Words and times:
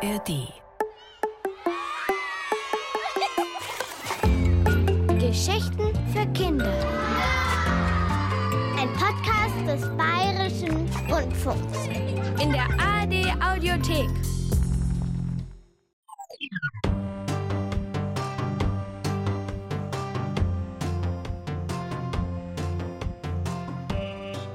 ARD. 0.00 0.52
Geschichten 5.18 5.92
für 6.12 6.24
Kinder. 6.34 6.72
Ein 8.78 8.88
Podcast 8.92 9.56
des 9.66 9.96
Bayerischen 9.96 10.88
Rundfunks. 11.10 11.88
In 12.40 12.52
der 12.52 12.68
ARD 12.78 13.42
Audiothek. 13.42 14.08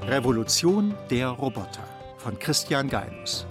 Revolution 0.08 0.94
der 1.10 1.28
Roboter 1.28 1.86
von 2.16 2.38
Christian 2.38 2.88
Geilus. 2.88 3.46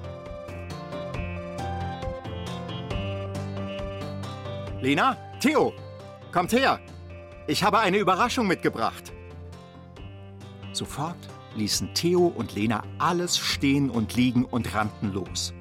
Lena, 4.83 5.15
Theo, 5.39 5.71
kommt 6.33 6.51
her! 6.51 6.77
Ich 7.47 7.63
habe 7.63 7.79
eine 7.79 7.99
Überraschung 7.99 8.47
mitgebracht. 8.47 9.13
Sofort 10.73 11.15
ließen 11.55 11.93
Theo 11.93 12.27
und 12.27 12.53
Lena 12.53 12.83
alles 12.99 13.37
stehen 13.37 13.89
und 13.89 14.13
liegen 14.17 14.43
und 14.43 14.75
rannten 14.75 15.13
los. 15.13 15.53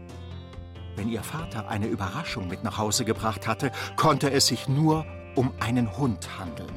Wenn 0.96 1.08
ihr 1.08 1.22
Vater 1.22 1.68
eine 1.68 1.86
Überraschung 1.86 2.48
mit 2.48 2.64
nach 2.64 2.78
Hause 2.78 3.04
gebracht 3.04 3.46
hatte, 3.46 3.70
konnte 3.94 4.28
es 4.32 4.48
sich 4.48 4.66
nur 4.66 5.06
um 5.36 5.52
einen 5.60 5.96
Hund 5.96 6.28
handeln. 6.40 6.72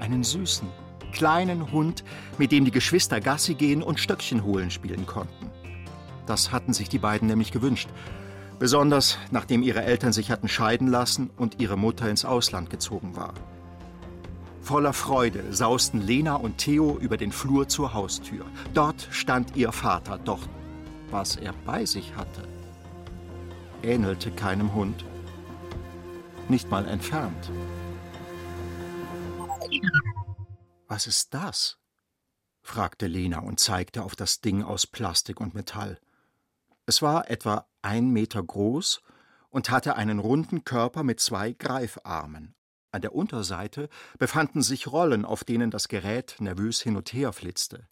Einen 0.00 0.24
süßen, 0.24 0.66
kleinen 1.12 1.70
Hund, 1.70 2.02
mit 2.38 2.50
dem 2.50 2.64
die 2.64 2.72
Geschwister 2.72 3.20
Gassi 3.20 3.54
gehen 3.54 3.84
und 3.84 4.00
Stöckchen 4.00 4.42
holen 4.42 4.72
spielen 4.72 5.06
konnten. 5.06 5.48
Das 6.26 6.50
hatten 6.50 6.72
sich 6.72 6.88
die 6.88 6.98
beiden 6.98 7.28
nämlich 7.28 7.52
gewünscht. 7.52 7.88
Besonders 8.58 9.18
nachdem 9.30 9.62
ihre 9.62 9.82
Eltern 9.82 10.12
sich 10.12 10.30
hatten 10.30 10.48
scheiden 10.48 10.88
lassen 10.88 11.30
und 11.36 11.60
ihre 11.60 11.76
Mutter 11.76 12.08
ins 12.08 12.24
Ausland 12.24 12.70
gezogen 12.70 13.14
war. 13.14 13.34
Voller 14.60 14.92
Freude 14.92 15.52
sausten 15.52 16.00
Lena 16.00 16.34
und 16.34 16.58
Theo 16.58 16.98
über 16.98 17.16
den 17.16 17.32
Flur 17.32 17.68
zur 17.68 17.94
Haustür. 17.94 18.44
Dort 18.74 19.08
stand 19.10 19.56
ihr 19.56 19.72
Vater, 19.72 20.18
doch 20.18 20.40
was 21.10 21.36
er 21.36 21.54
bei 21.64 21.86
sich 21.86 22.16
hatte, 22.16 22.42
ähnelte 23.82 24.30
keinem 24.30 24.74
Hund. 24.74 25.04
Nicht 26.48 26.70
mal 26.70 26.86
entfernt. 26.86 27.50
Was 30.86 31.06
ist 31.06 31.32
das? 31.32 31.78
fragte 32.60 33.06
Lena 33.06 33.38
und 33.38 33.60
zeigte 33.60 34.02
auf 34.02 34.16
das 34.16 34.40
Ding 34.40 34.62
aus 34.62 34.86
Plastik 34.86 35.40
und 35.40 35.54
Metall. 35.54 35.98
Es 36.88 37.02
war 37.02 37.28
etwa 37.30 37.66
ein 37.82 38.08
Meter 38.08 38.42
groß 38.42 39.02
und 39.50 39.68
hatte 39.68 39.96
einen 39.96 40.18
runden 40.18 40.64
Körper 40.64 41.02
mit 41.02 41.20
zwei 41.20 41.52
Greifarmen. 41.52 42.54
An 42.92 43.02
der 43.02 43.14
Unterseite 43.14 43.90
befanden 44.18 44.62
sich 44.62 44.86
Rollen, 44.86 45.26
auf 45.26 45.44
denen 45.44 45.70
das 45.70 45.88
Gerät 45.88 46.36
nervös 46.38 46.80
hin 46.80 46.96
und 46.96 47.12
her 47.12 47.34
flitzte. 47.34 47.86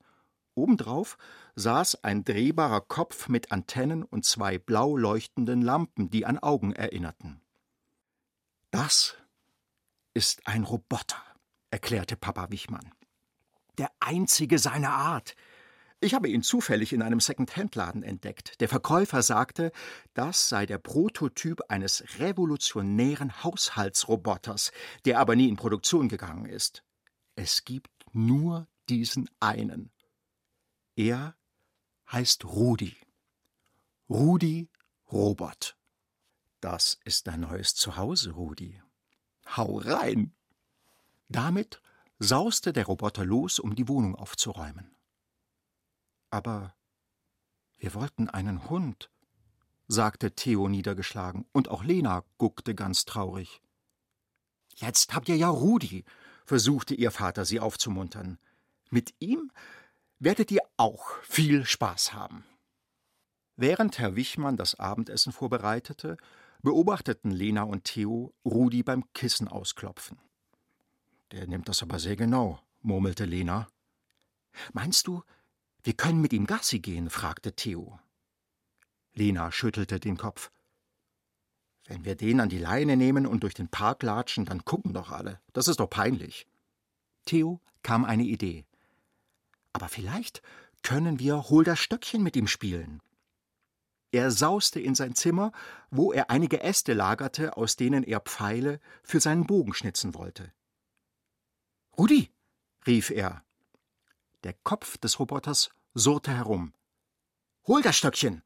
Obendrauf 0.55 1.19
saß 1.57 2.05
ein 2.05 2.25
drehbarer 2.25 2.81
Kopf 2.81 3.29
mit 3.29 3.53
Antennen 3.53 4.03
und 4.03 4.25
zwei 4.25 4.57
blau 4.57 4.97
leuchtenden 4.97 5.61
Lampen, 5.61 6.09
die 6.09 6.25
an 6.25 6.39
Augen 6.39 6.73
erinnerten. 6.73 7.43
Das 8.71 9.15
ist 10.15 10.49
ein 10.49 10.65
Roboter, 10.65 11.23
erklärte 11.71 12.17
Papa 12.17 12.49
Wichmann. 12.49 12.95
Der 13.77 13.91
einzige 14.01 14.59
seiner 14.59 14.95
Art. 14.95 15.37
Ich 16.01 16.13
habe 16.13 16.29
ihn 16.29 16.43
zufällig 16.43 16.93
in 16.93 17.01
einem 17.01 17.21
Second-Hand-Laden 17.21 18.03
entdeckt. 18.03 18.61
Der 18.61 18.69
Verkäufer 18.69 19.23
sagte, 19.23 19.73
das 20.13 20.49
sei 20.49 20.67
der 20.67 20.79
Prototyp 20.79 21.63
eines 21.69 22.05
revolutionären 22.19 23.43
Haushaltsroboters, 23.43 24.73
der 25.07 25.19
aber 25.19 25.37
nie 25.37 25.49
in 25.49 25.57
Produktion 25.57 26.09
gegangen 26.09 26.47
ist. 26.47 26.83
Es 27.35 27.65
gibt 27.65 27.91
nur 28.13 28.69
diesen 28.89 29.31
einen. 29.41 29.91
Er 30.97 31.35
heißt 32.13 32.45
Rudi. 32.45 32.97
Rudi 34.09 34.69
Robot. 35.11 35.77
Das 36.61 36.99
ist 37.05 37.27
dein 37.27 37.41
neues 37.41 37.75
Zuhause, 37.75 38.33
Rudi. 38.33 38.83
Hau 39.57 39.79
rein! 39.79 40.35
Damit 41.29 41.81
sauste 42.19 42.73
der 42.73 42.87
Roboter 42.87 43.25
los, 43.25 43.59
um 43.59 43.75
die 43.75 43.89
Wohnung 43.89 44.15
aufzuräumen. 44.15 44.96
Aber 46.31 46.75
wir 47.79 47.95
wollten 47.95 48.29
einen 48.29 48.69
Hund, 48.69 49.11
sagte 49.89 50.33
Theo 50.33 50.69
niedergeschlagen, 50.69 51.47
und 51.53 51.69
auch 51.69 51.85
Lena 51.85 52.25
guckte 52.39 52.75
ganz 52.75 53.05
traurig. 53.05 53.61
Jetzt 54.75 55.15
habt 55.15 55.29
ihr 55.29 55.37
ja 55.37 55.49
Rudi, 55.49 56.05
versuchte 56.45 56.95
ihr 56.95 57.11
Vater 57.11 57.45
sie 57.45 57.61
aufzumuntern. 57.61 58.39
Mit 58.91 59.15
ihm 59.19 59.51
werdet 60.19 60.51
ihr 60.51 60.63
auch 60.77 61.11
viel 61.23 61.65
Spaß 61.65 62.13
haben. 62.13 62.45
Während 63.57 63.99
Herr 63.99 64.17
Wichmann 64.17 64.57
das 64.57 64.75
Abendessen 64.79 65.33
vorbereitete, 65.33 66.17
beobachteten 66.63 67.31
Lena 67.31 67.63
und 67.63 67.85
Theo 67.85 68.35
Rudi 68.45 68.83
beim 68.83 69.05
Kissen 69.13 69.49
ausklopfen. 69.49 70.19
Der 71.33 71.47
nimmt 71.47 71.69
das 71.69 71.83
aber 71.83 71.99
sehr 71.99 72.17
genau, 72.17 72.61
murmelte 72.83 73.25
Lena. 73.25 73.67
Meinst 74.73 75.07
du, 75.07 75.23
wir 75.87 75.93
können 75.95 76.21
mit 76.21 76.33
ihm 76.33 76.47
Gassi 76.47 76.81
gehen? 76.81 77.11
fragte 77.11 77.53
Theo. 77.53 78.01
Lena 79.15 79.53
schüttelte 79.53 80.01
den 80.01 80.17
Kopf. 80.17 80.51
Wenn 81.85 82.05
wir 82.05 82.17
den 82.17 82.41
an 82.41 82.49
die 82.49 82.59
Leine 82.59 82.97
nehmen 82.97 83.25
und 83.25 83.45
durch 83.45 83.55
den 83.55 83.69
Park 83.69 84.03
latschen, 84.03 84.47
dann 84.47 84.65
gucken 84.65 84.95
doch 84.95 85.13
alle. 85.13 85.41
Das 85.53 85.69
ist 85.69 85.79
doch 85.79 85.89
peinlich. 85.89 86.49
Theo 87.25 87.61
kam 87.85 88.05
eine 88.05 88.25
Idee. 88.25 88.65
Aber 89.73 89.89
vielleicht 89.89 90.43
können 90.83 91.21
wir 91.21 91.51
Hol 91.51 91.63
das 91.63 91.79
Stöckchen 91.79 92.25
mit 92.25 92.35
ihm 92.35 92.49
spielen. 92.49 93.01
Er 94.11 94.33
sauste 94.33 94.81
in 94.81 94.97
sein 94.97 95.15
Zimmer, 95.15 95.53
wo 95.93 96.13
er 96.13 96.31
einige 96.31 96.63
Äste 96.65 96.95
lagerte, 96.95 97.57
aus 97.57 97.77
denen 97.77 98.03
er 98.03 98.19
Pfeile 98.19 98.81
für 99.05 99.21
seinen 99.21 99.47
Bogen 99.47 99.73
schnitzen 99.73 100.15
wollte. 100.17 100.53
Rudi, 101.97 102.33
rief 102.89 103.11
er. 103.11 103.45
Der 104.43 104.53
Kopf 104.53 104.99
des 104.99 105.21
Roboters 105.21 105.71
surrte 105.97 106.33
herum. 106.33 106.75
Hol 107.67 107.83
das 107.83 107.97
Stöckchen! 107.97 108.43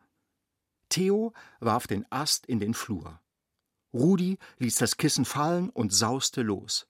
Theo 0.88 1.32
warf 1.58 1.86
den 1.86 2.06
Ast 2.10 2.46
in 2.46 2.60
den 2.60 2.74
Flur. 2.74 3.20
Rudi 3.92 4.38
ließ 4.58 4.76
das 4.76 4.96
Kissen 4.96 5.24
fallen 5.24 5.68
und 5.70 5.92
sauste 5.92 6.42
los. 6.42 6.86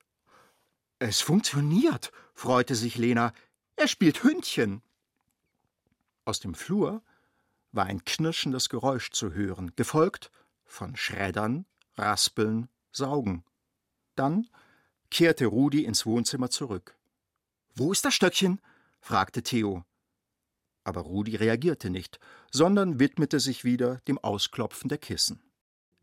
Es 0.98 1.22
funktioniert, 1.22 2.12
freute 2.34 2.74
sich 2.74 2.96
Lena. 2.96 3.32
Er 3.76 3.88
spielt 3.88 4.22
Hündchen. 4.22 4.82
Aus 6.26 6.40
dem 6.40 6.54
Flur 6.54 7.02
war 7.72 7.86
ein 7.86 8.04
knirschendes 8.04 8.68
Geräusch 8.68 9.10
zu 9.10 9.32
hören, 9.32 9.72
gefolgt 9.76 10.30
von 10.66 10.94
Schreddern, 10.96 11.64
Raspeln, 11.96 12.68
Saugen. 12.92 13.44
Dann 14.14 14.48
kehrte 15.10 15.46
Rudi 15.46 15.84
ins 15.84 16.04
Wohnzimmer 16.04 16.50
zurück. 16.50 16.96
Wo 17.74 17.92
ist 17.92 18.04
das 18.04 18.14
Stöckchen? 18.14 18.60
fragte 19.00 19.42
Theo. 19.42 19.84
Aber 20.84 21.02
Rudi 21.02 21.36
reagierte 21.36 21.90
nicht, 21.90 22.18
sondern 22.50 22.98
widmete 22.98 23.40
sich 23.40 23.64
wieder 23.64 23.96
dem 24.08 24.18
Ausklopfen 24.18 24.88
der 24.88 24.98
Kissen. 24.98 25.42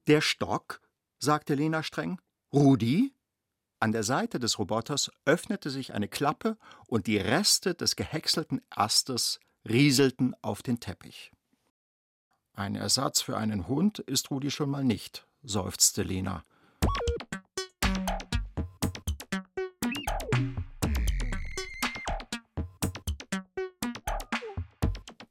Der 0.08 0.22
Stock? 0.22 0.82
sagte 1.20 1.56
Lena 1.56 1.84
streng. 1.84 2.20
Rudi? 2.54 3.14
An 3.80 3.92
der 3.92 4.04
Seite 4.04 4.40
des 4.40 4.58
Roboters 4.58 5.12
öffnete 5.26 5.70
sich 5.70 5.94
eine 5.94 6.08
Klappe 6.08 6.58
und 6.88 7.08
die 7.08 7.18
Reste 7.18 7.76
des 7.76 7.96
gehäckselten 7.96 8.62
Astes 8.70 9.40
rieselten 9.68 10.36
auf 10.42 10.64
den 10.64 10.80
Teppich. 10.80 11.32
Ein 12.54 12.76
Ersatz 12.76 13.22
für 13.22 13.38
einen 13.38 13.68
Hund 13.68 14.00
ist 14.00 14.32
Rudi 14.32 14.50
schon 14.50 14.70
mal 14.70 14.84
nicht, 14.84 15.28
seufzte 15.44 16.02
Lena. 16.02 16.44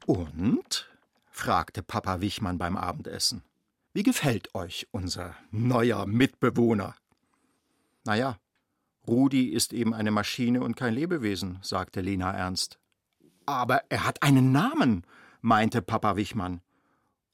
Und? 0.06 0.88
fragte 1.30 1.82
Papa 1.82 2.20
Wichmann 2.20 2.58
beim 2.58 2.76
Abendessen. 2.76 3.42
Wie 3.92 4.04
gefällt 4.04 4.54
euch 4.54 4.86
unser 4.92 5.34
neuer 5.50 6.06
Mitbewohner? 6.06 6.94
Naja, 8.04 8.38
Rudi 9.06 9.48
ist 9.48 9.72
eben 9.72 9.92
eine 9.94 10.12
Maschine 10.12 10.62
und 10.62 10.76
kein 10.76 10.94
Lebewesen, 10.94 11.58
sagte 11.62 12.00
Lena 12.00 12.32
ernst. 12.32 12.78
Aber 13.46 13.82
er 13.88 14.04
hat 14.04 14.22
einen 14.22 14.52
Namen, 14.52 15.04
meinte 15.40 15.82
Papa 15.82 16.16
Wichmann. 16.16 16.60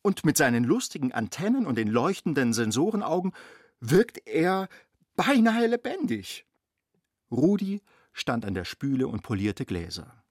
Und 0.01 0.25
mit 0.25 0.37
seinen 0.37 0.65
lustigen 0.65 1.13
Antennen 1.13 1.67
und 1.67 1.77
den 1.77 1.89
leuchtenden 1.89 2.53
Sensorenaugen 2.53 3.33
wirkt 3.81 4.27
er 4.27 4.69
beinahe 5.15 5.67
lebendig. 5.67 6.47
Rudi 7.31 7.83
stand 8.13 8.45
an 8.45 8.55
der 8.55 8.65
Spüle 8.65 9.09
und 9.09 9.23
polierte 9.23 9.65
Gläser. 9.65 10.22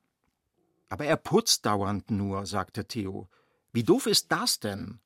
Aber 0.91 1.05
er 1.05 1.15
putzt 1.15 1.65
dauernd 1.65 2.11
nur, 2.11 2.45
sagte 2.45 2.85
Theo. 2.85 3.29
Wie 3.71 3.83
doof 3.83 4.07
ist 4.07 4.29
das 4.29 4.59
denn? 4.59 4.99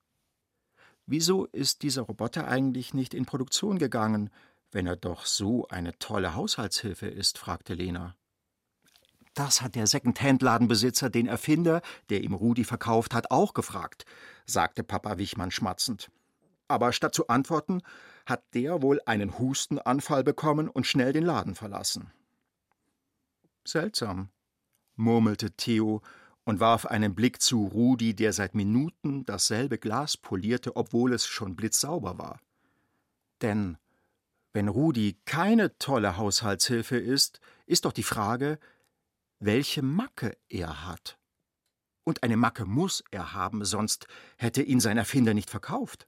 Wieso 1.05 1.45
ist 1.45 1.83
dieser 1.83 2.01
Roboter 2.01 2.47
eigentlich 2.47 2.95
nicht 2.95 3.13
in 3.13 3.27
Produktion 3.27 3.77
gegangen, 3.77 4.31
wenn 4.71 4.87
er 4.87 4.95
doch 4.95 5.27
so 5.27 5.67
eine 5.67 5.95
tolle 5.99 6.33
Haushaltshilfe 6.33 7.05
ist? 7.05 7.37
fragte 7.37 7.75
Lena. 7.75 8.15
Das 9.35 9.61
hat 9.61 9.75
der 9.75 9.85
Second-Hand-Ladenbesitzer 9.85 11.11
den 11.11 11.27
Erfinder, 11.27 11.83
der 12.09 12.23
ihm 12.23 12.33
Rudi 12.33 12.63
verkauft 12.63 13.13
hat, 13.13 13.29
auch 13.29 13.53
gefragt, 13.53 14.05
sagte 14.47 14.83
Papa 14.83 15.19
Wichmann 15.19 15.51
schmatzend. 15.51 16.09
Aber 16.67 16.93
statt 16.93 17.13
zu 17.13 17.27
antworten, 17.27 17.83
hat 18.25 18.43
der 18.55 18.81
wohl 18.81 19.01
einen 19.05 19.37
Hustenanfall 19.37 20.23
bekommen 20.23 20.67
und 20.67 20.87
schnell 20.87 21.13
den 21.13 21.25
Laden 21.25 21.53
verlassen. 21.53 22.11
Seltsam, 23.67 24.31
murmelte 24.95 25.51
Theo 25.51 26.01
und 26.43 26.59
warf 26.59 26.85
einen 26.85 27.15
Blick 27.15 27.41
zu 27.41 27.65
Rudi, 27.65 28.15
der 28.15 28.31
seit 28.33 28.55
Minuten 28.55 29.25
dasselbe 29.25 29.77
Glas 29.77 30.15
polierte, 30.15 30.75
obwohl 30.75 31.13
es 31.13 31.25
schon 31.25 31.55
blitzsauber 31.55 32.17
war. 32.17 32.39
Denn 33.41 33.77
wenn 34.53 34.67
Rudi 34.67 35.17
keine 35.25 35.77
tolle 35.79 36.17
Haushaltshilfe 36.17 36.97
ist, 36.97 37.41
ist 37.65 37.85
doch 37.85 37.91
die 37.91 38.03
Frage, 38.03 38.59
welche 39.39 39.81
Macke 39.81 40.37
er 40.47 40.85
hat. 40.85 41.17
Und 42.03 42.23
eine 42.23 42.37
Macke 42.37 42.65
muss 42.65 43.03
er 43.11 43.33
haben, 43.33 43.65
sonst 43.65 44.07
hätte 44.37 44.61
ihn 44.61 44.79
sein 44.79 44.97
Erfinder 44.97 45.33
nicht 45.33 45.49
verkauft. 45.49 46.07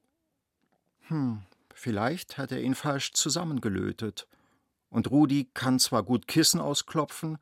Hm, 1.08 1.42
vielleicht 1.74 2.38
hat 2.38 2.52
er 2.52 2.62
ihn 2.62 2.76
falsch 2.76 3.14
zusammengelötet. 3.14 4.28
Und 4.90 5.10
Rudi 5.12 5.50
kann 5.54 5.80
zwar 5.80 6.04
gut 6.04 6.28
Kissen 6.28 6.62
ausklopfen, 6.62 7.40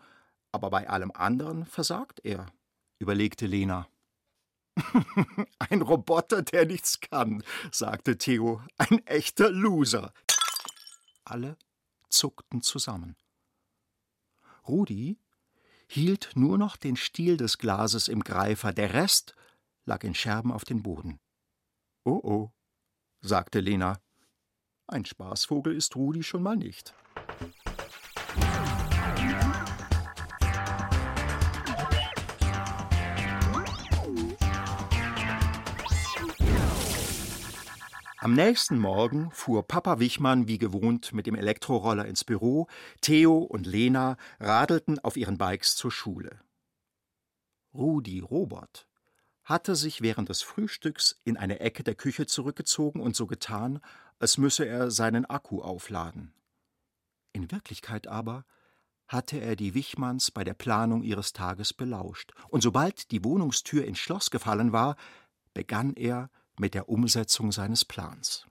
aber 0.55 0.69
bei 0.69 0.89
allem 0.89 1.11
anderen 1.11 1.65
versagt 1.65 2.21
er, 2.23 2.45
überlegte 2.97 3.45
Lena. 3.45 3.87
Ein 5.59 5.81
Roboter, 5.81 6.41
der 6.41 6.65
nichts 6.65 7.01
kann, 7.01 7.43
sagte 7.71 8.17
Theo. 8.17 8.61
Ein 8.77 9.05
echter 9.05 9.51
Loser. 9.51 10.13
Alle 11.25 11.57
zuckten 12.09 12.61
zusammen. 12.61 13.17
Rudi 14.67 15.19
hielt 15.87 16.31
nur 16.35 16.57
noch 16.57 16.77
den 16.77 16.95
Stiel 16.95 17.35
des 17.35 17.57
Glases 17.57 18.07
im 18.07 18.21
Greifer, 18.21 18.71
der 18.71 18.93
Rest 18.93 19.35
lag 19.85 20.03
in 20.03 20.15
Scherben 20.15 20.51
auf 20.53 20.63
dem 20.63 20.81
Boden. 20.81 21.19
Oh 22.05 22.21
oh, 22.23 22.51
sagte 23.21 23.59
Lena. 23.59 23.99
Ein 24.87 25.03
Spaßvogel 25.03 25.75
ist 25.75 25.95
Rudi 25.97 26.23
schon 26.23 26.43
mal 26.43 26.55
nicht. 26.55 26.93
Am 38.25 38.33
nächsten 38.33 38.79
Morgen 38.79 39.29
fuhr 39.29 39.67
Papa 39.67 39.99
Wichmann 39.99 40.47
wie 40.47 40.57
gewohnt 40.57 41.13
mit 41.13 41.27
dem 41.27 41.35
Elektroroller 41.35 42.07
ins 42.07 42.23
Büro, 42.23 42.65
Theo 42.99 43.37
und 43.37 43.67
Lena 43.67 44.17
radelten 44.39 44.97
auf 44.97 45.15
ihren 45.15 45.37
Bikes 45.37 45.75
zur 45.75 45.91
Schule. 45.91 46.39
Rudi 47.71 48.21
Robert 48.21 48.87
hatte 49.43 49.75
sich 49.75 50.01
während 50.01 50.29
des 50.29 50.41
Frühstücks 50.41 51.21
in 51.23 51.37
eine 51.37 51.59
Ecke 51.59 51.83
der 51.83 51.93
Küche 51.93 52.25
zurückgezogen 52.25 52.99
und 52.99 53.15
so 53.15 53.27
getan, 53.27 53.79
als 54.17 54.39
müsse 54.39 54.65
er 54.65 54.89
seinen 54.89 55.25
Akku 55.25 55.61
aufladen. 55.61 56.33
In 57.31 57.51
Wirklichkeit 57.51 58.07
aber 58.07 58.43
hatte 59.07 59.37
er 59.37 59.55
die 59.55 59.75
Wichmanns 59.75 60.31
bei 60.31 60.43
der 60.43 60.55
Planung 60.55 61.03
ihres 61.03 61.31
Tages 61.33 61.75
belauscht, 61.75 62.33
und 62.49 62.61
sobald 62.61 63.11
die 63.11 63.23
Wohnungstür 63.23 63.85
ins 63.85 63.99
Schloss 63.99 64.31
gefallen 64.31 64.71
war, 64.71 64.95
begann 65.53 65.93
er, 65.93 66.31
mit 66.59 66.73
der 66.73 66.89
Umsetzung 66.89 67.51
seines 67.51 67.85
Plans. 67.85 68.45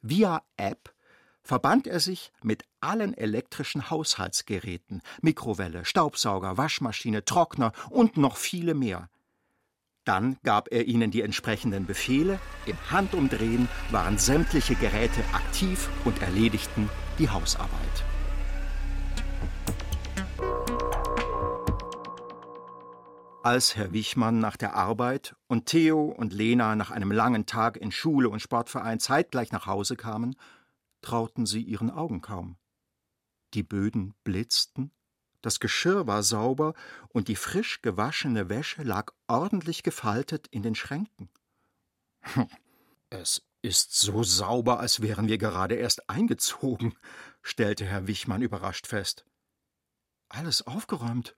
Via 0.00 0.42
App 0.56 0.94
verband 1.42 1.86
er 1.86 2.00
sich 2.00 2.32
mit 2.42 2.64
allen 2.80 3.14
elektrischen 3.14 3.90
Haushaltsgeräten, 3.90 5.02
Mikrowelle, 5.22 5.84
Staubsauger, 5.84 6.56
Waschmaschine, 6.56 7.24
Trockner 7.24 7.72
und 7.90 8.16
noch 8.16 8.36
viele 8.36 8.74
mehr. 8.74 9.08
Dann 10.04 10.36
gab 10.42 10.70
er 10.70 10.86
ihnen 10.86 11.10
die 11.10 11.22
entsprechenden 11.22 11.86
Befehle, 11.86 12.38
im 12.66 12.76
Handumdrehen 12.90 13.68
waren 13.90 14.18
sämtliche 14.18 14.74
Geräte 14.74 15.22
aktiv 15.32 15.88
und 16.04 16.20
erledigten 16.20 16.90
die 17.18 17.30
Hausarbeit. 17.30 18.13
Als 23.44 23.76
Herr 23.76 23.92
Wichmann 23.92 24.38
nach 24.38 24.56
der 24.56 24.72
Arbeit 24.72 25.36
und 25.48 25.66
Theo 25.66 26.04
und 26.04 26.32
Lena 26.32 26.76
nach 26.76 26.90
einem 26.90 27.12
langen 27.12 27.44
Tag 27.44 27.76
in 27.76 27.92
Schule 27.92 28.30
und 28.30 28.40
Sportverein 28.40 29.00
zeitgleich 29.00 29.52
nach 29.52 29.66
Hause 29.66 29.96
kamen, 29.96 30.34
trauten 31.02 31.44
sie 31.44 31.60
ihren 31.60 31.90
Augen 31.90 32.22
kaum. 32.22 32.56
Die 33.52 33.62
Böden 33.62 34.14
blitzten, 34.24 34.92
das 35.42 35.60
Geschirr 35.60 36.06
war 36.06 36.22
sauber 36.22 36.72
und 37.10 37.28
die 37.28 37.36
frisch 37.36 37.82
gewaschene 37.82 38.48
Wäsche 38.48 38.82
lag 38.82 39.12
ordentlich 39.26 39.82
gefaltet 39.82 40.46
in 40.46 40.62
den 40.62 40.74
Schränken. 40.74 41.28
Es 43.10 43.42
ist 43.60 43.94
so 44.00 44.22
sauber, 44.22 44.80
als 44.80 45.02
wären 45.02 45.28
wir 45.28 45.36
gerade 45.36 45.74
erst 45.74 46.08
eingezogen, 46.08 46.94
stellte 47.42 47.84
Herr 47.84 48.06
Wichmann 48.06 48.40
überrascht 48.40 48.86
fest. 48.86 49.26
Alles 50.30 50.66
aufgeräumt, 50.66 51.36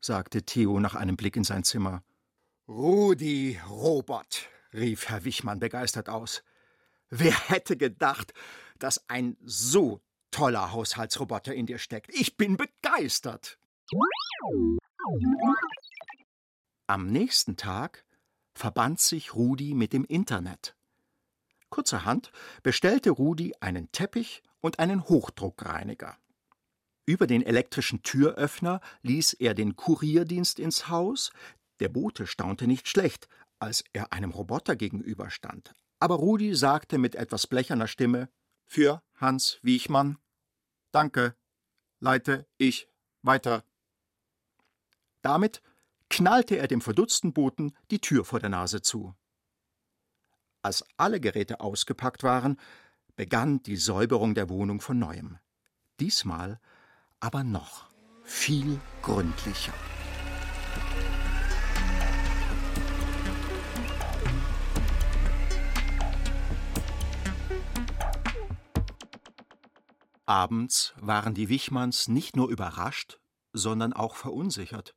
sagte 0.00 0.42
Theo 0.42 0.80
nach 0.80 0.94
einem 0.94 1.16
Blick 1.16 1.36
in 1.36 1.44
sein 1.44 1.64
Zimmer. 1.64 2.02
Rudi 2.68 3.60
Robert, 3.68 4.48
rief 4.72 5.08
Herr 5.08 5.24
Wichmann 5.24 5.60
begeistert 5.60 6.08
aus. 6.08 6.42
Wer 7.08 7.32
hätte 7.48 7.76
gedacht, 7.76 8.32
dass 8.78 9.08
ein 9.08 9.36
so 9.44 10.00
toller 10.30 10.72
Haushaltsroboter 10.72 11.54
in 11.54 11.66
dir 11.66 11.78
steckt? 11.78 12.14
Ich 12.14 12.36
bin 12.36 12.56
begeistert. 12.56 13.58
Am 16.86 17.06
nächsten 17.06 17.56
Tag 17.56 18.04
verband 18.54 19.00
sich 19.00 19.34
Rudi 19.34 19.74
mit 19.74 19.92
dem 19.92 20.04
Internet. 20.04 20.76
Kurzerhand 21.68 22.32
bestellte 22.62 23.10
Rudi 23.10 23.54
einen 23.60 23.90
Teppich 23.92 24.42
und 24.60 24.78
einen 24.78 25.08
Hochdruckreiniger. 25.08 26.16
Über 27.10 27.26
den 27.26 27.42
elektrischen 27.42 28.04
Türöffner 28.04 28.80
ließ 29.02 29.32
er 29.32 29.54
den 29.54 29.74
Kurierdienst 29.74 30.60
ins 30.60 30.86
Haus. 30.86 31.32
Der 31.80 31.88
Bote 31.88 32.28
staunte 32.28 32.68
nicht 32.68 32.86
schlecht, 32.86 33.26
als 33.58 33.82
er 33.92 34.12
einem 34.12 34.30
Roboter 34.30 34.76
gegenüberstand. 34.76 35.74
Aber 35.98 36.14
Rudi 36.14 36.54
sagte 36.54 36.98
mit 36.98 37.16
etwas 37.16 37.48
blecherner 37.48 37.88
Stimme: 37.88 38.28
Für 38.64 39.02
Hans 39.16 39.58
Wiechmann. 39.62 40.18
Danke. 40.92 41.34
Leite 41.98 42.46
ich 42.58 42.86
weiter. 43.22 43.64
Damit 45.20 45.62
knallte 46.10 46.58
er 46.58 46.68
dem 46.68 46.80
verdutzten 46.80 47.32
Boten 47.32 47.76
die 47.90 47.98
Tür 48.00 48.24
vor 48.24 48.38
der 48.38 48.50
Nase 48.50 48.82
zu. 48.82 49.16
Als 50.62 50.84
alle 50.96 51.18
Geräte 51.18 51.58
ausgepackt 51.58 52.22
waren, 52.22 52.56
begann 53.16 53.64
die 53.64 53.76
Säuberung 53.76 54.36
der 54.36 54.48
Wohnung 54.48 54.80
von 54.80 55.00
neuem. 55.00 55.40
Diesmal 55.98 56.60
aber 57.20 57.44
noch 57.44 57.90
viel 58.24 58.80
gründlicher. 59.02 59.74
Abends 70.24 70.94
waren 71.00 71.34
die 71.34 71.48
Wichmanns 71.48 72.08
nicht 72.08 72.36
nur 72.36 72.48
überrascht, 72.48 73.18
sondern 73.52 73.92
auch 73.92 74.14
verunsichert. 74.14 74.94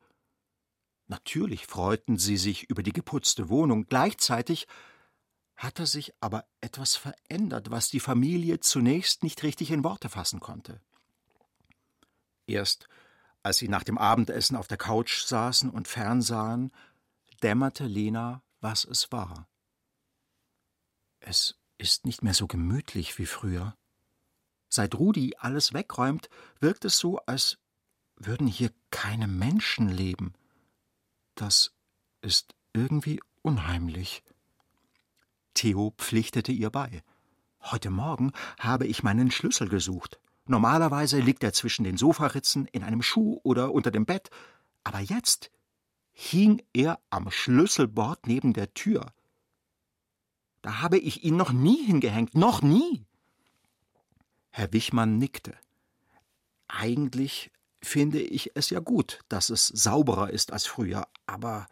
Natürlich 1.07 1.65
freuten 1.65 2.17
sie 2.17 2.37
sich 2.37 2.69
über 2.69 2.83
die 2.83 2.93
geputzte 2.93 3.49
Wohnung, 3.49 3.87
gleichzeitig 3.87 4.67
hatte 5.55 5.85
sich 5.85 6.13
aber 6.19 6.45
etwas 6.61 6.95
verändert, 6.95 7.71
was 7.71 7.89
die 7.89 7.99
Familie 7.99 8.59
zunächst 8.59 9.23
nicht 9.23 9.43
richtig 9.43 9.71
in 9.71 9.83
Worte 9.83 10.07
fassen 10.07 10.39
konnte. 10.39 10.81
Erst 12.45 12.87
als 13.43 13.57
sie 13.57 13.67
nach 13.67 13.83
dem 13.83 13.97
Abendessen 13.97 14.55
auf 14.55 14.67
der 14.67 14.77
Couch 14.77 15.21
saßen 15.23 15.69
und 15.69 15.87
fernsahen, 15.87 16.71
dämmerte 17.43 17.85
Lena, 17.85 18.41
was 18.61 18.85
es 18.85 19.11
war. 19.11 19.49
Es 21.19 21.59
ist 21.77 22.05
nicht 22.05 22.23
mehr 22.23 22.33
so 22.33 22.47
gemütlich 22.47 23.17
wie 23.19 23.25
früher. 23.25 23.75
Seit 24.69 24.95
Rudi 24.95 25.35
alles 25.37 25.73
wegräumt, 25.73 26.29
wirkt 26.59 26.85
es 26.85 26.97
so, 26.97 27.17
als 27.17 27.59
würden 28.15 28.47
hier 28.47 28.71
keine 28.91 29.27
Menschen 29.27 29.89
leben. 29.89 30.33
Das 31.35 31.73
ist 32.21 32.55
irgendwie 32.71 33.21
unheimlich. 33.41 34.23
Theo 35.53 35.93
pflichtete 35.97 36.53
ihr 36.53 36.69
bei. 36.69 37.03
Heute 37.59 37.89
Morgen 37.89 38.31
habe 38.57 38.87
ich 38.87 39.03
meinen 39.03 39.31
Schlüssel 39.31 39.67
gesucht. 39.67 40.19
Normalerweise 40.45 41.19
liegt 41.19 41.43
er 41.43 41.53
zwischen 41.53 41.83
den 41.83 41.97
Sofaritzen 41.97 42.65
in 42.67 42.83
einem 42.83 43.01
Schuh 43.01 43.39
oder 43.43 43.71
unter 43.71 43.91
dem 43.91 44.05
Bett, 44.05 44.29
aber 44.83 44.99
jetzt 44.99 45.51
hing 46.11 46.61
er 46.73 46.99
am 47.09 47.31
Schlüsselbord 47.31 48.27
neben 48.27 48.53
der 48.53 48.73
Tür. 48.73 49.13
Da 50.61 50.81
habe 50.81 50.97
ich 50.97 51.23
ihn 51.23 51.37
noch 51.37 51.51
nie 51.51 51.85
hingehängt, 51.85 52.35
noch 52.35 52.61
nie. 52.61 53.05
Herr 54.49 54.71
Wichmann 54.71 55.17
nickte. 55.17 55.55
Eigentlich 56.67 57.51
finde 57.81 58.21
ich 58.21 58.55
es 58.55 58.69
ja 58.69 58.79
gut, 58.79 59.19
dass 59.29 59.49
es 59.49 59.67
sauberer 59.67 60.29
ist 60.29 60.53
als 60.53 60.65
früher, 60.65 61.07
aber 61.25 61.67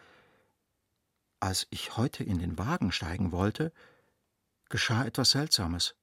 als 1.39 1.67
ich 1.69 1.97
heute 1.97 2.23
in 2.23 2.39
den 2.39 2.57
Wagen 2.57 2.91
steigen 2.91 3.31
wollte, 3.31 3.71
geschah 4.69 5.05
etwas 5.05 5.31
Seltsames. 5.31 5.95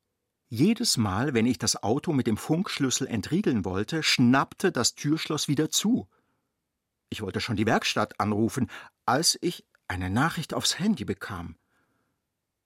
Jedes 0.50 0.96
Mal, 0.96 1.34
wenn 1.34 1.44
ich 1.44 1.58
das 1.58 1.82
Auto 1.82 2.12
mit 2.12 2.26
dem 2.26 2.38
Funkschlüssel 2.38 3.06
entriegeln 3.06 3.66
wollte, 3.66 4.02
schnappte 4.02 4.72
das 4.72 4.94
Türschloss 4.94 5.46
wieder 5.46 5.68
zu. 5.68 6.08
Ich 7.10 7.20
wollte 7.20 7.40
schon 7.40 7.56
die 7.56 7.66
Werkstatt 7.66 8.18
anrufen, 8.18 8.70
als 9.04 9.38
ich 9.42 9.66
eine 9.88 10.08
Nachricht 10.08 10.54
aufs 10.54 10.78
Handy 10.78 11.04
bekam. 11.04 11.56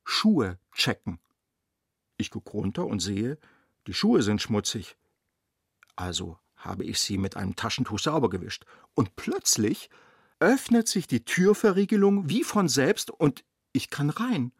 Schuhe 0.04 0.58
checken. 0.72 1.18
Ich 2.16 2.30
guck 2.30 2.52
runter 2.52 2.86
und 2.86 3.00
sehe, 3.00 3.38
die 3.88 3.94
Schuhe 3.94 4.22
sind 4.22 4.40
schmutzig. 4.40 4.96
Also 5.96 6.38
habe 6.56 6.84
ich 6.84 7.00
sie 7.00 7.18
mit 7.18 7.36
einem 7.36 7.56
Taschentuch 7.56 7.98
sauber 7.98 8.30
gewischt. 8.30 8.64
Und 8.94 9.16
plötzlich 9.16 9.90
öffnet 10.38 10.88
sich 10.88 11.08
die 11.08 11.24
Türverriegelung 11.24 12.28
wie 12.28 12.44
von 12.44 12.68
selbst 12.68 13.10
und 13.10 13.44
ich 13.72 13.90
kann 13.90 14.10
rein. 14.10 14.52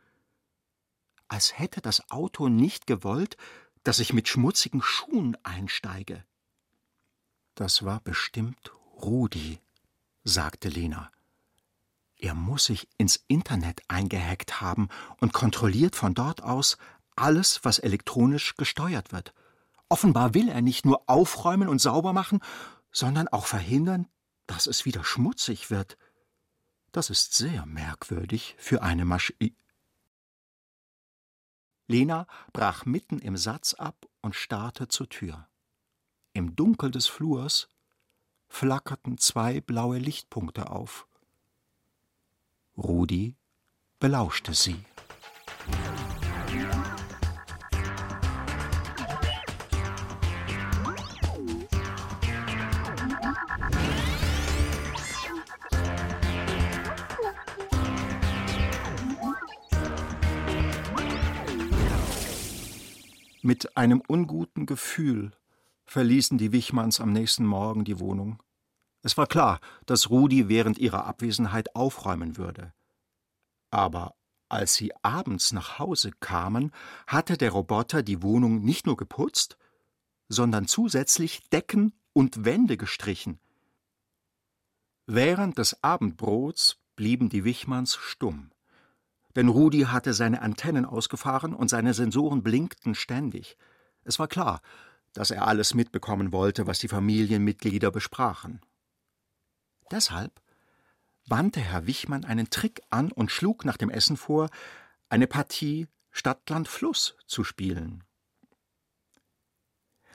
Als 1.33 1.59
hätte 1.59 1.81
das 1.81 2.11
Auto 2.11 2.51
nicht 2.51 2.87
gewollt, 2.87 3.39
dass 3.85 4.01
ich 4.01 4.12
mit 4.12 4.29
schmutzigen 4.29 4.83
Schuhen 4.83 5.35
einsteige. 5.45 6.27
Das 7.55 7.87
war 7.87 8.01
bestimmt 8.01 8.71
Rudi, 9.01 9.59
sagte 10.25 10.69
Lena. 10.69 11.11
Er 12.19 12.35
muss 12.35 12.67
sich 12.67 12.87
ins 12.99 13.25
Internet 13.29 13.81
eingehackt 13.89 14.61
haben 14.61 14.91
und 15.23 15.33
kontrolliert 15.33 15.97
von 15.97 16.12
dort 16.12 16.43
aus 16.43 16.77
alles, 17.17 17.61
was 17.62 17.79
elektronisch 17.79 18.55
gesteuert 18.59 19.11
wird. 19.11 19.33
Offenbar 19.89 20.35
will 20.35 20.51
er 20.51 20.61
nicht 20.61 20.85
nur 20.85 21.09
aufräumen 21.09 21.71
und 21.71 21.81
sauber 21.81 22.12
machen, 22.12 22.41
sondern 22.91 23.27
auch 23.29 23.47
verhindern, 23.47 24.07
dass 24.47 24.67
es 24.67 24.85
wieder 24.85 25.03
schmutzig 25.03 25.71
wird. 25.71 25.97
Das 26.93 27.09
ist 27.09 27.33
sehr 27.33 27.65
merkwürdig 27.65 28.55
für 28.59 28.83
eine 28.83 29.07
Maschine. 29.07 29.55
Lena 31.87 32.27
brach 32.53 32.85
mitten 32.85 33.19
im 33.19 33.37
Satz 33.37 33.75
ab 33.75 34.07
und 34.21 34.35
starrte 34.35 34.89
zur 34.89 35.09
Tür. 35.09 35.49
Im 36.33 36.57
Dunkel 36.57 36.91
des 36.91 37.07
Flurs 37.07 37.69
flackerten 38.49 39.19
zwei 39.19 39.61
blaue 39.61 39.99
Lichtpunkte 39.99 40.71
auf. 40.71 41.07
Rudi 42.77 43.37
belauschte 43.99 44.55
sie. 44.55 44.85
Mit 63.45 63.77
einem 63.77 64.01
unguten 64.07 64.67
Gefühl 64.67 65.33
verließen 65.85 66.39
die 66.39 66.53
Wichmanns 66.53 67.01
am 67.01 67.13
nächsten 67.13 67.45
Morgen 67.45 67.85
die 67.85 67.99
Wohnung. 67.99 68.41
Es 69.03 69.17
war 69.17 69.27
klar, 69.27 69.59
dass 69.85 70.11
Rudi 70.11 70.49
während 70.49 70.79
ihrer 70.79 71.07
Abwesenheit 71.07 71.75
aufräumen 71.75 72.37
würde. 72.37 72.73
Aber 73.73 74.15
als 74.49 74.75
sie 74.75 74.93
abends 75.03 75.53
nach 75.53 75.81
Hause 75.81 76.13
kamen, 76.21 76.71
hatte 77.09 77.37
der 77.37 77.51
Roboter 77.51 78.05
die 78.05 78.23
Wohnung 78.23 78.63
nicht 78.63 78.87
nur 78.87 78.97
geputzt, 78.97 79.57
sondern 80.29 80.69
zusätzlich 80.69 81.43
Decken 81.51 81.95
und 82.13 82.45
Wände 82.45 82.77
gestrichen. 82.77 83.41
Während 85.07 85.59
des 85.59 85.83
Abendbrots 85.83 86.77
blieben 86.95 87.29
die 87.29 87.43
Wichmanns 87.43 87.97
stumm 87.97 88.51
denn 89.37 89.49
Rudi 89.49 89.83
hatte 89.83 90.15
seine 90.15 90.43
Antennen 90.43 90.85
ausgefahren 90.85 91.55
und 91.55 91.69
seine 91.69 91.95
Sensoren 91.95 92.43
blinkten 92.43 92.95
ständig. 92.95 93.57
Es 94.05 94.19
war 94.19 94.29
klar, 94.29 94.61
dass 95.12 95.31
er 95.31 95.47
alles 95.47 95.75
mitbekommen 95.75 96.33
wollte, 96.33 96.67
was 96.67 96.79
die 96.79 96.89
Familienmitglieder 96.89 97.91
besprachen. 97.91 98.61
Deshalb 99.91 100.41
wandte 101.27 101.61
Herr 101.61 101.87
Wichmann 101.87 102.25
einen 102.25 102.51
Trick 102.51 102.83
an 102.91 103.12
und 103.12 103.31
schlug 103.31 103.65
nach 103.65 103.77
dem 103.77 103.91
Essen 103.91 104.17
vor, 104.17 104.49
eine 105.09 105.27
Partie 105.27 105.89
Stadt-Land-Fluss 106.11 107.17
zu 107.27 107.45
spielen. 107.45 108.05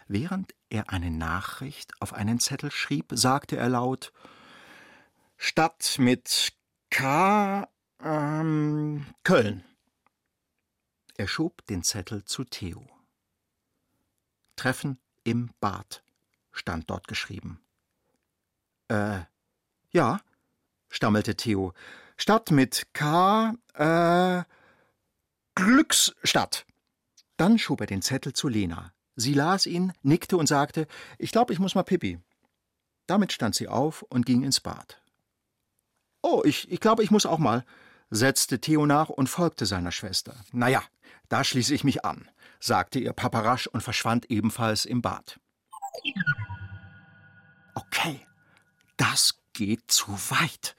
Während 0.07 0.53
er 0.69 0.89
eine 0.89 1.11
Nachricht 1.11 1.91
auf 2.01 2.13
einen 2.13 2.39
Zettel 2.39 2.71
schrieb, 2.71 3.11
sagte 3.13 3.57
er 3.57 3.69
laut 3.69 4.13
Stadt 5.37 5.97
mit 5.99 6.53
K 6.89 7.67
ähm, 8.03 9.05
Köln. 9.23 9.63
Er 11.17 11.27
schob 11.27 11.65
den 11.67 11.83
Zettel 11.83 12.23
zu 12.25 12.43
Theo. 12.43 12.85
Treffen 14.55 14.99
im 15.23 15.51
Bad 15.59 16.03
stand 16.51 16.89
dort 16.89 17.07
geschrieben. 17.07 17.59
Äh, 18.87 19.21
ja, 19.91 20.19
stammelte 20.89 21.35
Theo. 21.35 21.73
Stadt 22.17 22.51
mit 22.51 22.87
K, 22.93 23.55
äh, 23.73 24.43
Glücksstadt. 25.55 26.65
Dann 27.37 27.59
schob 27.59 27.81
er 27.81 27.87
den 27.87 28.01
Zettel 28.01 28.33
zu 28.33 28.47
Lena. 28.47 28.93
Sie 29.15 29.33
las 29.33 29.65
ihn, 29.65 29.93
nickte 30.03 30.37
und 30.37 30.47
sagte, 30.47 30.87
ich 31.17 31.31
glaube, 31.31 31.53
ich 31.53 31.59
muss 31.59 31.75
mal 31.75 31.83
pipi. 31.83 32.19
Damit 33.07 33.33
stand 33.33 33.55
sie 33.55 33.67
auf 33.67 34.03
und 34.03 34.25
ging 34.25 34.43
ins 34.43 34.59
Bad. 34.59 35.01
Oh, 36.21 36.41
ich, 36.45 36.69
ich 36.71 36.79
glaube, 36.79 37.03
ich 37.03 37.11
muss 37.11 37.25
auch 37.25 37.39
mal, 37.39 37.65
setzte 38.09 38.59
Theo 38.59 38.85
nach 38.85 39.09
und 39.09 39.27
folgte 39.27 39.65
seiner 39.65 39.91
Schwester. 39.91 40.35
Na 40.51 40.67
ja, 40.69 40.83
da 41.29 41.43
schließe 41.43 41.73
ich 41.73 41.83
mich 41.83 42.05
an, 42.05 42.29
sagte 42.59 42.99
ihr 42.99 43.13
Papa 43.13 43.39
rasch 43.39 43.67
und 43.67 43.81
verschwand 43.81 44.29
ebenfalls 44.29 44.85
im 44.85 45.01
Bad. 45.01 45.39
Okay, 47.75 48.25
das 48.97 49.39
geht 49.53 49.91
zu 49.91 50.11
weit, 50.11 50.75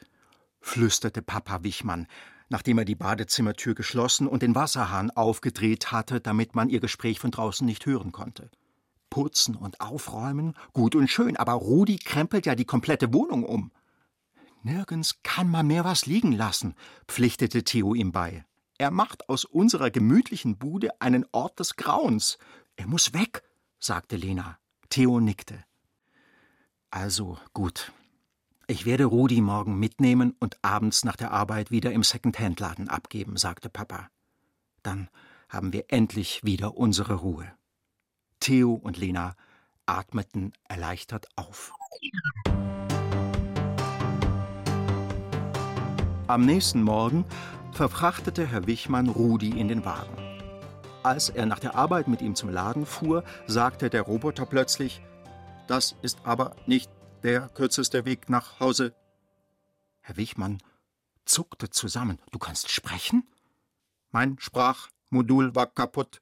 flüsterte 0.60 1.22
Papa 1.22 1.62
Wichmann, 1.62 2.06
nachdem 2.48 2.78
er 2.78 2.84
die 2.84 2.94
Badezimmertür 2.94 3.74
geschlossen 3.74 4.26
und 4.26 4.42
den 4.42 4.54
Wasserhahn 4.54 5.10
aufgedreht 5.10 5.92
hatte, 5.92 6.20
damit 6.20 6.54
man 6.54 6.68
ihr 6.68 6.80
Gespräch 6.80 7.20
von 7.20 7.30
draußen 7.30 7.66
nicht 7.66 7.86
hören 7.86 8.12
konnte. 8.12 8.50
Putzen 9.10 9.54
und 9.54 9.80
aufräumen, 9.80 10.54
gut 10.72 10.94
und 10.94 11.08
schön, 11.08 11.36
aber 11.36 11.52
Rudi 11.52 11.98
krempelt 11.98 12.46
ja 12.46 12.54
die 12.54 12.64
komplette 12.64 13.12
Wohnung 13.12 13.44
um. 13.44 13.70
Nirgends 14.68 15.22
kann 15.22 15.48
man 15.48 15.66
mehr 15.66 15.84
was 15.84 16.04
liegen 16.04 16.32
lassen, 16.32 16.74
pflichtete 17.06 17.64
Theo 17.64 17.94
ihm 17.94 18.12
bei. 18.12 18.44
Er 18.76 18.90
macht 18.90 19.28
aus 19.30 19.46
unserer 19.46 19.90
gemütlichen 19.90 20.58
Bude 20.58 21.00
einen 21.00 21.24
Ort 21.32 21.58
des 21.58 21.76
Grauens. 21.76 22.36
Er 22.76 22.86
muss 22.86 23.14
weg, 23.14 23.42
sagte 23.80 24.16
Lena. 24.16 24.58
Theo 24.90 25.20
nickte. 25.20 25.64
Also 26.90 27.38
gut. 27.54 27.92
Ich 28.66 28.84
werde 28.84 29.06
Rudi 29.06 29.40
morgen 29.40 29.78
mitnehmen 29.78 30.36
und 30.38 30.58
abends 30.62 31.02
nach 31.02 31.16
der 31.16 31.30
Arbeit 31.30 31.70
wieder 31.70 31.92
im 31.92 32.02
Second-Hand-Laden 32.02 32.90
abgeben, 32.90 33.38
sagte 33.38 33.70
Papa. 33.70 34.10
Dann 34.82 35.08
haben 35.48 35.72
wir 35.72 35.86
endlich 35.88 36.44
wieder 36.44 36.76
unsere 36.76 37.14
Ruhe. 37.14 37.50
Theo 38.38 38.74
und 38.74 38.98
Lena 38.98 39.34
atmeten 39.86 40.52
erleichtert 40.68 41.26
auf. 41.36 41.72
Am 46.28 46.44
nächsten 46.44 46.82
Morgen 46.82 47.24
verfrachtete 47.72 48.46
Herr 48.46 48.66
Wichmann 48.66 49.08
Rudi 49.08 49.58
in 49.58 49.68
den 49.68 49.86
Wagen. 49.86 50.14
Als 51.02 51.30
er 51.30 51.46
nach 51.46 51.58
der 51.58 51.74
Arbeit 51.74 52.06
mit 52.06 52.20
ihm 52.20 52.34
zum 52.34 52.50
Laden 52.50 52.84
fuhr, 52.84 53.24
sagte 53.46 53.88
der 53.88 54.02
Roboter 54.02 54.44
plötzlich: 54.44 55.00
Das 55.68 55.96
ist 56.02 56.18
aber 56.24 56.54
nicht 56.66 56.90
der 57.22 57.48
kürzeste 57.48 58.04
Weg 58.04 58.28
nach 58.28 58.60
Hause. 58.60 58.94
Herr 60.02 60.18
Wichmann 60.18 60.58
zuckte 61.24 61.70
zusammen. 61.70 62.18
Du 62.30 62.38
kannst 62.38 62.70
sprechen? 62.70 63.26
Mein 64.10 64.38
Sprachmodul 64.38 65.54
war 65.54 65.66
kaputt. 65.66 66.20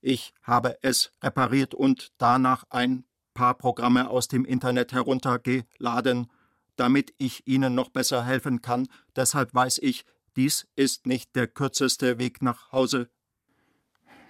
Ich 0.00 0.34
habe 0.42 0.76
es 0.82 1.12
repariert 1.22 1.72
und 1.72 2.10
danach 2.18 2.64
ein 2.70 3.04
paar 3.32 3.54
Programme 3.54 4.10
aus 4.10 4.26
dem 4.26 4.44
Internet 4.44 4.92
heruntergeladen 4.92 6.32
damit 6.76 7.14
ich 7.18 7.46
Ihnen 7.46 7.74
noch 7.74 7.88
besser 7.90 8.24
helfen 8.24 8.62
kann. 8.62 8.88
Deshalb 9.14 9.54
weiß 9.54 9.78
ich, 9.78 10.04
dies 10.36 10.68
ist 10.76 11.06
nicht 11.06 11.34
der 11.34 11.48
kürzeste 11.48 12.18
Weg 12.18 12.42
nach 12.42 12.70
Hause. 12.72 13.10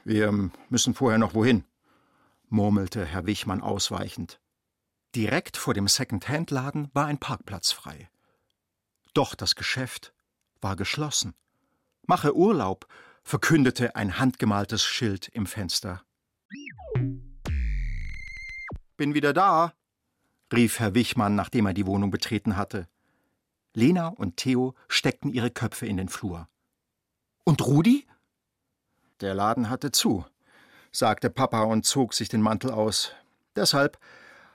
Wir 0.04 0.50
müssen 0.68 0.94
vorher 0.94 1.18
noch 1.18 1.34
wohin, 1.34 1.64
murmelte 2.48 3.04
Herr 3.04 3.26
Wichmann 3.26 3.60
ausweichend. 3.60 4.40
Direkt 5.14 5.56
vor 5.56 5.74
dem 5.74 5.88
Second-Hand-Laden 5.88 6.90
war 6.92 7.06
ein 7.06 7.18
Parkplatz 7.18 7.72
frei. 7.72 8.08
Doch 9.14 9.34
das 9.34 9.54
Geschäft 9.54 10.12
war 10.60 10.76
geschlossen. 10.76 11.34
Mache 12.06 12.36
Urlaub 12.36 12.86
verkündete 13.22 13.96
ein 13.96 14.18
handgemaltes 14.18 14.84
Schild 14.84 15.28
im 15.28 15.46
Fenster. 15.46 16.04
Bin 18.96 19.14
wieder 19.14 19.32
da, 19.32 19.72
rief 20.52 20.78
Herr 20.78 20.94
Wichmann, 20.94 21.34
nachdem 21.34 21.66
er 21.66 21.74
die 21.74 21.86
Wohnung 21.86 22.10
betreten 22.10 22.56
hatte. 22.56 22.88
Lena 23.74 24.08
und 24.08 24.36
Theo 24.36 24.74
steckten 24.88 25.30
ihre 25.30 25.50
Köpfe 25.50 25.86
in 25.86 25.96
den 25.96 26.08
Flur. 26.08 26.48
Und 27.44 27.64
Rudi? 27.66 28.06
Der 29.20 29.34
Laden 29.34 29.68
hatte 29.68 29.92
zu, 29.92 30.24
sagte 30.92 31.30
Papa 31.30 31.62
und 31.62 31.84
zog 31.84 32.14
sich 32.14 32.28
den 32.28 32.40
Mantel 32.40 32.70
aus. 32.70 33.12
Deshalb 33.54 33.98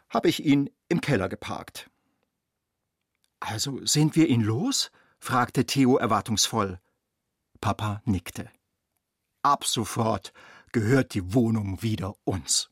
habe 0.10 0.28
ich 0.28 0.44
ihn 0.44 0.70
im 0.90 1.02
Keller 1.02 1.30
geparkt. 1.30 1.90
Also 3.40 3.86
sind 3.86 4.16
wir 4.16 4.28
ihn 4.28 4.42
los? 4.42 4.92
fragte 5.20 5.66
Theo 5.66 5.98
erwartungsvoll. 5.98 6.80
Papa 7.60 8.02
nickte. 8.06 8.50
Ab 9.44 9.66
sofort 9.66 10.34
gehört 10.72 11.14
die 11.14 11.34
Wohnung 11.34 11.84
wieder 11.84 12.16
uns. 12.24 12.71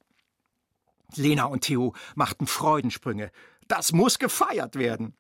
Lena 1.16 1.46
und 1.46 1.62
Theo 1.62 1.94
machten 2.16 2.48
Freudensprünge. 2.48 3.32
Das 3.68 3.92
muss 3.92 4.20
gefeiert 4.20 4.76
werden. 4.76 5.16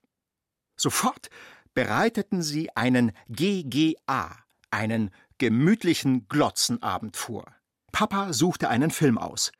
Sofort 0.75 1.29
bereiteten 1.73 2.41
sie 2.41 2.75
einen 2.75 3.11
GGA, 3.29 4.35
einen 4.71 5.11
gemütlichen 5.37 6.27
Glotzenabend 6.27 7.17
vor. 7.17 7.45
Papa 7.91 8.33
suchte 8.33 8.69
einen 8.69 8.91
Film 8.91 9.17
aus. 9.17 9.51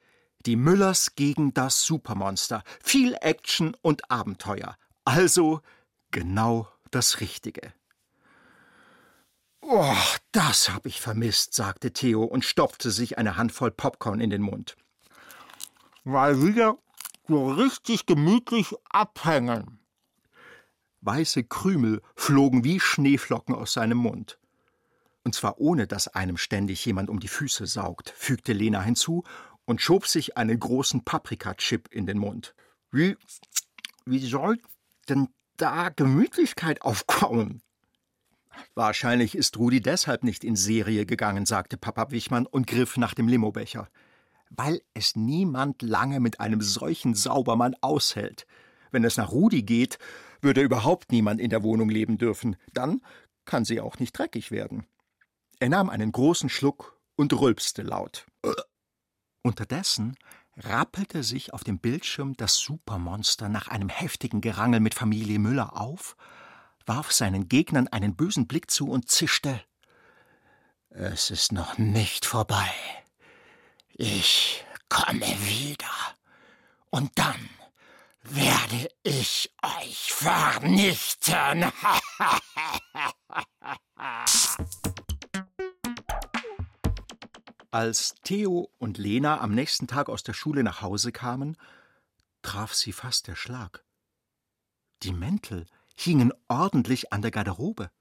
Die 0.46 0.56
Müllers 0.56 1.16
gegen 1.16 1.54
das 1.54 1.84
Supermonster. 1.84 2.64
Viel 2.82 3.16
Action 3.22 3.76
und 3.82 4.10
Abenteuer. 4.10 4.78
Also 5.04 5.62
genau 6.12 6.68
das 6.92 7.20
Richtige. 7.20 7.74
Oh, 9.62 9.96
das 10.32 10.70
hab 10.70 10.86
ich 10.86 11.02
vermisst, 11.02 11.54
sagte 11.54 11.92
Theo 11.92 12.24
und 12.24 12.46
stopfte 12.46 12.92
sich 12.92 13.18
eine 13.18 13.36
Handvoll 13.36 13.72
Popcorn 13.72 14.22
in 14.22 14.30
den 14.30 14.42
Mund. 14.42 14.78
Weil 16.12 16.42
wir 16.42 16.76
so 17.28 17.52
richtig 17.52 18.08
gemütlich 18.08 18.74
abhängen. 18.90 19.78
Weiße 21.02 21.44
Krümel 21.44 22.02
flogen 22.16 22.64
wie 22.64 22.80
Schneeflocken 22.80 23.54
aus 23.54 23.74
seinem 23.74 24.00
Mund. 24.00 24.40
Und 25.24 25.36
zwar 25.36 25.60
ohne, 25.60 25.86
dass 25.86 26.08
einem 26.08 26.38
ständig 26.38 26.84
jemand 26.84 27.12
um 27.12 27.20
die 27.20 27.28
Füße 27.28 27.68
saugt, 27.68 28.10
fügte 28.10 28.54
Lena 28.54 28.82
hinzu 28.82 29.24
und 29.66 29.82
schob 29.82 30.08
sich 30.08 30.36
einen 30.36 30.60
großen 30.60 31.06
Paprikachip 31.06 31.90
in 31.92 32.08
den 32.08 32.18
Mund. 32.18 32.56
Wie, 32.92 33.16
wie 34.06 34.26
soll 34.28 34.58
denn 35.10 35.30
da 35.58 35.90
Gemütlichkeit 35.90 36.82
aufkommen? 36.82 37.62
Wahrscheinlich 38.74 39.36
ist 39.36 39.60
Rudi 39.60 39.80
deshalb 39.80 40.24
nicht 40.24 40.44
in 40.44 40.56
Serie 40.56 41.06
gegangen, 41.06 41.46
sagte 41.46 41.78
Papa 41.78 42.10
Wichmann 42.10 42.48
und 42.48 42.66
griff 42.66 42.98
nach 42.98 43.14
dem 43.14 43.28
Limobecher. 43.28 43.90
Weil 44.50 44.82
es 44.94 45.16
niemand 45.16 45.82
lange 45.82 46.20
mit 46.20 46.40
einem 46.40 46.62
solchen 46.62 47.14
Saubermann 47.14 47.76
aushält. 47.82 48.48
Wenn 48.92 49.04
es 49.04 49.18
nach 49.18 49.32
Rudi 49.32 49.64
geht, 49.64 50.00
würde 50.42 50.62
überhaupt 50.62 51.12
niemand 51.12 51.40
in 51.40 51.50
der 51.50 51.64
Wohnung 51.64 51.90
leben 51.90 52.18
dürfen. 52.18 52.56
Dann 52.74 53.02
kann 53.46 53.66
sie 53.66 53.82
auch 53.82 54.00
nicht 54.00 54.18
dreckig 54.18 54.52
werden. 54.52 54.86
Er 55.60 55.70
nahm 55.70 55.90
einen 55.90 56.12
großen 56.12 56.50
Schluck 56.50 57.00
und 57.16 57.34
rülpste 57.34 57.82
laut. 57.84 58.26
Unterdessen 59.44 60.16
rappelte 60.58 61.24
sich 61.24 61.54
auf 61.54 61.64
dem 61.64 61.80
Bildschirm 61.80 62.36
das 62.36 62.58
Supermonster 62.58 63.50
nach 63.50 63.68
einem 63.68 63.90
heftigen 63.90 64.42
Gerangel 64.42 64.80
mit 64.80 64.94
Familie 64.94 65.40
Müller 65.40 65.80
auf 65.80 66.16
warf 66.90 67.12
seinen 67.12 67.48
Gegnern 67.48 67.88
einen 67.88 68.16
bösen 68.16 68.48
Blick 68.48 68.72
zu 68.72 68.90
und 68.90 69.10
zischte 69.10 69.62
Es 70.90 71.30
ist 71.30 71.52
noch 71.52 71.78
nicht 71.78 72.26
vorbei. 72.26 72.72
Ich 74.02 74.64
komme 74.88 75.20
wieder. 75.20 75.92
Und 76.90 77.12
dann 77.20 77.50
werde 78.24 78.88
ich 79.04 79.54
euch 79.62 80.14
vernichten. 80.14 81.66
Als 87.72 88.16
Theo 88.24 88.72
und 88.78 88.98
Lena 88.98 89.42
am 89.42 89.54
nächsten 89.54 89.88
Tag 89.88 90.08
aus 90.08 90.24
der 90.24 90.32
Schule 90.32 90.64
nach 90.64 90.82
Hause 90.82 91.12
kamen, 91.12 91.58
traf 92.42 92.74
sie 92.74 92.94
fast 92.94 93.28
der 93.28 93.36
Schlag. 93.36 93.84
Die 95.04 95.12
Mäntel, 95.12 95.66
hingen 95.98 96.32
ordentlich 96.48 97.12
an 97.12 97.22
der 97.22 97.32
Garderobe. 97.32 97.92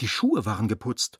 Die 0.00 0.06
Schuhe 0.06 0.46
waren 0.46 0.68
geputzt. 0.68 1.18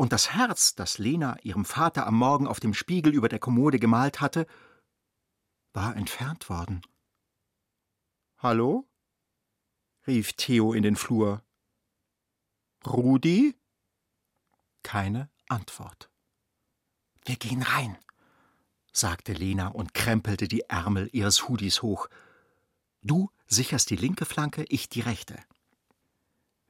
Und 0.00 0.14
das 0.14 0.32
Herz, 0.32 0.74
das 0.74 0.96
Lena 0.96 1.36
ihrem 1.42 1.66
Vater 1.66 2.06
am 2.06 2.14
Morgen 2.14 2.46
auf 2.46 2.58
dem 2.58 2.72
Spiegel 2.72 3.12
über 3.12 3.28
der 3.28 3.38
Kommode 3.38 3.78
gemalt 3.78 4.22
hatte, 4.22 4.46
war 5.74 5.94
entfernt 5.94 6.48
worden. 6.48 6.80
Hallo? 8.38 8.88
rief 10.06 10.32
Theo 10.32 10.72
in 10.72 10.82
den 10.82 10.96
Flur. 10.96 11.44
Rudi? 12.86 13.54
Keine 14.82 15.28
Antwort. 15.50 16.08
Wir 17.26 17.36
gehen 17.36 17.60
rein, 17.60 17.98
sagte 18.94 19.34
Lena 19.34 19.68
und 19.68 19.92
krempelte 19.92 20.48
die 20.48 20.62
Ärmel 20.62 21.10
ihres 21.12 21.46
Hudis 21.46 21.82
hoch. 21.82 22.08
Du 23.02 23.28
sicherst 23.48 23.90
die 23.90 23.96
linke 23.96 24.24
Flanke, 24.24 24.64
ich 24.70 24.88
die 24.88 25.02
rechte. 25.02 25.36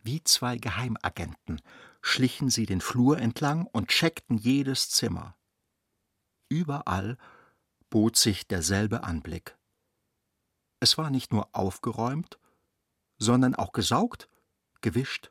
Wie 0.03 0.21
zwei 0.25 0.59
Geheimagenten 0.59 1.61
schlichen 2.03 2.51
sie 2.51 2.67
den 2.67 2.81
Flur 2.81 3.19
entlang 3.19 3.67
und 3.67 3.89
checkten 3.89 4.39
jedes 4.39 4.91
Zimmer. 4.91 5.37
Überall 6.49 7.19
bot 7.91 8.17
sich 8.17 8.47
derselbe 8.47 9.05
Anblick. 9.05 9.57
Es 10.81 10.97
war 10.97 11.11
nicht 11.11 11.33
nur 11.33 11.49
aufgeräumt, 11.53 12.39
sondern 13.19 13.55
auch 13.55 13.73
gesaugt, 13.73 14.29
gewischt 14.81 15.31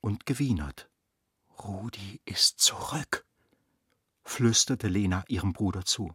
und 0.00 0.26
gewienert. 0.26 0.90
Rudi 1.58 2.20
ist 2.24 2.60
zurück, 2.60 3.26
flüsterte 4.22 4.88
Lena 4.88 5.24
ihrem 5.28 5.52
Bruder 5.52 5.84
zu. 5.84 6.14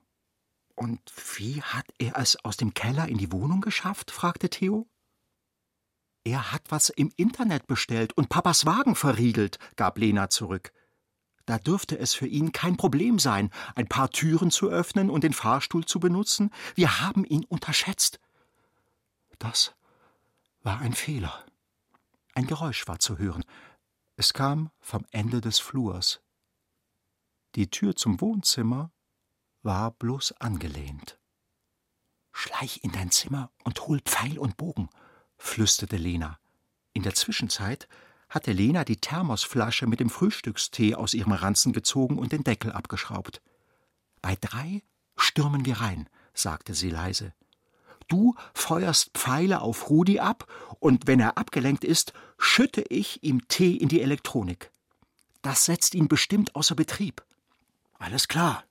Und 0.76 1.02
wie 1.38 1.62
hat 1.62 1.86
er 1.98 2.18
es 2.18 2.36
aus 2.44 2.58
dem 2.58 2.74
Keller 2.74 3.08
in 3.08 3.18
die 3.18 3.32
Wohnung 3.32 3.62
geschafft? 3.62 4.12
fragte 4.12 4.50
Theo. 4.50 4.88
Er 6.26 6.52
hat 6.52 6.64
was 6.70 6.90
im 6.90 7.14
Internet 7.18 7.68
bestellt 7.68 8.12
und 8.18 8.30
Papas 8.30 8.66
Wagen 8.66 8.96
verriegelt, 8.96 9.60
gab 9.76 10.00
Lena 10.00 10.30
zurück. 10.30 10.74
Da 11.46 11.60
dürfte 11.60 12.00
es 12.00 12.16
für 12.16 12.26
ihn 12.26 12.52
kein 12.52 12.78
Problem 12.78 13.20
sein, 13.20 13.52
ein 13.76 13.88
paar 13.88 14.10
Türen 14.10 14.50
zu 14.50 14.68
öffnen 14.70 15.12
und 15.12 15.24
den 15.24 15.34
Fahrstuhl 15.34 15.86
zu 15.86 16.00
benutzen. 16.00 16.50
Wir 16.74 17.00
haben 17.00 17.26
ihn 17.26 17.46
unterschätzt. 17.46 18.20
Das 19.38 19.76
war 20.64 20.80
ein 20.80 20.94
Fehler. 20.94 21.46
Ein 22.34 22.48
Geräusch 22.48 22.88
war 22.88 22.98
zu 22.98 23.20
hören. 23.20 23.46
Es 24.16 24.34
kam 24.34 24.72
vom 24.80 25.06
Ende 25.12 25.42
des 25.42 25.60
Flurs. 25.60 26.22
Die 27.54 27.70
Tür 27.70 27.96
zum 27.96 28.20
Wohnzimmer 28.20 28.92
war 29.62 29.92
bloß 29.92 30.32
angelehnt. 30.40 31.20
Schleich 32.32 32.84
in 32.84 32.92
dein 32.92 33.12
Zimmer 33.12 33.52
und 33.64 33.80
hol 33.88 34.00
Pfeil 34.02 34.40
und 34.40 34.58
Bogen, 34.58 34.90
flüsterte 35.38 35.98
Lena. 35.98 36.40
In 36.94 37.04
der 37.04 37.14
Zwischenzeit 37.14 37.88
hatte 38.30 38.52
Lena 38.52 38.84
die 38.84 38.98
Thermosflasche 38.98 39.88
mit 39.88 40.00
dem 40.00 40.10
Frühstückstee 40.10 40.96
aus 40.96 41.14
ihrem 41.14 41.34
Ranzen 41.34 41.74
gezogen 41.74 42.18
und 42.18 42.32
den 42.32 42.44
Deckel 42.44 42.72
abgeschraubt. 42.72 43.42
Bei 44.22 44.36
drei 44.40 44.82
stürmen 45.16 45.66
wir 45.66 45.82
rein, 45.82 46.10
sagte 46.34 46.74
sie 46.74 46.90
leise. 46.90 47.34
Du 48.08 48.36
feuerst 48.54 49.12
Pfeile 49.14 49.62
auf 49.62 49.90
Rudi 49.90 50.20
ab, 50.20 50.48
und 50.80 51.08
wenn 51.08 51.20
er 51.20 51.38
abgelenkt 51.38 51.84
ist, 51.84 52.14
schütte 52.38 52.84
ich 52.90 53.24
ihm 53.24 53.48
Tee 53.48 53.76
in 53.76 53.88
die 53.88 54.02
Elektronik. 54.02 54.72
Das 55.42 55.66
setzt 55.66 55.96
ihn 55.96 56.08
bestimmt 56.08 56.56
außer 56.56 56.76
Betrieb. 56.76 57.24
Alles 57.98 58.28
klar, 58.28 58.64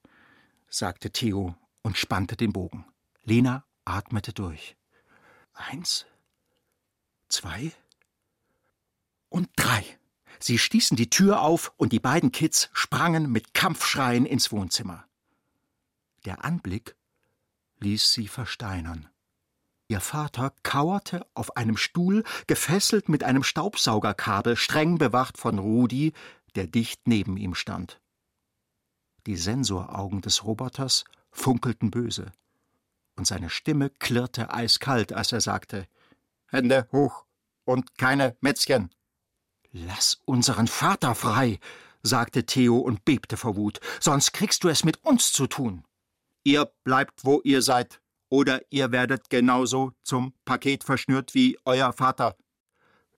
sagte 0.68 1.10
Theo 1.10 1.54
und 1.82 1.96
spannte 1.96 2.36
den 2.36 2.52
Bogen. 2.52 2.84
Lena 3.24 3.64
atmete 3.84 4.32
durch. 4.32 4.76
Eins, 5.54 6.06
zwei 7.34 7.72
und 9.28 9.48
drei. 9.56 9.84
Sie 10.38 10.58
stießen 10.58 10.96
die 10.96 11.10
Tür 11.10 11.40
auf 11.40 11.72
und 11.76 11.92
die 11.92 12.00
beiden 12.00 12.30
Kids 12.30 12.70
sprangen 12.72 13.30
mit 13.30 13.54
Kampfschreien 13.54 14.24
ins 14.24 14.52
Wohnzimmer. 14.52 15.04
Der 16.24 16.44
Anblick 16.44 16.94
ließ 17.80 18.12
sie 18.12 18.28
versteinern. 18.28 19.08
Ihr 19.88 20.00
Vater 20.00 20.54
kauerte 20.62 21.26
auf 21.34 21.56
einem 21.56 21.76
Stuhl, 21.76 22.24
gefesselt 22.46 23.08
mit 23.08 23.24
einem 23.24 23.42
Staubsaugerkabel, 23.42 24.56
streng 24.56 24.96
bewacht 24.98 25.36
von 25.36 25.58
Rudi, 25.58 26.12
der 26.54 26.66
dicht 26.66 27.06
neben 27.06 27.36
ihm 27.36 27.54
stand. 27.54 28.00
Die 29.26 29.36
Sensoraugen 29.36 30.20
des 30.22 30.44
Roboters 30.44 31.04
funkelten 31.32 31.90
böse, 31.90 32.32
und 33.16 33.26
seine 33.26 33.50
Stimme 33.50 33.90
klirrte 33.90 34.52
eiskalt, 34.52 35.12
als 35.12 35.32
er 35.32 35.40
sagte 35.40 35.86
Hände 36.46 36.88
hoch 36.92 37.23
und 37.64 37.96
keine 37.98 38.36
Mätzchen. 38.40 38.90
Lass 39.72 40.20
unseren 40.24 40.66
Vater 40.66 41.14
frei, 41.14 41.58
sagte 42.02 42.46
Theo 42.46 42.78
und 42.78 43.04
bebte 43.04 43.36
vor 43.36 43.56
Wut, 43.56 43.80
sonst 44.00 44.32
kriegst 44.32 44.62
du 44.64 44.68
es 44.68 44.84
mit 44.84 45.02
uns 45.04 45.32
zu 45.32 45.46
tun. 45.46 45.84
Ihr 46.44 46.70
bleibt, 46.84 47.24
wo 47.24 47.40
ihr 47.42 47.62
seid, 47.62 48.00
oder 48.28 48.60
ihr 48.70 48.92
werdet 48.92 49.30
genauso 49.30 49.92
zum 50.02 50.34
Paket 50.44 50.84
verschnürt 50.84 51.34
wie 51.34 51.58
euer 51.64 51.92
Vater. 51.92 52.36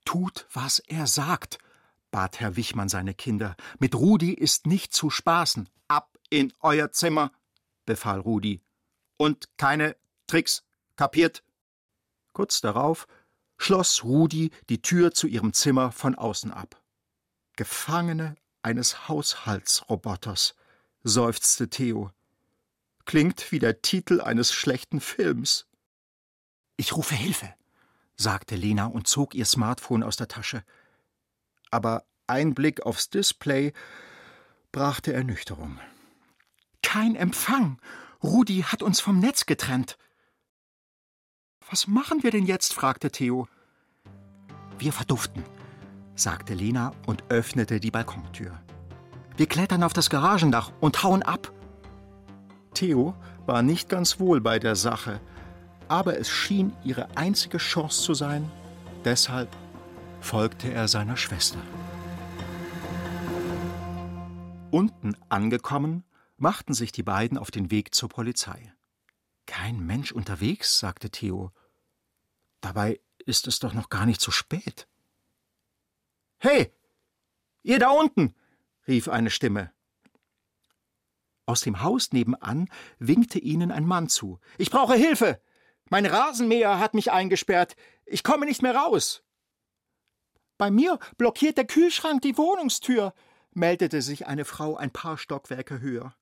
Tut, 0.04 0.46
was 0.52 0.78
er 0.78 1.06
sagt, 1.06 1.58
bat 2.10 2.40
Herr 2.40 2.56
Wichmann 2.56 2.88
seine 2.88 3.14
Kinder. 3.14 3.56
Mit 3.78 3.94
Rudi 3.94 4.32
ist 4.32 4.66
nicht 4.66 4.94
zu 4.94 5.10
spaßen. 5.10 5.68
Ab 5.88 6.16
in 6.30 6.52
euer 6.60 6.92
Zimmer, 6.92 7.32
befahl 7.84 8.20
Rudi. 8.20 8.60
Und 9.16 9.48
keine 9.56 9.96
Tricks, 10.26 10.64
kapiert? 10.96 11.42
Kurz 12.32 12.60
darauf 12.60 13.06
schloss 13.58 14.04
Rudi 14.04 14.50
die 14.68 14.82
Tür 14.82 15.12
zu 15.12 15.26
ihrem 15.26 15.52
Zimmer 15.52 15.92
von 15.92 16.14
außen 16.14 16.52
ab. 16.52 16.82
Gefangene 17.56 18.36
eines 18.62 19.08
Haushaltsroboters, 19.08 20.54
seufzte 21.04 21.70
Theo. 21.70 22.10
Klingt 23.04 23.52
wie 23.52 23.60
der 23.60 23.80
Titel 23.82 24.20
eines 24.20 24.52
schlechten 24.52 25.00
Films. 25.00 25.66
Ich 26.76 26.96
rufe 26.96 27.14
Hilfe, 27.14 27.54
sagte 28.16 28.56
Lena 28.56 28.86
und 28.86 29.06
zog 29.06 29.34
ihr 29.34 29.44
Smartphone 29.44 30.02
aus 30.02 30.16
der 30.16 30.28
Tasche. 30.28 30.64
Aber 31.70 32.04
ein 32.26 32.54
Blick 32.54 32.82
aufs 32.82 33.08
Display 33.08 33.72
brachte 34.72 35.12
Ernüchterung. 35.12 35.78
Kein 36.82 37.14
Empfang. 37.14 37.80
Rudi 38.22 38.62
hat 38.62 38.82
uns 38.82 39.00
vom 39.00 39.20
Netz 39.20 39.46
getrennt. 39.46 39.96
Was 41.68 41.88
machen 41.88 42.22
wir 42.22 42.30
denn 42.30 42.46
jetzt? 42.46 42.72
fragte 42.72 43.10
Theo. 43.10 43.48
Wir 44.78 44.92
verduften, 44.92 45.42
sagte 46.14 46.54
Lena 46.54 46.92
und 47.06 47.24
öffnete 47.28 47.80
die 47.80 47.90
Balkontür. 47.90 48.60
Wir 49.36 49.46
klettern 49.46 49.82
auf 49.82 49.92
das 49.92 50.08
Garagendach 50.08 50.70
und 50.80 51.02
hauen 51.02 51.22
ab. 51.22 51.52
Theo 52.74 53.14
war 53.46 53.62
nicht 53.62 53.88
ganz 53.88 54.20
wohl 54.20 54.40
bei 54.40 54.58
der 54.58 54.76
Sache, 54.76 55.20
aber 55.88 56.18
es 56.18 56.28
schien 56.28 56.72
ihre 56.84 57.16
einzige 57.16 57.58
Chance 57.58 58.02
zu 58.02 58.14
sein, 58.14 58.50
deshalb 59.04 59.48
folgte 60.20 60.72
er 60.72 60.86
seiner 60.86 61.16
Schwester. 61.16 61.58
Unten 64.70 65.16
angekommen, 65.28 66.04
machten 66.36 66.74
sich 66.74 66.92
die 66.92 67.02
beiden 67.02 67.38
auf 67.38 67.50
den 67.50 67.70
Weg 67.70 67.94
zur 67.94 68.08
Polizei. 68.08 68.72
Kein 69.46 69.84
Mensch 69.84 70.12
unterwegs, 70.12 70.78
sagte 70.78 71.10
Theo. 71.10 71.52
Dabei 72.60 73.00
ist 73.24 73.46
es 73.46 73.58
doch 73.58 73.72
noch 73.72 73.88
gar 73.88 74.06
nicht 74.06 74.20
so 74.20 74.30
spät. 74.30 74.88
Hey, 76.38 76.72
ihr 77.62 77.78
da 77.78 77.90
unten, 77.90 78.34
rief 78.86 79.08
eine 79.08 79.30
Stimme. 79.30 79.72
Aus 81.46 81.60
dem 81.60 81.82
Haus 81.82 82.12
nebenan 82.12 82.68
winkte 82.98 83.38
ihnen 83.38 83.70
ein 83.70 83.86
Mann 83.86 84.08
zu. 84.08 84.40
Ich 84.58 84.70
brauche 84.70 84.94
Hilfe. 84.94 85.40
Mein 85.88 86.04
Rasenmäher 86.04 86.80
hat 86.80 86.94
mich 86.94 87.12
eingesperrt. 87.12 87.76
Ich 88.04 88.24
komme 88.24 88.46
nicht 88.46 88.62
mehr 88.62 88.74
raus. 88.74 89.22
Bei 90.58 90.70
mir 90.70 90.98
blockiert 91.18 91.56
der 91.56 91.66
Kühlschrank 91.66 92.22
die 92.22 92.36
Wohnungstür, 92.36 93.14
meldete 93.52 94.02
sich 94.02 94.26
eine 94.26 94.44
Frau 94.44 94.76
ein 94.76 94.90
paar 94.90 95.18
Stockwerke 95.18 95.80
höher. 95.80 96.16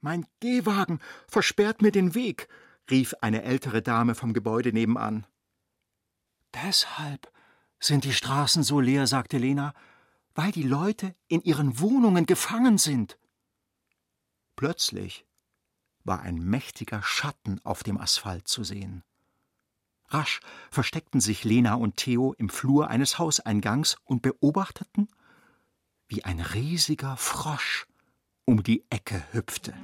Mein 0.00 0.26
Gehwagen 0.40 1.00
versperrt 1.28 1.82
mir 1.82 1.92
den 1.92 2.14
Weg, 2.14 2.48
rief 2.90 3.14
eine 3.20 3.42
ältere 3.42 3.82
Dame 3.82 4.14
vom 4.14 4.32
Gebäude 4.32 4.72
nebenan. 4.72 5.26
Deshalb 6.54 7.30
sind 7.80 8.04
die 8.04 8.12
Straßen 8.12 8.62
so 8.62 8.80
leer, 8.80 9.06
sagte 9.06 9.38
Lena, 9.38 9.74
weil 10.34 10.52
die 10.52 10.62
Leute 10.62 11.14
in 11.28 11.42
ihren 11.42 11.80
Wohnungen 11.80 12.26
gefangen 12.26 12.78
sind. 12.78 13.18
Plötzlich 14.54 15.26
war 16.04 16.20
ein 16.20 16.36
mächtiger 16.36 17.02
Schatten 17.02 17.60
auf 17.64 17.82
dem 17.82 17.98
Asphalt 17.98 18.48
zu 18.48 18.64
sehen. 18.64 19.02
Rasch 20.08 20.40
versteckten 20.70 21.20
sich 21.20 21.42
Lena 21.42 21.74
und 21.74 21.96
Theo 21.96 22.32
im 22.34 22.48
Flur 22.48 22.88
eines 22.88 23.18
Hauseingangs 23.18 23.96
und 24.04 24.22
beobachteten, 24.22 25.08
wie 26.06 26.24
ein 26.24 26.38
riesiger 26.38 27.16
Frosch 27.16 27.86
um 28.46 28.62
die 28.62 28.84
Ecke 28.90 29.22
hüpfte. 29.32 29.74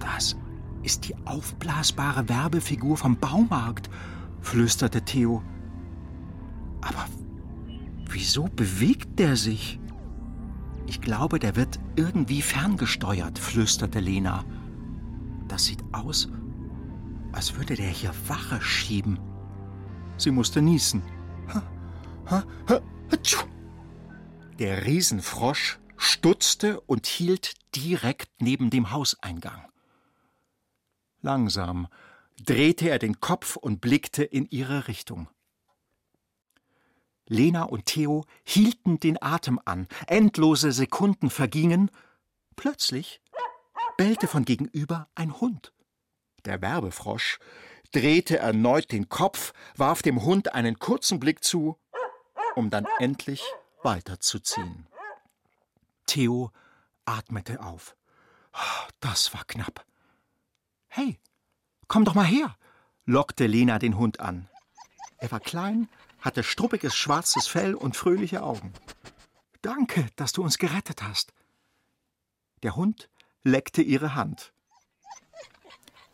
Das 0.00 0.36
ist 0.82 1.08
die 1.08 1.16
aufblasbare 1.24 2.28
Werbefigur 2.28 2.96
vom 2.96 3.16
Baumarkt, 3.16 3.88
flüsterte 4.40 5.02
Theo. 5.02 5.40
Aber 6.80 7.06
wieso 8.08 8.44
bewegt 8.44 9.20
der 9.20 9.36
sich? 9.36 9.78
Ich 10.88 11.00
glaube, 11.00 11.38
der 11.38 11.54
wird 11.54 11.78
irgendwie 11.94 12.42
ferngesteuert, 12.42 13.38
flüsterte 13.38 14.00
Lena. 14.00 14.44
Das 15.46 15.66
sieht 15.66 15.84
aus, 15.92 16.28
als 17.30 17.56
würde 17.56 17.76
der 17.76 17.88
hier 17.88 18.12
Wache 18.26 18.60
schieben. 18.60 19.20
Sie 20.16 20.32
musste 20.32 20.60
niesen. 20.60 21.02
Der 24.58 24.86
Riesenfrosch 24.86 25.78
stutzte 25.96 26.80
und 26.80 27.06
hielt 27.06 27.54
direkt 27.74 28.30
neben 28.40 28.70
dem 28.70 28.90
Hauseingang. 28.90 29.68
Langsam 31.20 31.88
drehte 32.44 32.88
er 32.88 32.98
den 32.98 33.20
Kopf 33.20 33.56
und 33.56 33.80
blickte 33.80 34.24
in 34.24 34.46
ihre 34.46 34.88
Richtung. 34.88 35.28
Lena 37.26 37.62
und 37.62 37.86
Theo 37.86 38.24
hielten 38.44 38.98
den 38.98 39.22
Atem 39.22 39.60
an, 39.64 39.86
endlose 40.06 40.72
Sekunden 40.72 41.30
vergingen. 41.30 41.90
Plötzlich 42.56 43.20
bellte 43.96 44.26
von 44.26 44.44
gegenüber 44.44 45.08
ein 45.14 45.40
Hund. 45.40 45.72
Der 46.44 46.60
Werbefrosch 46.60 47.38
drehte 47.92 48.38
erneut 48.38 48.90
den 48.90 49.08
Kopf, 49.08 49.52
warf 49.76 50.02
dem 50.02 50.22
Hund 50.24 50.54
einen 50.54 50.78
kurzen 50.78 51.20
Blick 51.20 51.44
zu, 51.44 51.78
um 52.54 52.70
dann 52.70 52.86
endlich 52.98 53.42
weiterzuziehen. 53.82 54.86
Theo 56.06 56.50
atmete 57.04 57.60
auf. 57.60 57.96
Das 59.00 59.34
war 59.34 59.44
knapp. 59.44 59.84
Hey, 60.88 61.18
komm 61.88 62.04
doch 62.04 62.14
mal 62.14 62.24
her, 62.24 62.56
lockte 63.06 63.46
Lena 63.46 63.78
den 63.78 63.96
Hund 63.96 64.20
an. 64.20 64.48
Er 65.18 65.30
war 65.30 65.40
klein, 65.40 65.88
hatte 66.20 66.42
struppiges 66.42 66.94
schwarzes 66.94 67.46
Fell 67.46 67.74
und 67.74 67.96
fröhliche 67.96 68.42
Augen. 68.42 68.72
Danke, 69.62 70.06
dass 70.16 70.32
du 70.32 70.42
uns 70.42 70.58
gerettet 70.58 71.02
hast. 71.02 71.32
Der 72.62 72.76
Hund 72.76 73.08
leckte 73.42 73.82
ihre 73.82 74.14
Hand. 74.14 74.52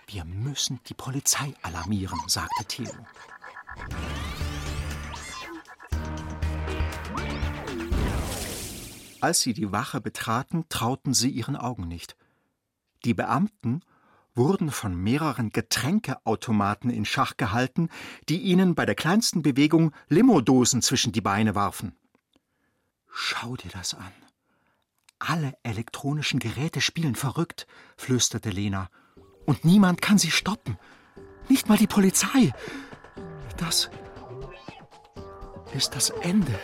Wir 0.06 0.24
müssen 0.24 0.80
die 0.84 0.94
Polizei 0.94 1.54
alarmieren, 1.62 2.18
sagte 2.26 2.64
Theo. 2.64 2.90
Als 9.20 9.40
sie 9.40 9.52
die 9.52 9.72
Wache 9.72 10.00
betraten, 10.00 10.64
trauten 10.68 11.14
sie 11.14 11.30
ihren 11.30 11.56
Augen 11.56 11.88
nicht. 11.88 12.16
Die 13.04 13.14
Beamten 13.14 13.82
wurden 14.34 14.70
von 14.70 14.94
mehreren 14.94 15.50
Getränkeautomaten 15.50 16.90
in 16.90 17.04
Schach 17.04 17.36
gehalten, 17.36 17.88
die 18.28 18.40
ihnen 18.40 18.74
bei 18.74 18.86
der 18.86 18.94
kleinsten 18.94 19.42
Bewegung 19.42 19.92
Limodosen 20.08 20.80
zwischen 20.82 21.12
die 21.12 21.20
Beine 21.20 21.54
warfen. 21.54 21.96
Schau 23.10 23.56
dir 23.56 23.70
das 23.70 23.94
an. 23.94 24.12
Alle 25.18 25.54
elektronischen 25.64 26.38
Geräte 26.38 26.80
spielen 26.80 27.16
verrückt, 27.16 27.66
flüsterte 27.96 28.50
Lena. 28.50 28.88
Und 29.44 29.64
niemand 29.64 30.00
kann 30.00 30.18
sie 30.18 30.30
stoppen. 30.30 30.78
Nicht 31.48 31.68
mal 31.68 31.78
die 31.78 31.88
Polizei. 31.88 32.52
Das 33.56 33.90
ist 35.74 35.96
das 35.96 36.10
Ende. 36.10 36.58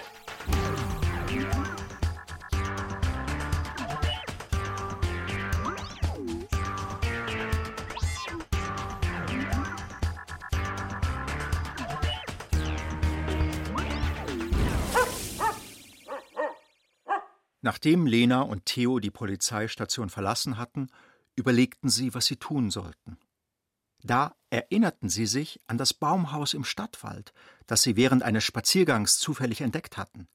Nachdem 17.64 18.06
Lena 18.06 18.42
und 18.42 18.66
Theo 18.66 18.98
die 18.98 19.10
Polizeistation 19.10 20.10
verlassen 20.10 20.58
hatten, 20.58 20.90
überlegten 21.34 21.88
sie, 21.88 22.12
was 22.12 22.26
sie 22.26 22.36
tun 22.36 22.70
sollten. 22.70 23.16
Da 24.02 24.36
erinnerten 24.50 25.08
sie 25.08 25.24
sich 25.24 25.58
an 25.66 25.78
das 25.78 25.94
Baumhaus 25.94 26.52
im 26.52 26.64
Stadtwald, 26.64 27.32
das 27.66 27.80
sie 27.80 27.96
während 27.96 28.22
eines 28.22 28.44
Spaziergangs 28.44 29.18
zufällig 29.18 29.62
entdeckt 29.62 29.96
hatten. 29.96 30.28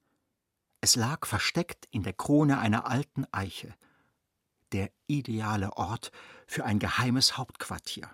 Es 0.82 0.96
lag 0.96 1.28
versteckt 1.28 1.88
in 1.92 2.02
der 2.02 2.14
Krone 2.14 2.58
einer 2.58 2.88
alten 2.88 3.28
Eiche. 3.32 3.76
Der 4.72 4.90
ideale 5.06 5.78
Ort 5.78 6.12
für 6.48 6.66
ein 6.66 6.80
geheimes 6.80 7.38
Hauptquartier. 7.38 8.10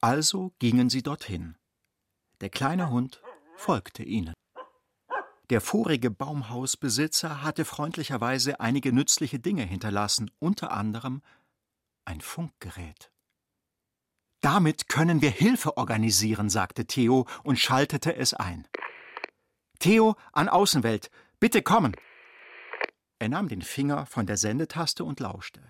Also 0.00 0.52
gingen 0.60 0.90
sie 0.90 1.02
dorthin. 1.02 1.56
Der 2.40 2.50
kleine 2.50 2.88
Hund 2.88 3.20
folgte 3.56 4.04
ihnen. 4.04 4.32
Der 5.54 5.60
vorige 5.60 6.10
Baumhausbesitzer 6.10 7.44
hatte 7.44 7.64
freundlicherweise 7.64 8.58
einige 8.58 8.92
nützliche 8.92 9.38
Dinge 9.38 9.62
hinterlassen, 9.62 10.28
unter 10.40 10.72
anderem 10.72 11.22
ein 12.04 12.20
Funkgerät. 12.20 13.12
Damit 14.40 14.88
können 14.88 15.22
wir 15.22 15.30
Hilfe 15.30 15.76
organisieren, 15.76 16.50
sagte 16.50 16.88
Theo 16.88 17.28
und 17.44 17.60
schaltete 17.60 18.16
es 18.16 18.34
ein. 18.34 18.66
Theo 19.78 20.16
an 20.32 20.48
Außenwelt, 20.48 21.08
bitte 21.38 21.62
kommen. 21.62 21.94
Er 23.20 23.28
nahm 23.28 23.46
den 23.46 23.62
Finger 23.62 24.06
von 24.06 24.26
der 24.26 24.36
Sendetaste 24.36 25.04
und 25.04 25.20
lauschte. 25.20 25.62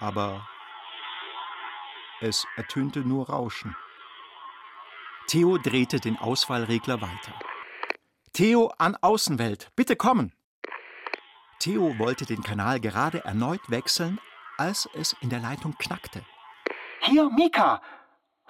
Aber 0.00 0.46
es 2.20 2.44
ertönte 2.56 3.00
nur 3.00 3.30
Rauschen. 3.30 3.74
Theo 5.28 5.56
drehte 5.56 5.98
den 5.98 6.18
Auswahlregler 6.18 7.00
weiter. 7.00 7.55
Theo 8.32 8.72
an 8.78 8.96
Außenwelt, 9.00 9.70
bitte 9.76 9.96
kommen! 9.96 10.32
Theo 11.58 11.98
wollte 11.98 12.26
den 12.26 12.42
Kanal 12.42 12.80
gerade 12.80 13.24
erneut 13.24 13.70
wechseln, 13.70 14.20
als 14.58 14.88
es 14.94 15.16
in 15.20 15.30
der 15.30 15.40
Leitung 15.40 15.76
knackte. 15.78 16.22
Hier, 17.00 17.30
Mika! 17.30 17.80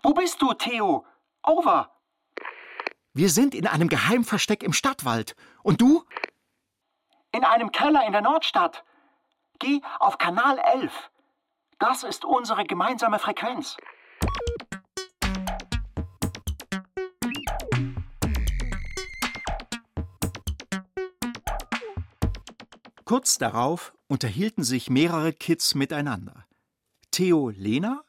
Wo 0.03 0.13
bist 0.13 0.43
du, 0.43 0.53
Theo? 0.55 1.05
Over! 1.43 1.91
Wir 3.13 3.31
sind 3.31 3.55
in 3.55 3.67
einem 3.67 3.89
Geheimversteck 3.89 4.63
im 4.63 4.73
Stadtwald. 4.73 5.37
Und 5.63 5.81
du? 5.81 6.05
In 7.33 7.45
einem 7.45 7.73
Keller 7.73 8.05
in 8.07 8.13
der 8.13 8.21
Nordstadt. 8.21 8.85
Geh 9.59 9.81
auf 10.01 10.19
Kanal 10.19 10.59
11. 10.59 10.93
Das 11.79 12.03
ist 12.03 12.25
unsere 12.25 12.65
gemeinsame 12.65 13.19
Frequenz. 13.19 13.77
Kurz 23.07 23.39
darauf 23.39 23.95
unterhielten 24.09 24.65
sich 24.65 24.91
mehrere 24.91 25.33
Kids 25.33 25.77
miteinander. 25.77 26.45
Theo 27.13 27.51
Lena, 27.51 28.05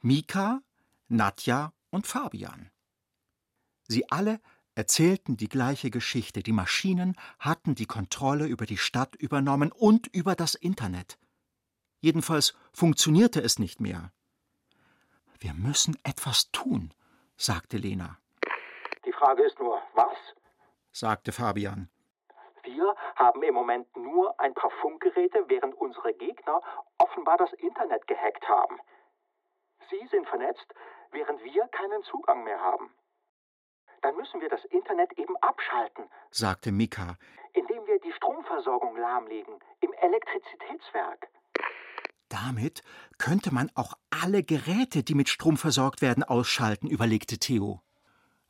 Mika, 0.00 0.60
Nadja 1.06 1.72
und 1.90 2.08
Fabian. 2.08 2.68
Sie 3.86 4.10
alle 4.10 4.40
erzählten 4.74 5.36
die 5.36 5.48
gleiche 5.48 5.90
Geschichte. 5.90 6.42
Die 6.42 6.50
Maschinen 6.52 7.14
hatten 7.38 7.76
die 7.76 7.86
Kontrolle 7.86 8.46
über 8.46 8.66
die 8.66 8.76
Stadt 8.76 9.14
übernommen 9.14 9.70
und 9.70 10.08
über 10.08 10.34
das 10.34 10.56
Internet. 10.56 11.16
Jedenfalls 12.00 12.54
funktionierte 12.72 13.40
es 13.40 13.60
nicht 13.60 13.80
mehr. 13.80 14.12
Wir 15.38 15.54
müssen 15.54 15.96
etwas 16.02 16.50
tun, 16.50 16.92
sagte 17.36 17.76
Lena. 17.76 18.18
Die 19.06 19.12
Frage 19.12 19.44
ist 19.44 19.60
nur, 19.60 19.80
was? 19.94 20.18
sagte 20.90 21.30
Fabian. 21.30 21.88
Wir 22.74 22.94
haben 23.16 23.42
im 23.42 23.54
Moment 23.54 23.96
nur 23.96 24.38
ein 24.38 24.54
paar 24.54 24.70
Funkgeräte, 24.80 25.44
während 25.48 25.74
unsere 25.74 26.14
Gegner 26.14 26.60
offenbar 26.98 27.36
das 27.36 27.52
Internet 27.54 28.06
gehackt 28.06 28.48
haben. 28.48 28.78
Sie 29.90 30.06
sind 30.10 30.28
vernetzt, 30.28 30.72
während 31.10 31.42
wir 31.42 31.66
keinen 31.68 32.02
Zugang 32.04 32.44
mehr 32.44 32.60
haben. 32.60 32.94
Dann 34.02 34.14
müssen 34.16 34.40
wir 34.40 34.48
das 34.48 34.64
Internet 34.66 35.12
eben 35.18 35.36
abschalten, 35.38 36.04
sagte 36.30 36.70
Mika, 36.70 37.16
indem 37.54 37.84
wir 37.86 37.98
die 37.98 38.12
Stromversorgung 38.12 38.96
lahmlegen 38.96 39.58
im 39.80 39.92
Elektrizitätswerk. 39.92 41.28
Damit 42.28 42.82
könnte 43.18 43.52
man 43.52 43.70
auch 43.74 43.94
alle 44.10 44.44
Geräte, 44.44 45.02
die 45.02 45.16
mit 45.16 45.28
Strom 45.28 45.56
versorgt 45.56 46.02
werden, 46.02 46.22
ausschalten, 46.22 46.86
überlegte 46.86 47.38
Theo. 47.38 47.80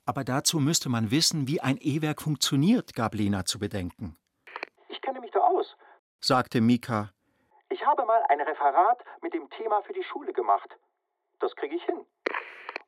Aber 0.06 0.24
dazu 0.24 0.58
müsste 0.58 0.88
man 0.88 1.10
wissen, 1.10 1.46
wie 1.46 1.60
ein 1.60 1.78
E-Werk 1.80 2.22
funktioniert, 2.22 2.94
gab 2.94 3.14
Lena 3.14 3.44
zu 3.44 3.58
bedenken. 3.58 4.16
Ich 4.88 5.00
kenne 5.02 5.20
mich 5.20 5.30
da 5.30 5.40
aus, 5.40 5.76
sagte 6.20 6.60
Mika. 6.60 7.10
Ich 7.68 7.84
habe 7.86 8.04
mal 8.04 8.22
ein 8.28 8.40
Referat 8.40 8.98
mit 9.22 9.32
dem 9.34 9.48
Thema 9.50 9.82
für 9.82 9.92
die 9.92 10.02
Schule 10.04 10.32
gemacht. 10.32 10.76
Das 11.38 11.54
kriege 11.54 11.76
ich 11.76 11.84
hin. 11.84 12.04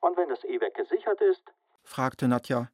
Und 0.00 0.16
wenn 0.16 0.28
das 0.28 0.42
E-Werk 0.44 0.74
gesichert 0.74 1.20
ist? 1.20 1.42
fragte 1.84 2.26
Nadja. 2.28 2.68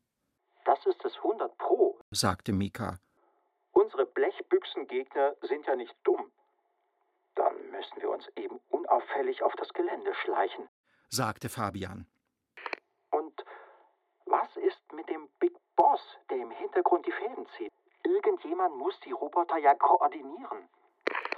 Das 0.65 0.85
ist 0.87 1.05
es 1.05 1.17
100 1.17 1.57
Pro, 1.59 1.99
sagte 2.11 2.53
Mika. 2.53 2.99
Unsere 3.73 4.07
Blechbüchsengegner 4.07 5.35
sind 5.43 5.67
ja 5.67 5.77
nicht 5.77 5.95
dumm. 6.05 6.31
Dann 7.35 7.55
müssen 7.71 8.01
wir 8.01 8.11
uns 8.11 8.27
eben 8.37 8.59
unauffällig 8.69 9.43
auf 9.43 9.53
das 9.57 9.73
Gelände 9.73 10.13
schleichen, 10.25 10.69
sagte 11.09 11.49
Fabian. 11.49 12.07
Mit 14.93 15.09
dem 15.09 15.29
Big 15.39 15.53
Boss, 15.77 16.01
der 16.31 16.39
im 16.39 16.51
Hintergrund 16.51 17.07
die 17.07 17.13
Fäden 17.13 17.47
zieht? 17.57 17.73
Irgendjemand 18.03 18.77
muss 18.77 18.99
die 19.01 19.13
Roboter 19.13 19.59
ja 19.59 19.75
koordinieren. 19.75 20.69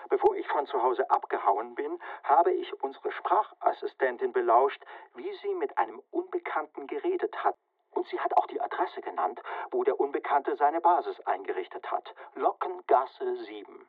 Bevor 0.08 0.34
ich 0.36 0.46
von 0.48 0.66
zu 0.66 0.82
Hause 0.82 1.08
abgehauen 1.10 1.74
bin, 1.74 1.98
habe 2.24 2.52
ich 2.52 2.72
unsere 2.82 3.12
Sprachassistentin 3.12 4.32
belauscht, 4.32 4.82
wie 5.14 5.32
sie 5.42 5.54
mit 5.54 5.76
einem 5.78 6.02
Unbekannten 6.10 6.86
geredet 6.86 7.34
hat. 7.44 7.54
Und 7.92 8.06
sie 8.08 8.18
hat 8.18 8.36
auch 8.36 8.46
die 8.46 8.60
Adresse 8.60 9.00
genannt, 9.02 9.40
wo 9.70 9.84
der 9.84 9.98
Unbekannte 9.98 10.56
seine 10.56 10.80
Basis 10.80 11.18
eingerichtet 11.26 11.90
hat. 11.90 12.14
Lockengasse 12.34 13.36
7. 13.44 13.86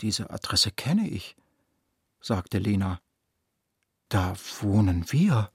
Diese 0.00 0.30
Adresse 0.30 0.70
kenne 0.72 1.08
ich, 1.08 1.36
sagte 2.20 2.58
Lena. 2.58 3.00
Da 4.08 4.34
wohnen 4.60 5.04
wir. 5.12 5.50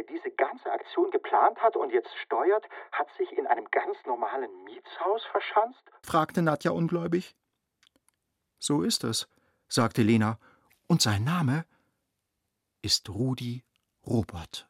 Der 0.00 0.06
diese 0.16 0.30
ganze 0.30 0.72
Aktion 0.72 1.10
geplant 1.10 1.58
hat 1.58 1.76
und 1.76 1.92
jetzt 1.92 2.08
steuert, 2.24 2.64
hat 2.90 3.06
sich 3.18 3.30
in 3.32 3.46
einem 3.46 3.66
ganz 3.70 3.98
normalen 4.06 4.48
Mietshaus 4.64 5.22
verschanzt? 5.26 5.82
fragte 6.02 6.40
Nadja 6.40 6.70
ungläubig. 6.70 7.36
So 8.58 8.80
ist 8.80 9.04
es, 9.04 9.28
sagte 9.68 10.00
Lena. 10.00 10.38
Und 10.86 11.02
sein 11.02 11.22
Name 11.22 11.66
ist 12.80 13.10
Rudi 13.10 13.62
Robert. 14.06 14.66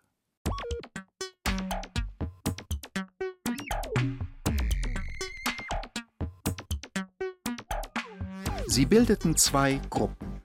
Sie 8.67 8.85
bildeten 8.85 9.37
zwei 9.37 9.81
Gruppen. 9.91 10.43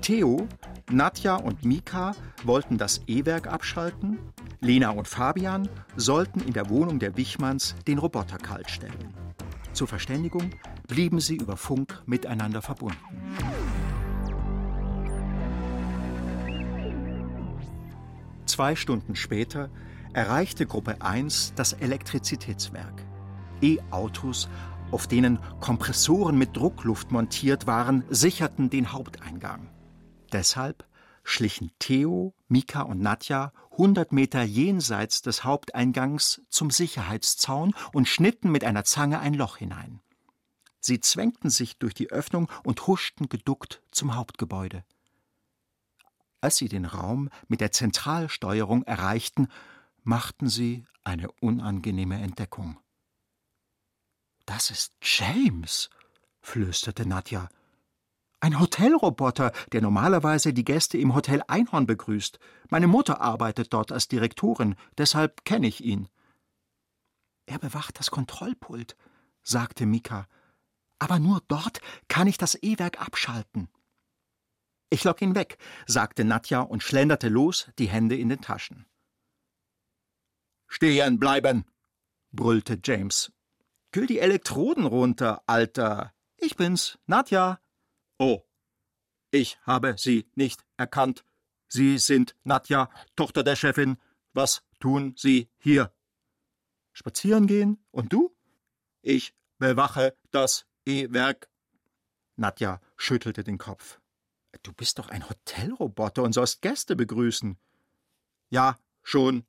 Theo, 0.00 0.46
Nadja 0.92 1.36
und 1.36 1.64
Mika 1.64 2.14
wollten 2.44 2.76
das 2.76 3.00
E-Werk 3.06 3.46
abschalten, 3.46 4.18
Lena 4.60 4.90
und 4.90 5.08
Fabian 5.08 5.68
sollten 5.96 6.40
in 6.40 6.52
der 6.52 6.68
Wohnung 6.68 6.98
der 6.98 7.16
Wichmanns 7.16 7.74
den 7.86 7.98
Roboter 7.98 8.38
kaltstellen. 8.38 9.14
Zur 9.72 9.88
Verständigung 9.88 10.50
blieben 10.86 11.18
sie 11.18 11.36
über 11.36 11.56
Funk 11.56 12.02
miteinander 12.06 12.62
verbunden. 12.62 12.98
Zwei 18.46 18.76
Stunden 18.76 19.16
später 19.16 19.70
erreichte 20.12 20.66
Gruppe 20.66 21.00
1 21.00 21.54
das 21.56 21.72
Elektrizitätswerk. 21.72 23.02
E-Autos, 23.62 24.48
auf 24.90 25.06
denen 25.06 25.38
Kompressoren 25.60 26.36
mit 26.36 26.54
Druckluft 26.54 27.12
montiert 27.12 27.66
waren, 27.66 28.04
sicherten 28.10 28.68
den 28.68 28.92
Haupteingang. 28.92 29.70
Deshalb 30.32 30.86
schlichen 31.24 31.70
Theo, 31.78 32.34
Mika 32.48 32.82
und 32.82 33.00
Nadja 33.00 33.52
100 33.72 34.12
Meter 34.12 34.42
jenseits 34.42 35.22
des 35.22 35.44
Haupteingangs 35.44 36.42
zum 36.48 36.70
Sicherheitszaun 36.70 37.74
und 37.92 38.08
schnitten 38.08 38.50
mit 38.50 38.64
einer 38.64 38.84
Zange 38.84 39.20
ein 39.20 39.34
Loch 39.34 39.58
hinein. 39.58 40.00
Sie 40.80 40.98
zwängten 41.00 41.48
sich 41.48 41.78
durch 41.78 41.94
die 41.94 42.10
Öffnung 42.10 42.50
und 42.64 42.86
huschten 42.86 43.28
geduckt 43.28 43.82
zum 43.92 44.16
Hauptgebäude. 44.16 44.84
Als 46.40 46.56
sie 46.56 46.68
den 46.68 46.86
Raum 46.86 47.30
mit 47.46 47.60
der 47.60 47.70
Zentralsteuerung 47.70 48.82
erreichten, 48.82 49.46
machten 50.02 50.48
sie 50.48 50.84
eine 51.04 51.30
unangenehme 51.40 52.20
Entdeckung. 52.20 52.80
Das 54.44 54.70
ist 54.70 54.92
James, 55.00 55.88
flüsterte 56.40 57.06
Nadja. 57.06 57.48
Ein 58.42 58.58
Hotelroboter, 58.58 59.52
der 59.70 59.82
normalerweise 59.82 60.52
die 60.52 60.64
Gäste 60.64 60.98
im 60.98 61.14
Hotel 61.14 61.44
Einhorn 61.46 61.86
begrüßt. 61.86 62.40
Meine 62.70 62.88
Mutter 62.88 63.20
arbeitet 63.20 63.72
dort 63.72 63.92
als 63.92 64.08
Direktorin, 64.08 64.74
deshalb 64.98 65.44
kenne 65.44 65.68
ich 65.68 65.84
ihn. 65.84 66.08
Er 67.46 67.60
bewacht 67.60 68.00
das 68.00 68.10
Kontrollpult, 68.10 68.96
sagte 69.44 69.86
Mika. 69.86 70.26
Aber 70.98 71.20
nur 71.20 71.40
dort 71.46 71.80
kann 72.08 72.26
ich 72.26 72.36
das 72.36 72.60
E-Werk 72.60 73.00
abschalten. 73.00 73.68
Ich 74.90 75.04
lock 75.04 75.22
ihn 75.22 75.36
weg, 75.36 75.56
sagte 75.86 76.24
Nadja 76.24 76.62
und 76.62 76.82
schlenderte 76.82 77.28
los, 77.28 77.70
die 77.78 77.88
Hände 77.88 78.16
in 78.16 78.28
den 78.28 78.40
Taschen. 78.40 78.86
Stehen 80.66 81.20
bleiben, 81.20 81.64
brüllte 82.32 82.80
James. 82.82 83.32
Kühl 83.92 84.08
die 84.08 84.18
Elektroden 84.18 84.84
runter, 84.84 85.44
Alter. 85.46 86.12
Ich 86.38 86.56
bin's, 86.56 86.98
Nadja. 87.06 87.60
Oh, 88.18 88.42
ich 89.30 89.58
habe 89.62 89.94
Sie 89.98 90.30
nicht 90.34 90.64
erkannt. 90.76 91.24
Sie 91.68 91.98
sind 91.98 92.36
Nadja, 92.44 92.90
Tochter 93.16 93.42
der 93.42 93.56
Chefin, 93.56 93.96
Was 94.34 94.62
tun 94.78 95.14
Sie 95.16 95.50
hier? 95.58 95.92
Spazieren 96.92 97.46
gehen. 97.46 97.84
Und 97.90 98.12
du? 98.12 98.34
Ich 99.00 99.34
bewache 99.58 100.16
das 100.30 100.66
E-Werk. 100.86 101.48
Nadja 102.36 102.80
schüttelte 102.96 103.44
den 103.44 103.58
Kopf. 103.58 104.00
Du 104.62 104.72
bist 104.72 104.98
doch 104.98 105.08
ein 105.08 105.28
Hotelroboter 105.28 106.22
und 106.22 106.32
sollst 106.32 106.60
Gäste 106.62 106.94
begrüßen. 106.94 107.58
Ja, 108.50 108.78
schon, 109.02 109.46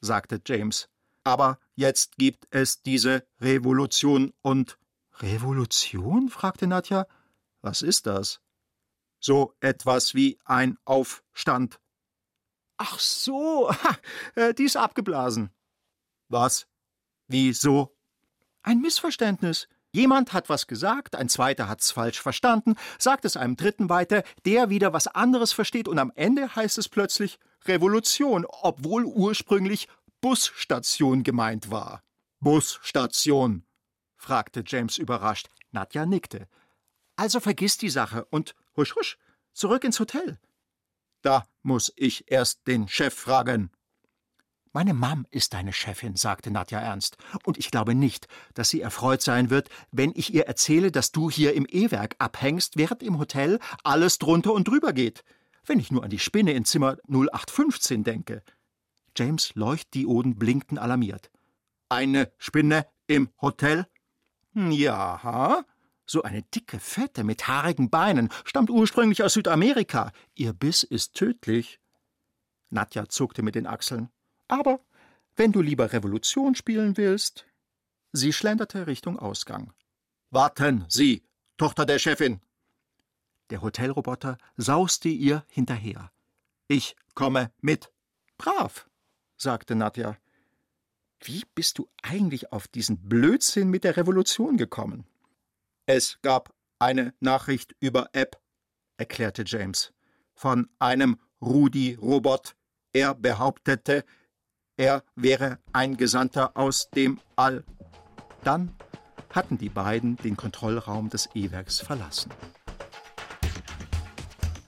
sagte 0.00 0.40
James. 0.46 0.88
Aber 1.24 1.58
jetzt 1.74 2.16
gibt 2.16 2.46
es 2.50 2.82
diese 2.82 3.26
Revolution 3.40 4.32
und. 4.42 4.78
Revolution? 5.18 6.30
fragte 6.30 6.66
Nadja. 6.66 7.06
Was 7.62 7.82
ist 7.82 8.06
das? 8.06 8.40
So 9.20 9.54
etwas 9.60 10.14
wie 10.14 10.38
ein 10.44 10.78
Aufstand. 10.84 11.80
Ach 12.78 12.98
so, 12.98 13.70
ha, 13.70 13.96
äh, 14.34 14.54
die 14.54 14.64
ist 14.64 14.76
abgeblasen. 14.76 15.50
Was? 16.28 16.66
Wieso? 17.28 17.94
Ein 18.62 18.80
Missverständnis. 18.80 19.68
Jemand 19.92 20.32
hat 20.32 20.48
was 20.48 20.66
gesagt, 20.66 21.16
ein 21.16 21.28
zweiter 21.28 21.68
hat's 21.68 21.90
falsch 21.90 22.20
verstanden, 22.20 22.76
sagt 22.98 23.24
es 23.24 23.36
einem 23.36 23.56
dritten 23.56 23.88
weiter, 23.88 24.22
der 24.44 24.70
wieder 24.70 24.92
was 24.92 25.08
anderes 25.08 25.52
versteht 25.52 25.88
und 25.88 25.98
am 25.98 26.12
Ende 26.14 26.54
heißt 26.54 26.78
es 26.78 26.88
plötzlich 26.88 27.38
Revolution, 27.64 28.46
obwohl 28.48 29.04
ursprünglich 29.04 29.88
Busstation 30.20 31.24
gemeint 31.24 31.70
war. 31.70 32.02
Busstation? 32.38 33.64
fragte 34.16 34.62
James 34.64 34.96
überrascht. 34.96 35.48
Nadja 35.72 36.06
nickte. 36.06 36.46
Also 37.20 37.38
vergiss 37.38 37.76
die 37.76 37.90
Sache 37.90 38.24
und 38.30 38.54
husch 38.78 38.96
husch, 38.96 39.18
zurück 39.52 39.84
ins 39.84 40.00
Hotel. 40.00 40.40
Da 41.20 41.44
muss 41.60 41.92
ich 41.96 42.32
erst 42.32 42.66
den 42.66 42.88
Chef 42.88 43.12
fragen. 43.12 43.70
Meine 44.72 44.94
Mam 44.94 45.26
ist 45.30 45.52
deine 45.52 45.74
Chefin, 45.74 46.16
sagte 46.16 46.50
Nadja 46.50 46.80
ernst, 46.80 47.18
und 47.44 47.58
ich 47.58 47.70
glaube 47.70 47.94
nicht, 47.94 48.26
dass 48.54 48.70
sie 48.70 48.80
erfreut 48.80 49.20
sein 49.20 49.50
wird, 49.50 49.68
wenn 49.92 50.12
ich 50.14 50.32
ihr 50.32 50.46
erzähle, 50.46 50.90
dass 50.90 51.12
du 51.12 51.28
hier 51.28 51.52
im 51.52 51.66
E-Werk 51.68 52.16
abhängst, 52.16 52.78
während 52.78 53.02
im 53.02 53.18
Hotel 53.18 53.58
alles 53.84 54.16
drunter 54.16 54.54
und 54.54 54.66
drüber 54.66 54.94
geht. 54.94 55.22
Wenn 55.66 55.78
ich 55.78 55.92
nur 55.92 56.02
an 56.02 56.10
die 56.10 56.18
Spinne 56.18 56.52
in 56.52 56.64
Zimmer 56.64 56.96
0815 57.06 58.02
denke. 58.02 58.42
James 59.14 59.54
Leuchtdioden 59.54 60.36
blinkten 60.36 60.78
alarmiert. 60.78 61.30
Eine 61.90 62.32
Spinne 62.38 62.86
im 63.06 63.28
Hotel? 63.42 63.86
Ja, 64.54 65.66
so 66.10 66.22
eine 66.22 66.42
dicke, 66.42 66.80
fette, 66.80 67.22
mit 67.22 67.46
haarigen 67.46 67.88
Beinen, 67.88 68.30
stammt 68.44 68.68
ursprünglich 68.68 69.22
aus 69.22 69.34
Südamerika. 69.34 70.12
Ihr 70.34 70.52
Biss 70.52 70.82
ist 70.82 71.14
tödlich. 71.14 71.78
Nadja 72.68 73.08
zuckte 73.08 73.42
mit 73.42 73.54
den 73.54 73.66
Achseln. 73.66 74.10
Aber 74.48 74.80
wenn 75.36 75.52
du 75.52 75.62
lieber 75.62 75.92
Revolution 75.92 76.54
spielen 76.54 76.96
willst. 76.96 77.46
Sie 78.12 78.32
schlenderte 78.32 78.88
Richtung 78.88 79.18
Ausgang. 79.18 79.72
Warten 80.30 80.84
Sie, 80.88 81.22
Tochter 81.56 81.86
der 81.86 82.00
Chefin. 82.00 82.40
Der 83.50 83.62
Hotelroboter 83.62 84.36
sauste 84.56 85.08
ihr 85.08 85.44
hinterher. 85.48 86.10
Ich 86.66 86.96
komme 87.14 87.52
mit. 87.60 87.92
Brav, 88.36 88.88
sagte 89.36 89.76
Nadja. 89.76 90.16
Wie 91.20 91.44
bist 91.54 91.78
du 91.78 91.88
eigentlich 92.02 92.52
auf 92.52 92.66
diesen 92.66 93.08
Blödsinn 93.08 93.70
mit 93.70 93.84
der 93.84 93.96
Revolution 93.96 94.56
gekommen? 94.56 95.06
Es 95.92 96.20
gab 96.22 96.54
eine 96.78 97.14
Nachricht 97.18 97.74
über 97.80 98.10
App, 98.12 98.40
erklärte 98.96 99.42
James, 99.44 99.92
von 100.34 100.68
einem 100.78 101.18
Rudi-Robot. 101.42 102.54
Er 102.92 103.16
behauptete, 103.16 104.04
er 104.76 105.02
wäre 105.16 105.58
ein 105.72 105.96
Gesandter 105.96 106.56
aus 106.56 106.90
dem 106.90 107.20
All. 107.34 107.64
Dann 108.44 108.72
hatten 109.30 109.58
die 109.58 109.68
beiden 109.68 110.14
den 110.14 110.36
Kontrollraum 110.36 111.08
des 111.08 111.28
E-Werks 111.34 111.80
verlassen. 111.80 112.30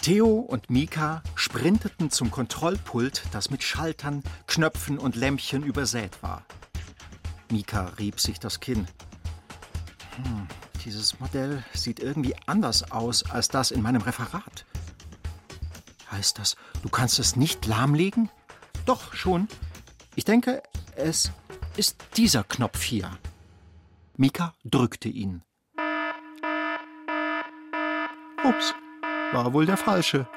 Theo 0.01 0.41
und 0.41 0.71
Mika 0.71 1.23
sprinteten 1.37 2.11
zum 2.11 2.33
Kontrollpult, 2.33 3.23
das 3.31 3.49
mit 3.49 3.63
Schaltern, 3.63 4.25
Knöpfen 4.49 4.99
und 4.99 5.15
Lämpchen 5.15 5.63
übersät 5.63 6.21
war. 6.21 6.45
Mika 7.49 7.93
rieb 7.97 8.19
sich 8.19 8.41
das 8.41 8.59
Kinn. 8.59 8.89
Hm, 10.17 10.49
dieses 10.85 11.21
Modell 11.21 11.65
sieht 11.73 12.01
irgendwie 12.01 12.35
anders 12.47 12.91
aus 12.91 13.29
als 13.31 13.49
das 13.49 13.71
in 13.71 13.83
meinem 13.83 14.03
Referat. 14.03 14.65
Heißt 16.11 16.39
das, 16.39 16.57
du 16.83 16.89
kannst 16.89 17.19
es 17.19 17.37
nicht 17.37 17.67
lahmlegen? 17.67 18.31
Doch, 18.85 19.15
schon. 19.15 19.49
Ich 20.15 20.25
denke, 20.25 20.63
es 20.97 21.33
ist 21.77 21.97
dieser 22.17 22.45
Knopf 22.45 22.83
hier. 22.83 23.11
Mika 24.17 24.55
drückte 24.65 25.09
ihn. 25.09 25.43
Ups, 28.45 28.75
war 29.33 29.53
wohl 29.53 29.67
der 29.67 29.77
falsche. 29.77 30.29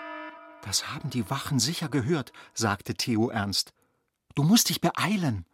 Das 0.62 0.94
haben 0.94 1.10
die 1.10 1.30
Wachen 1.30 1.60
sicher 1.60 1.90
gehört, 1.90 2.32
sagte 2.54 2.96
Theo 2.96 3.30
ernst. 3.30 3.74
Du 4.36 4.44
musst 4.44 4.70
dich 4.70 4.82
beeilen. 4.82 5.46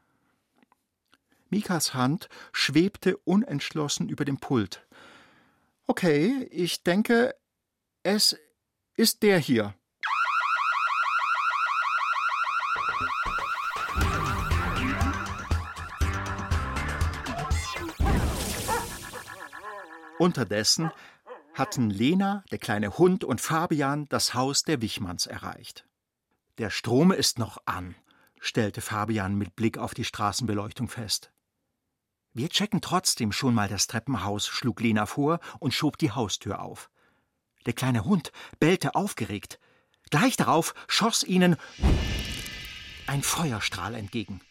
Mikas 1.52 1.94
Hand 1.94 2.30
schwebte 2.54 3.18
unentschlossen 3.18 4.10
über 4.10 4.26
dem 4.26 4.40
Pult. 4.40 4.88
Okay, 5.86 6.48
ich 6.50 6.84
denke, 6.84 7.36
es 8.04 8.38
ist 8.96 9.22
der 9.22 9.38
hier. 9.38 9.76
Unterdessen 20.18 20.92
hatten 21.54 21.90
Lena, 21.90 22.46
der 22.52 22.60
kleine 22.60 22.98
Hund 22.98 23.24
und 23.26 23.42
Fabian 23.42 24.08
das 24.08 24.34
Haus 24.34 24.64
der 24.64 24.82
Wichmanns 24.82 25.26
erreicht. 25.26 25.86
Der 26.60 26.70
Strom 26.70 27.12
ist 27.12 27.40
noch 27.40 27.58
an, 27.66 27.96
stellte 28.40 28.82
Fabian 28.82 29.36
mit 29.36 29.56
Blick 29.56 29.78
auf 29.78 29.94
die 29.94 30.06
Straßenbeleuchtung 30.06 30.88
fest. 30.88 31.32
Wir 32.34 32.50
checken 32.50 32.80
trotzdem 32.80 33.32
schon 33.32 33.54
mal 33.54 33.68
das 33.68 33.88
Treppenhaus, 33.88 34.48
schlug 34.48 34.80
Lena 34.80 35.06
vor 35.06 35.40
und 35.60 35.74
schob 35.74 35.98
die 35.98 36.12
Haustür 36.12 36.62
auf. 36.62 36.90
Der 37.66 37.74
kleine 37.74 38.06
Hund 38.06 38.32
bellte 38.60 38.96
aufgeregt. 38.96 39.60
Gleich 40.10 40.38
darauf 40.38 40.74
schoss 40.88 41.24
ihnen 41.24 41.58
ein 43.08 43.22
Feuerstrahl 43.24 43.96
entgegen. 43.96 44.42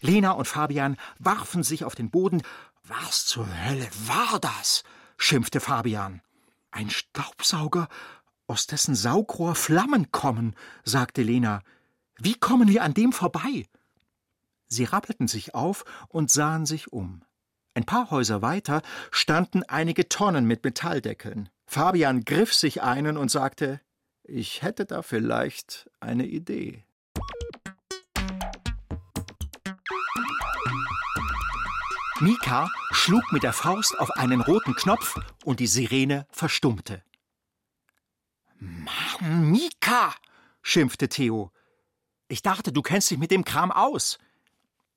Lena 0.00 0.32
und 0.32 0.46
Fabian 0.46 0.96
warfen 1.18 1.64
sich 1.64 1.84
auf 1.84 1.96
den 1.96 2.10
Boden. 2.10 2.42
Was 2.84 3.26
zur 3.26 3.46
Hölle 3.64 3.88
war 4.06 4.38
das? 4.38 4.84
schimpfte 5.18 5.58
Fabian. 5.58 6.22
Ein 6.70 6.90
Staubsauger, 6.90 7.88
aus 8.46 8.68
dessen 8.68 8.94
Saugrohr 8.94 9.56
Flammen 9.56 10.12
kommen, 10.12 10.54
sagte 10.84 11.22
Lena. 11.22 11.62
Wie 12.18 12.34
kommen 12.34 12.68
wir 12.68 12.84
an 12.84 12.94
dem 12.94 13.12
vorbei? 13.12 13.66
Sie 14.68 14.84
rappelten 14.84 15.28
sich 15.28 15.54
auf 15.54 15.84
und 16.08 16.30
sahen 16.30 16.66
sich 16.66 16.92
um. 16.92 17.22
Ein 17.74 17.84
paar 17.84 18.10
Häuser 18.10 18.42
weiter 18.42 18.82
standen 19.10 19.62
einige 19.62 20.08
Tonnen 20.08 20.46
mit 20.46 20.64
Metalldeckeln. 20.64 21.50
Fabian 21.66 22.24
griff 22.24 22.54
sich 22.54 22.82
einen 22.82 23.16
und 23.16 23.30
sagte 23.30 23.80
Ich 24.24 24.62
hätte 24.62 24.86
da 24.86 25.02
vielleicht 25.02 25.90
eine 26.00 26.26
Idee. 26.26 26.84
Mika 32.20 32.70
schlug 32.92 33.30
mit 33.30 33.42
der 33.42 33.52
Faust 33.52 33.98
auf 33.98 34.10
einen 34.12 34.40
roten 34.40 34.74
Knopf 34.74 35.16
und 35.44 35.60
die 35.60 35.66
Sirene 35.66 36.26
verstummte. 36.30 37.02
Mann, 38.58 39.50
Mika, 39.50 40.14
schimpfte 40.62 41.10
Theo. 41.10 41.52
Ich 42.28 42.40
dachte, 42.40 42.72
du 42.72 42.80
kennst 42.80 43.10
dich 43.10 43.18
mit 43.18 43.30
dem 43.30 43.44
Kram 43.44 43.70
aus. 43.70 44.18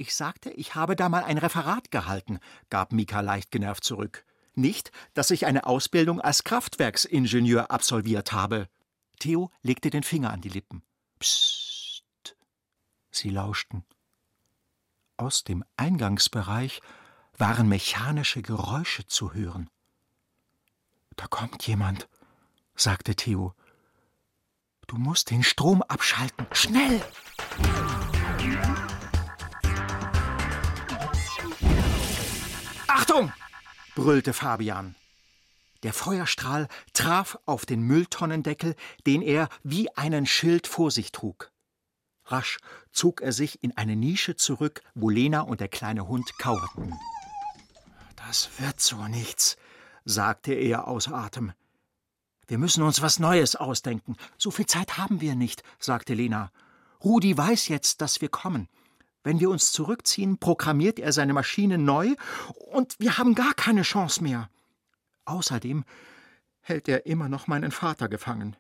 Ich 0.02 0.16
sagte, 0.16 0.50
ich 0.52 0.76
habe 0.76 0.96
da 0.96 1.10
mal 1.10 1.26
ein 1.26 1.38
Referat 1.38 1.92
gehalten, 1.92 2.40
gab 2.70 2.94
Mika 2.94 3.20
leicht 3.20 3.52
genervt 3.52 3.84
zurück. 3.84 4.24
Nicht, 4.56 4.94
dass 5.14 5.30
ich 5.30 5.46
eine 5.46 5.66
Ausbildung 5.66 6.22
als 6.22 6.46
Kraftwerksingenieur 6.46 7.70
absolviert 7.70 8.32
habe. 8.32 8.70
Theo 9.20 9.52
legte 9.62 9.90
den 9.90 10.04
Finger 10.04 10.32
an 10.32 10.40
die 10.40 10.48
Lippen. 10.48 10.84
Psst. 11.20 12.38
Sie 13.12 13.30
lauschten. 13.30 13.84
Aus 15.18 15.44
dem 15.44 15.66
Eingangsbereich 15.76 16.80
waren 17.38 17.68
mechanische 17.68 18.42
Geräusche 18.42 19.06
zu 19.06 19.34
hören. 19.34 19.70
Da 21.18 21.28
kommt 21.28 21.68
jemand, 21.68 22.08
sagte 22.74 23.18
Theo. 23.18 23.54
Du 24.88 24.96
musst 24.96 25.30
den 25.30 25.44
Strom 25.44 25.82
abschalten. 25.82 26.48
Schnell! 26.54 27.04
Achtung! 33.00 33.32
brüllte 33.96 34.34
Fabian. 34.34 34.94
Der 35.84 35.94
Feuerstrahl 35.94 36.68
traf 36.92 37.40
auf 37.46 37.66
den 37.66 37.80
Mülltonnendeckel, 37.80 38.76
den 39.08 39.22
er 39.22 39.48
wie 39.64 39.90
einen 39.96 40.26
Schild 40.26 40.68
vor 40.68 40.92
sich 40.92 41.14
trug. 41.14 41.50
Rasch 42.26 42.58
zog 42.92 43.22
er 43.22 43.32
sich 43.32 43.64
in 43.64 43.78
eine 43.78 43.96
Nische 43.96 44.36
zurück, 44.36 44.82
wo 44.96 45.10
Lena 45.10 45.40
und 45.40 45.62
der 45.62 45.70
kleine 45.70 46.10
Hund 46.10 46.30
kauerten. 46.40 46.94
Das 48.28 48.50
wird 48.60 48.82
so 48.82 49.08
nichts, 49.08 49.56
sagte 50.04 50.54
er 50.54 50.90
außer 50.90 51.14
Atem. 51.16 51.54
Wir 52.48 52.58
müssen 52.58 52.84
uns 52.84 53.02
was 53.02 53.18
Neues 53.18 53.56
ausdenken. 53.56 54.18
So 54.38 54.52
viel 54.52 54.66
Zeit 54.66 54.98
haben 54.98 55.22
wir 55.22 55.36
nicht, 55.36 55.64
sagte 55.80 56.16
Lena. 56.16 56.52
Rudi 57.02 57.38
weiß 57.38 57.70
jetzt, 57.70 58.02
dass 58.02 58.20
wir 58.20 58.28
kommen. 58.28 58.68
Wenn 59.24 59.40
wir 59.40 59.50
uns 59.50 59.72
zurückziehen, 59.72 60.38
programmiert 60.38 61.00
er 61.00 61.12
seine 61.12 61.34
Maschine 61.34 61.78
neu 61.78 62.16
und 62.72 62.96
wir 63.00 63.18
haben 63.18 63.36
gar 63.36 63.54
keine 63.54 63.82
Chance 63.82 64.24
mehr. 64.24 64.50
Außerdem 65.26 65.84
hält 66.62 66.88
er 66.88 67.06
immer 67.06 67.30
noch 67.30 67.48
meinen 67.48 67.72
Vater 67.72 68.08
gefangen. 68.08 68.56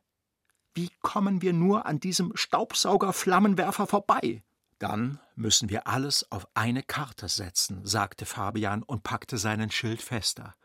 Wie 0.73 0.89
kommen 1.01 1.41
wir 1.41 1.53
nur 1.53 1.85
an 1.85 1.99
diesem 1.99 2.35
Staubsauger-Flammenwerfer 2.35 3.87
vorbei? 3.87 4.43
Dann 4.77 5.19
müssen 5.35 5.69
wir 5.69 5.87
alles 5.87 6.31
auf 6.31 6.47
eine 6.53 6.83
Karte 6.83 7.27
setzen, 7.27 7.85
sagte 7.85 8.25
Fabian 8.25 8.83
und 8.83 9.03
packte 9.03 9.37
seinen 9.37 9.71
Schild 9.71 10.01
fester. 10.01 10.55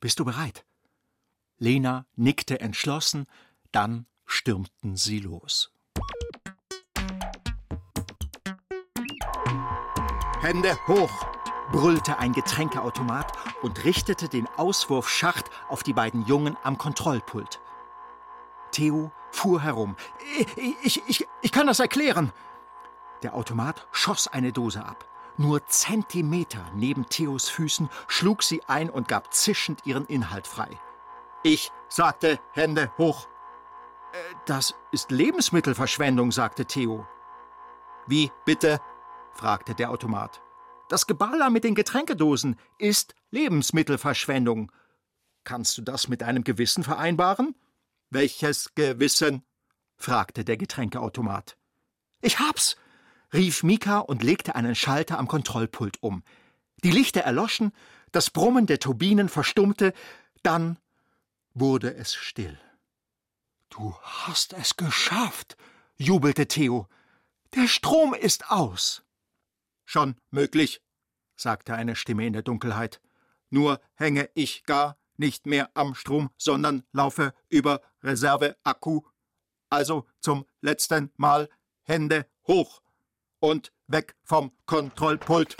Bist 0.00 0.20
du 0.20 0.24
bereit? 0.24 0.66
Lena 1.58 2.06
nickte 2.14 2.60
entschlossen, 2.60 3.26
dann 3.72 4.06
stürmten 4.26 4.96
sie 4.96 5.20
los. 5.20 5.72
Hände 10.46 10.78
hoch! 10.86 11.26
brüllte 11.72 12.20
ein 12.20 12.32
Getränkeautomat 12.32 13.32
und 13.62 13.82
richtete 13.82 14.28
den 14.28 14.46
Auswurfschacht 14.56 15.50
auf 15.68 15.82
die 15.82 15.92
beiden 15.92 16.24
Jungen 16.24 16.56
am 16.62 16.78
Kontrollpult. 16.78 17.60
Theo 18.70 19.10
fuhr 19.32 19.60
herum. 19.60 19.96
Ich, 20.54 20.78
ich, 20.84 21.02
ich, 21.08 21.28
ich 21.42 21.50
kann 21.50 21.66
das 21.66 21.80
erklären. 21.80 22.32
Der 23.24 23.34
Automat 23.34 23.88
schoss 23.90 24.28
eine 24.28 24.52
Dose 24.52 24.84
ab. 24.84 25.08
Nur 25.36 25.66
Zentimeter 25.66 26.64
neben 26.76 27.08
Theos 27.08 27.48
Füßen 27.48 27.90
schlug 28.06 28.44
sie 28.44 28.62
ein 28.68 28.88
und 28.88 29.08
gab 29.08 29.34
zischend 29.34 29.84
ihren 29.84 30.06
Inhalt 30.06 30.46
frei. 30.46 30.78
Ich 31.42 31.72
sagte 31.88 32.38
Hände 32.52 32.92
hoch. 32.98 33.26
Äh, 34.12 34.34
das 34.44 34.76
ist 34.92 35.10
Lebensmittelverschwendung, 35.10 36.30
sagte 36.30 36.66
Theo. 36.66 37.04
Wie 38.06 38.30
bitte? 38.44 38.80
Fragte 39.36 39.74
der 39.74 39.90
Automat. 39.90 40.40
Das 40.88 41.06
Geballer 41.06 41.50
mit 41.50 41.64
den 41.64 41.74
Getränkedosen 41.74 42.56
ist 42.78 43.14
Lebensmittelverschwendung. 43.30 44.72
Kannst 45.44 45.76
du 45.78 45.82
das 45.82 46.08
mit 46.08 46.22
deinem 46.22 46.44
Gewissen 46.44 46.84
vereinbaren? 46.84 47.54
Welches 48.10 48.74
Gewissen? 48.74 49.42
fragte 49.96 50.44
der 50.44 50.56
Getränkeautomat. 50.56 51.56
Ich 52.20 52.38
hab's, 52.38 52.76
rief 53.32 53.62
Mika 53.62 53.98
und 53.98 54.22
legte 54.22 54.54
einen 54.54 54.74
Schalter 54.74 55.18
am 55.18 55.28
Kontrollpult 55.28 56.02
um. 56.02 56.22
Die 56.84 56.90
Lichter 56.90 57.22
erloschen, 57.22 57.72
das 58.12 58.30
Brummen 58.30 58.66
der 58.66 58.78
Turbinen 58.78 59.28
verstummte, 59.28 59.92
dann 60.42 60.78
wurde 61.54 61.94
es 61.94 62.14
still. 62.14 62.58
Du 63.70 63.94
hast 64.02 64.52
es 64.52 64.76
geschafft, 64.76 65.56
jubelte 65.96 66.46
Theo. 66.46 66.86
Der 67.54 67.66
Strom 67.66 68.14
ist 68.14 68.50
aus. 68.50 69.05
Schon 69.88 70.16
möglich, 70.30 70.82
sagte 71.36 71.74
eine 71.74 71.94
Stimme 71.94 72.26
in 72.26 72.32
der 72.32 72.42
Dunkelheit. 72.42 73.00
Nur 73.50 73.80
hänge 73.94 74.28
ich 74.34 74.64
gar 74.64 74.98
nicht 75.16 75.46
mehr 75.46 75.70
am 75.74 75.94
Strom, 75.94 76.30
sondern 76.36 76.82
laufe 76.92 77.32
über 77.48 77.80
Reserveakku. 78.02 79.02
Also 79.70 80.06
zum 80.20 80.44
letzten 80.60 81.12
Mal 81.16 81.48
Hände 81.82 82.26
hoch 82.48 82.82
und 83.38 83.72
weg 83.86 84.16
vom 84.24 84.50
Kontrollpult. 84.66 85.56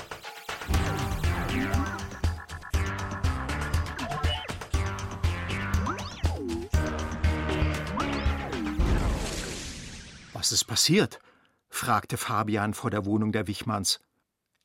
Was 10.32 10.50
ist 10.50 10.64
passiert? 10.64 11.20
fragte 11.68 12.16
Fabian 12.16 12.74
vor 12.74 12.90
der 12.90 13.04
Wohnung 13.04 13.30
der 13.30 13.46
Wichmanns. 13.46 14.00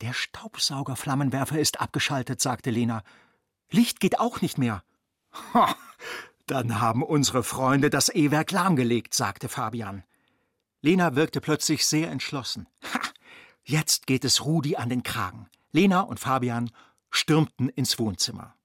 Der 0.02 0.14
Staubsaugerflammenwerfer 0.14 1.60
ist 1.60 1.80
abgeschaltet, 1.80 2.42
sagte 2.42 2.72
Lena. 2.72 3.04
Licht 3.70 4.00
geht 4.00 4.20
auch 4.20 4.42
nicht 4.42 4.58
mehr. 4.58 4.84
Ha, 5.54 5.76
dann 6.48 6.82
haben 6.82 7.04
unsere 7.04 7.44
Freunde 7.44 7.92
das 7.92 8.10
E-Werk 8.10 8.52
lahmgelegt, 8.52 9.14
sagte 9.14 9.48
Fabian. 9.48 10.04
Lena 10.82 11.16
wirkte 11.16 11.40
plötzlich 11.40 11.86
sehr 11.86 12.10
entschlossen. 12.10 12.68
Ha, 12.84 13.00
jetzt 13.64 14.08
geht 14.08 14.26
es 14.26 14.44
Rudi 14.44 14.76
an 14.76 14.90
den 14.90 15.04
Kragen. 15.04 15.48
Lena 15.72 16.02
und 16.02 16.20
Fabian 16.20 16.72
stürmten 17.12 17.70
ins 17.70 18.00
Wohnzimmer. 18.00 18.56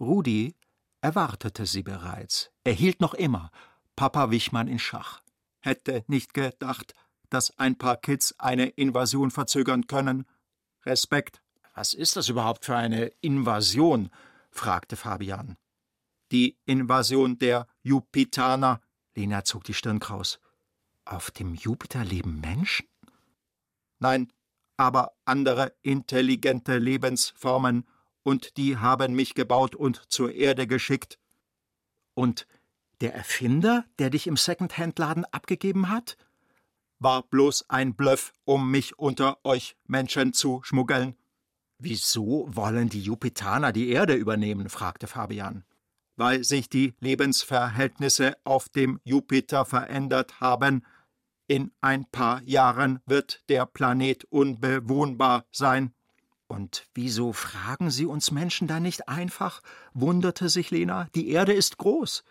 Rudi 0.00 0.54
erwartete 1.02 1.66
sie 1.66 1.82
bereits. 1.82 2.50
Er 2.64 2.72
hielt 2.72 3.00
noch 3.00 3.14
immer 3.14 3.50
Papa 3.96 4.30
Wichmann 4.30 4.66
in 4.68 4.78
Schach. 4.78 5.20
Hätte 5.60 6.04
nicht 6.06 6.32
gedacht, 6.32 6.94
dass 7.28 7.58
ein 7.58 7.76
paar 7.76 7.98
Kids 7.98 8.34
eine 8.38 8.68
Invasion 8.68 9.30
verzögern 9.30 9.86
können, 9.86 10.24
Respekt. 10.88 11.40
Was 11.74 11.94
ist 11.94 12.16
das 12.16 12.28
überhaupt 12.28 12.64
für 12.64 12.76
eine 12.76 13.12
Invasion? 13.20 14.10
fragte 14.50 14.96
Fabian. 14.96 15.56
Die 16.32 16.58
Invasion 16.64 17.38
der 17.38 17.66
Jupitaner. 17.82 18.80
Lena 19.14 19.44
zog 19.44 19.64
die 19.64 19.74
Stirn 19.74 20.00
kraus. 20.00 20.40
Auf 21.04 21.30
dem 21.30 21.54
Jupiter 21.54 22.04
leben 22.04 22.40
Menschen? 22.40 22.88
Nein, 23.98 24.32
aber 24.76 25.12
andere 25.24 25.74
intelligente 25.82 26.78
Lebensformen, 26.78 27.86
und 28.22 28.58
die 28.58 28.76
haben 28.76 29.14
mich 29.14 29.34
gebaut 29.34 29.74
und 29.74 30.02
zur 30.12 30.32
Erde 30.32 30.66
geschickt. 30.66 31.18
Und 32.14 32.46
der 33.00 33.14
Erfinder, 33.14 33.84
der 33.98 34.10
dich 34.10 34.26
im 34.26 34.36
Secondhand-Laden 34.36 35.24
abgegeben 35.26 35.88
hat? 35.88 36.16
War 36.98 37.22
bloß 37.22 37.66
ein 37.68 37.94
Bluff, 37.94 38.32
um 38.44 38.70
mich 38.70 38.98
unter 38.98 39.38
euch 39.44 39.76
Menschen 39.86 40.32
zu 40.32 40.60
schmuggeln. 40.62 41.16
Wieso 41.78 42.48
wollen 42.50 42.88
die 42.88 43.00
Jupitaner 43.00 43.72
die 43.72 43.90
Erde 43.90 44.14
übernehmen? 44.14 44.68
fragte 44.68 45.06
Fabian. 45.06 45.64
Weil 46.16 46.42
sich 46.42 46.68
die 46.68 46.94
Lebensverhältnisse 46.98 48.36
auf 48.42 48.68
dem 48.68 49.00
Jupiter 49.04 49.64
verändert 49.64 50.40
haben. 50.40 50.84
In 51.46 51.70
ein 51.80 52.04
paar 52.06 52.42
Jahren 52.42 53.00
wird 53.06 53.48
der 53.48 53.64
Planet 53.64 54.24
unbewohnbar 54.24 55.46
sein. 55.52 55.94
Und 56.48 56.88
wieso 56.94 57.32
fragen 57.32 57.90
Sie 57.90 58.06
uns 58.06 58.32
Menschen 58.32 58.66
da 58.66 58.80
nicht 58.80 59.08
einfach? 59.08 59.60
wunderte 59.94 60.48
sich 60.48 60.70
Lena. 60.72 61.08
Die 61.14 61.28
Erde 61.28 61.52
ist 61.52 61.78
groß. 61.78 62.24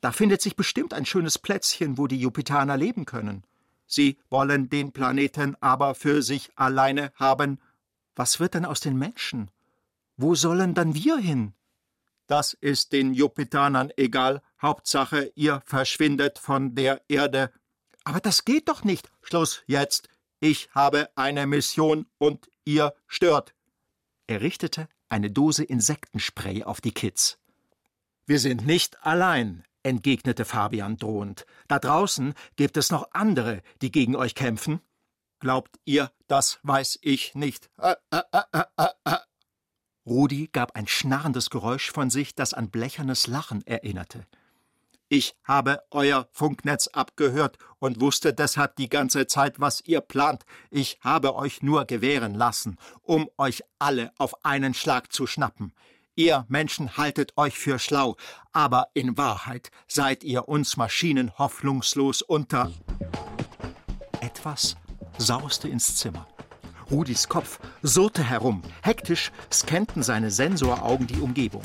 Da 0.00 0.12
findet 0.12 0.40
sich 0.40 0.56
bestimmt 0.56 0.94
ein 0.94 1.04
schönes 1.04 1.38
Plätzchen, 1.38 1.98
wo 1.98 2.06
die 2.06 2.18
Jupitaner 2.18 2.78
leben 2.78 3.04
können. 3.04 3.44
Sie 3.92 4.18
wollen 4.30 4.68
den 4.68 4.92
Planeten 4.92 5.56
aber 5.60 5.96
für 5.96 6.22
sich 6.22 6.50
alleine 6.54 7.12
haben. 7.16 7.58
Was 8.14 8.38
wird 8.38 8.54
denn 8.54 8.64
aus 8.64 8.78
den 8.78 8.96
Menschen? 8.96 9.50
Wo 10.16 10.36
sollen 10.36 10.74
dann 10.74 10.94
wir 10.94 11.16
hin? 11.16 11.54
Das 12.28 12.52
ist 12.52 12.92
den 12.92 13.14
Jupitanern 13.14 13.90
egal. 13.96 14.42
Hauptsache, 14.62 15.32
ihr 15.34 15.60
verschwindet 15.64 16.38
von 16.38 16.76
der 16.76 17.02
Erde. 17.08 17.50
Aber 18.04 18.20
das 18.20 18.44
geht 18.44 18.68
doch 18.68 18.84
nicht. 18.84 19.10
Schluss 19.22 19.64
jetzt. 19.66 20.08
Ich 20.38 20.70
habe 20.72 21.10
eine 21.16 21.48
Mission 21.48 22.06
und 22.18 22.48
ihr 22.64 22.94
stört. 23.08 23.54
Er 24.28 24.40
richtete 24.40 24.88
eine 25.08 25.32
Dose 25.32 25.64
Insektenspray 25.64 26.62
auf 26.62 26.80
die 26.80 26.92
Kids. 26.92 27.40
Wir 28.24 28.38
sind 28.38 28.64
nicht 28.64 29.04
allein 29.04 29.64
entgegnete 29.82 30.44
Fabian 30.44 30.96
drohend. 30.96 31.46
Da 31.68 31.78
draußen 31.78 32.34
gibt 32.56 32.76
es 32.76 32.90
noch 32.90 33.08
andere, 33.12 33.62
die 33.82 33.90
gegen 33.90 34.16
euch 34.16 34.34
kämpfen. 34.34 34.80
Glaubt 35.40 35.78
ihr, 35.84 36.10
das 36.28 36.60
weiß 36.62 36.98
ich 37.02 37.34
nicht. 37.34 37.70
Äh, 37.78 37.94
äh, 38.10 38.22
äh. 38.76 39.16
Rudi 40.06 40.48
gab 40.52 40.76
ein 40.76 40.86
schnarrendes 40.86 41.50
Geräusch 41.50 41.90
von 41.90 42.10
sich, 42.10 42.34
das 42.34 42.52
an 42.54 42.70
blechernes 42.70 43.26
Lachen 43.26 43.66
erinnerte. 43.66 44.26
Ich 45.12 45.34
habe 45.42 45.82
euer 45.90 46.28
Funknetz 46.30 46.86
abgehört 46.86 47.58
und 47.80 48.00
wusste 48.00 48.32
deshalb 48.32 48.76
die 48.76 48.88
ganze 48.88 49.26
Zeit, 49.26 49.58
was 49.58 49.80
ihr 49.80 50.00
plant. 50.00 50.44
Ich 50.70 50.98
habe 51.00 51.34
euch 51.34 51.62
nur 51.62 51.84
gewähren 51.84 52.34
lassen, 52.34 52.76
um 53.02 53.28
euch 53.36 53.64
alle 53.80 54.12
auf 54.18 54.44
einen 54.44 54.72
Schlag 54.72 55.12
zu 55.12 55.26
schnappen. 55.26 55.72
Ihr 56.16 56.44
Menschen 56.48 56.96
haltet 56.96 57.32
euch 57.36 57.58
für 57.58 57.78
schlau, 57.78 58.16
aber 58.52 58.88
in 58.94 59.16
Wahrheit 59.16 59.70
seid 59.86 60.24
ihr 60.24 60.48
uns 60.48 60.76
Maschinen 60.76 61.32
hoffnungslos 61.38 62.20
unter. 62.20 62.72
Etwas 64.20 64.76
sauste 65.18 65.68
ins 65.68 65.96
Zimmer. 65.96 66.26
Rudis 66.90 67.28
Kopf 67.28 67.60
surrte 67.82 68.24
herum. 68.24 68.62
Hektisch 68.82 69.30
scannten 69.52 70.02
seine 70.02 70.30
Sensoraugen 70.30 71.06
die 71.06 71.20
Umgebung. 71.20 71.62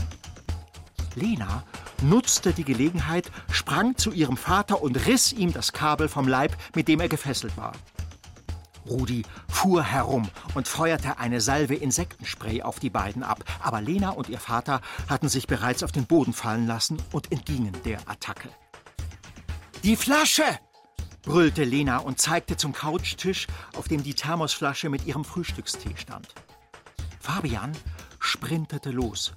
Lena 1.15 1.63
nutzte 2.03 2.53
die 2.53 2.65
Gelegenheit, 2.65 3.31
sprang 3.51 3.97
zu 3.97 4.11
ihrem 4.11 4.37
Vater 4.37 4.81
und 4.81 5.07
riss 5.07 5.33
ihm 5.33 5.53
das 5.53 5.73
Kabel 5.73 6.07
vom 6.07 6.27
Leib, 6.27 6.55
mit 6.75 6.87
dem 6.87 6.99
er 6.99 7.09
gefesselt 7.09 7.57
war. 7.57 7.73
Rudi 8.87 9.23
fuhr 9.47 9.83
herum 9.83 10.29
und 10.53 10.67
feuerte 10.67 11.17
eine 11.17 11.41
Salve 11.41 11.75
Insektenspray 11.75 12.61
auf 12.61 12.79
die 12.79 12.89
beiden 12.89 13.23
ab, 13.23 13.43
aber 13.61 13.81
Lena 13.81 14.11
und 14.11 14.29
ihr 14.29 14.39
Vater 14.39 14.81
hatten 15.09 15.29
sich 15.29 15.47
bereits 15.47 15.83
auf 15.83 15.91
den 15.91 16.05
Boden 16.05 16.33
fallen 16.33 16.67
lassen 16.67 16.97
und 17.11 17.31
entgingen 17.31 17.75
der 17.83 17.99
Attacke. 18.07 18.49
Die 19.83 19.95
Flasche! 19.95 20.43
brüllte 21.23 21.63
Lena 21.63 21.97
und 21.97 22.21
zeigte 22.21 22.55
zum 22.55 22.71
Couchtisch, 22.71 23.47
auf 23.75 23.87
dem 23.87 24.03
die 24.03 24.13
Thermosflasche 24.13 24.89
mit 24.89 25.05
ihrem 25.05 25.25
Frühstückstee 25.25 25.95
stand. 25.97 26.33
Fabian 27.19 27.71
sprintete 28.19 28.91
los. 28.91 29.33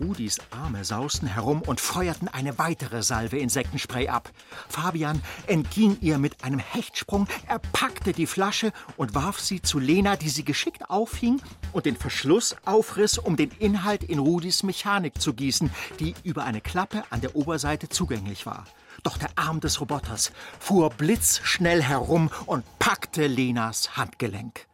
Rudis 0.00 0.38
Arme 0.50 0.84
sausten 0.84 1.26
herum 1.28 1.62
und 1.62 1.80
feuerten 1.80 2.28
eine 2.28 2.58
weitere 2.58 3.02
Salve 3.02 3.38
Insektenspray 3.38 4.08
ab. 4.08 4.30
Fabian 4.68 5.22
entging 5.46 5.98
ihr 6.00 6.18
mit 6.18 6.44
einem 6.44 6.58
Hechtsprung, 6.58 7.26
er 7.46 7.58
packte 7.58 8.12
die 8.12 8.26
Flasche 8.26 8.72
und 8.96 9.14
warf 9.14 9.40
sie 9.40 9.60
zu 9.62 9.78
Lena, 9.78 10.16
die 10.16 10.28
sie 10.28 10.44
geschickt 10.44 10.88
auffing 10.90 11.40
und 11.72 11.86
den 11.86 11.96
Verschluss 11.96 12.56
aufriss, 12.64 13.18
um 13.18 13.36
den 13.36 13.50
Inhalt 13.58 14.04
in 14.04 14.18
Rudis 14.18 14.62
Mechanik 14.62 15.20
zu 15.20 15.34
gießen, 15.34 15.70
die 16.00 16.14
über 16.22 16.44
eine 16.44 16.60
Klappe 16.60 17.02
an 17.10 17.20
der 17.20 17.34
Oberseite 17.36 17.88
zugänglich 17.88 18.46
war. 18.46 18.64
Doch 19.02 19.18
der 19.18 19.30
Arm 19.36 19.60
des 19.60 19.80
Roboters 19.80 20.32
fuhr 20.58 20.90
blitzschnell 20.90 21.82
herum 21.82 22.30
und 22.46 22.64
packte 22.78 23.26
Lenas 23.26 23.96
Handgelenk. 23.96 24.66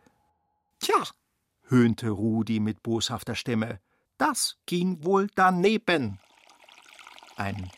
Tja, 0.81 1.03
höhnte 1.68 2.11
Rudi 2.11 2.61
mit 2.61 2.83
boshafter 2.83 3.35
Stimme, 3.35 3.81
das 4.19 4.57
ging 4.67 5.05
wohl 5.05 5.29
daneben. 5.35 6.21
Ein 7.37 7.71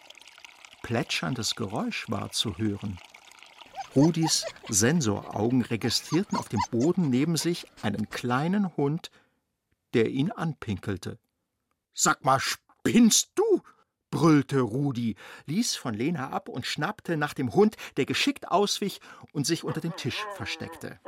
plätscherndes 0.83 1.55
Geräusch 1.55 2.09
war 2.09 2.31
zu 2.31 2.59
hören. 2.59 2.99
Rudis 3.95 4.45
Sensoraugen 4.69 5.63
registrierten 5.63 6.37
auf 6.37 6.49
dem 6.49 6.61
Boden 6.71 7.09
neben 7.09 7.37
sich 7.37 7.67
einen 7.83 8.11
kleinen 8.11 8.77
Hund, 8.77 9.11
der 9.95 10.11
ihn 10.11 10.31
anpinkelte. 10.31 11.19
Sag 11.95 12.25
mal, 12.25 12.39
spinnst 12.39 13.31
du? 13.35 13.63
brüllte 14.11 14.61
Rudi, 14.61 15.17
ließ 15.47 15.77
von 15.77 15.95
Lena 15.95 16.31
ab 16.31 16.49
und 16.49 16.67
schnappte 16.67 17.17
nach 17.17 17.35
dem 17.35 17.55
Hund, 17.55 17.77
der 17.97 18.07
geschickt 18.07 18.49
auswich 18.49 19.01
und 19.33 19.47
sich 19.47 19.65
unter 19.65 19.81
dem 19.81 19.97
Tisch 19.97 20.25
versteckte. 20.37 21.01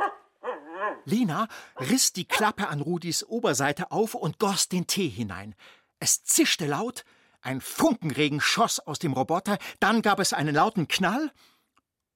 Lena 1.04 1.48
riss 1.78 2.12
die 2.12 2.26
Klappe 2.26 2.68
an 2.68 2.80
Rudis 2.80 3.24
Oberseite 3.24 3.90
auf 3.90 4.14
und 4.14 4.38
goss 4.38 4.68
den 4.68 4.86
Tee 4.86 5.08
hinein. 5.08 5.54
Es 6.00 6.24
zischte 6.24 6.66
laut, 6.66 7.04
ein 7.40 7.60
Funkenregen 7.60 8.40
schoss 8.40 8.80
aus 8.80 8.98
dem 8.98 9.12
Roboter, 9.12 9.58
dann 9.80 10.02
gab 10.02 10.20
es 10.20 10.32
einen 10.32 10.54
lauten 10.54 10.88
Knall, 10.88 11.32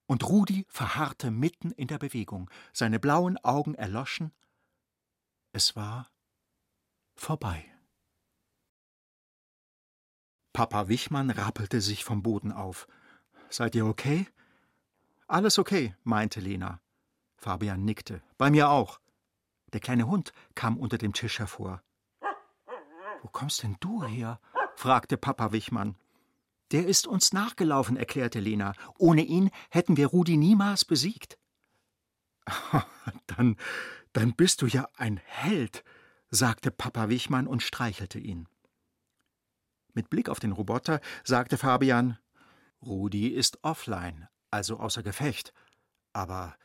und 0.07 0.29
Rudi 0.29 0.67
verharrte 0.69 1.31
mitten 1.31 1.71
in 1.71 1.89
der 1.89 1.97
Bewegung. 1.97 2.51
Seine 2.75 3.01
blauen 3.01 3.39
Augen 3.39 3.75
erloschen. 3.75 4.31
Es 5.53 5.75
war 5.75 6.11
vorbei. 7.15 7.65
Papa 10.53 10.89
Wichmann 10.89 11.31
rappelte 11.31 11.81
sich 11.81 12.05
vom 12.05 12.23
Boden 12.23 12.53
auf. 12.53 12.89
Seid 13.49 13.75
ihr 13.75 13.87
okay? 13.87 14.29
Alles 15.29 15.59
okay, 15.59 15.97
meinte 16.05 16.41
Lena. 16.41 16.82
Fabian 17.43 17.85
nickte. 17.85 18.23
Bei 18.39 18.51
mir 18.51 18.71
auch. 18.71 19.01
Der 19.73 19.81
kleine 19.81 20.07
Hund 20.07 20.33
kam 20.55 20.79
unter 20.79 20.97
dem 20.97 21.13
Tisch 21.13 21.41
hervor. 21.41 21.83
Wo 23.23 23.29
kommst 23.29 23.65
denn 23.65 23.77
du 23.81 24.05
her? 24.05 24.41
fragte 24.77 25.17
Papa 25.17 25.51
Wichmann. 25.51 25.97
Der 26.71 26.87
ist 26.87 27.07
uns 27.07 27.33
nachgelaufen, 27.33 27.97
erklärte 27.97 28.39
Lena. 28.39 28.75
Ohne 28.97 29.23
ihn 29.23 29.51
hätten 29.71 29.97
wir 29.97 30.07
Rudi 30.07 30.37
niemals 30.37 30.85
besiegt. 30.85 31.37
dann, 33.27 33.57
dann 34.13 34.35
bist 34.35 34.63
du 34.63 34.67
ja 34.67 34.89
ein 34.97 35.17
Held, 35.17 35.83
sagte 36.31 36.71
Papa 36.71 37.09
Wichmann 37.09 37.49
und 37.49 37.63
streichelte 37.63 38.21
ihn. 38.21 38.49
Mit 39.95 40.11
Blick 40.11 40.29
auf 40.29 40.39
den 40.39 40.53
Roboter 40.53 41.01
sagte 41.25 41.59
Fabian: 41.59 42.19
Rudi 42.81 43.29
ist 43.29 43.59
offline, 43.63 44.29
also 44.51 44.79
außer 44.79 45.03
Gefecht. 45.03 45.53
Aber 46.13 46.57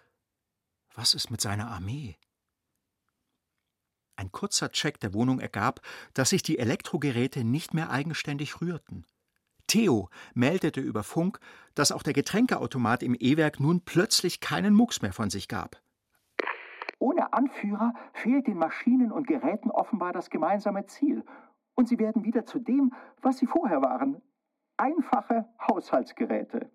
was 0.98 1.14
ist 1.14 1.32
mit 1.32 1.40
seiner 1.40 1.70
Armee? 1.70 2.18
Ein 4.18 4.32
kurzer 4.32 4.72
Check 4.72 5.00
der 5.00 5.14
Wohnung 5.14 5.40
ergab, 5.40 5.80
dass 6.16 6.32
sich 6.32 6.42
die 6.42 6.58
Elektrogeräte 6.58 7.44
nicht 7.44 7.74
mehr 7.76 7.92
eigenständig 7.92 8.62
rührten. 8.62 9.06
Theo 9.68 10.10
meldete 10.34 10.82
über 10.82 11.04
Funk, 11.04 11.40
dass 11.76 11.92
auch 11.92 12.02
der 12.02 12.14
Getränkeautomat 12.14 13.04
im 13.04 13.16
E-Werk 13.18 13.60
nun 13.60 13.82
plötzlich 13.82 14.40
keinen 14.40 14.74
Mucks 14.74 15.02
mehr 15.02 15.14
von 15.14 15.30
sich 15.30 15.48
gab. 15.48 15.80
Ohne 17.00 17.32
Anführer 17.34 17.94
fehlt 18.14 18.48
den 18.48 18.58
Maschinen 18.58 19.12
und 19.12 19.28
Geräten 19.28 19.70
offenbar 19.70 20.14
das 20.14 20.32
gemeinsame 20.32 20.88
Ziel 20.88 21.24
und 21.76 21.88
sie 21.88 22.00
werden 22.00 22.24
wieder 22.24 22.46
zu 22.46 22.58
dem, 22.58 22.94
was 23.22 23.38
sie 23.38 23.46
vorher 23.46 23.84
waren. 23.84 24.20
Einfache 24.78 25.46
Haushaltsgeräte. 25.70 26.72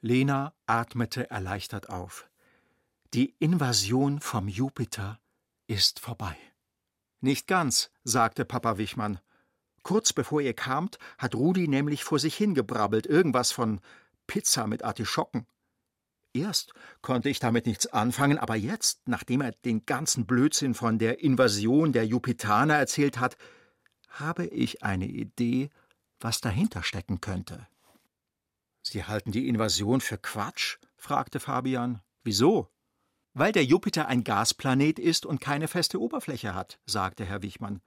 Lena 0.00 0.54
atmete 0.66 1.30
erleichtert 1.30 1.90
auf. 1.90 2.31
Die 3.14 3.34
Invasion 3.40 4.20
vom 4.20 4.48
Jupiter 4.48 5.20
ist 5.66 6.00
vorbei. 6.00 6.34
Nicht 7.20 7.46
ganz, 7.46 7.90
sagte 8.04 8.46
Papa 8.46 8.78
Wichmann. 8.78 9.20
Kurz 9.82 10.14
bevor 10.14 10.40
ihr 10.40 10.54
kamt, 10.54 10.98
hat 11.18 11.34
Rudi 11.34 11.68
nämlich 11.68 12.04
vor 12.04 12.18
sich 12.18 12.34
hingebrabbelt, 12.34 13.04
irgendwas 13.04 13.52
von 13.52 13.82
Pizza 14.26 14.66
mit 14.66 14.82
Artischocken. 14.82 15.46
Erst 16.32 16.72
konnte 17.02 17.28
ich 17.28 17.38
damit 17.38 17.66
nichts 17.66 17.86
anfangen, 17.86 18.38
aber 18.38 18.56
jetzt, 18.56 19.06
nachdem 19.06 19.42
er 19.42 19.52
den 19.52 19.84
ganzen 19.84 20.24
Blödsinn 20.24 20.72
von 20.72 20.98
der 20.98 21.20
Invasion 21.20 21.92
der 21.92 22.06
Jupitaner 22.06 22.76
erzählt 22.76 23.20
hat, 23.20 23.36
habe 24.08 24.46
ich 24.46 24.82
eine 24.84 25.06
Idee, 25.06 25.68
was 26.18 26.40
dahinter 26.40 26.82
stecken 26.82 27.20
könnte. 27.20 27.68
Sie 28.80 29.04
halten 29.04 29.32
die 29.32 29.48
Invasion 29.48 30.00
für 30.00 30.16
Quatsch? 30.16 30.78
fragte 30.96 31.40
Fabian. 31.40 32.00
Wieso? 32.24 32.71
Weil 33.34 33.52
der 33.52 33.64
Jupiter 33.64 34.08
ein 34.08 34.24
Gasplanet 34.24 34.98
ist 34.98 35.24
und 35.24 35.40
keine 35.40 35.68
feste 35.68 36.00
Oberfläche 36.00 36.54
hat, 36.54 36.78
sagte 36.84 37.24
Herr 37.24 37.42
Wichmann. 37.42 37.80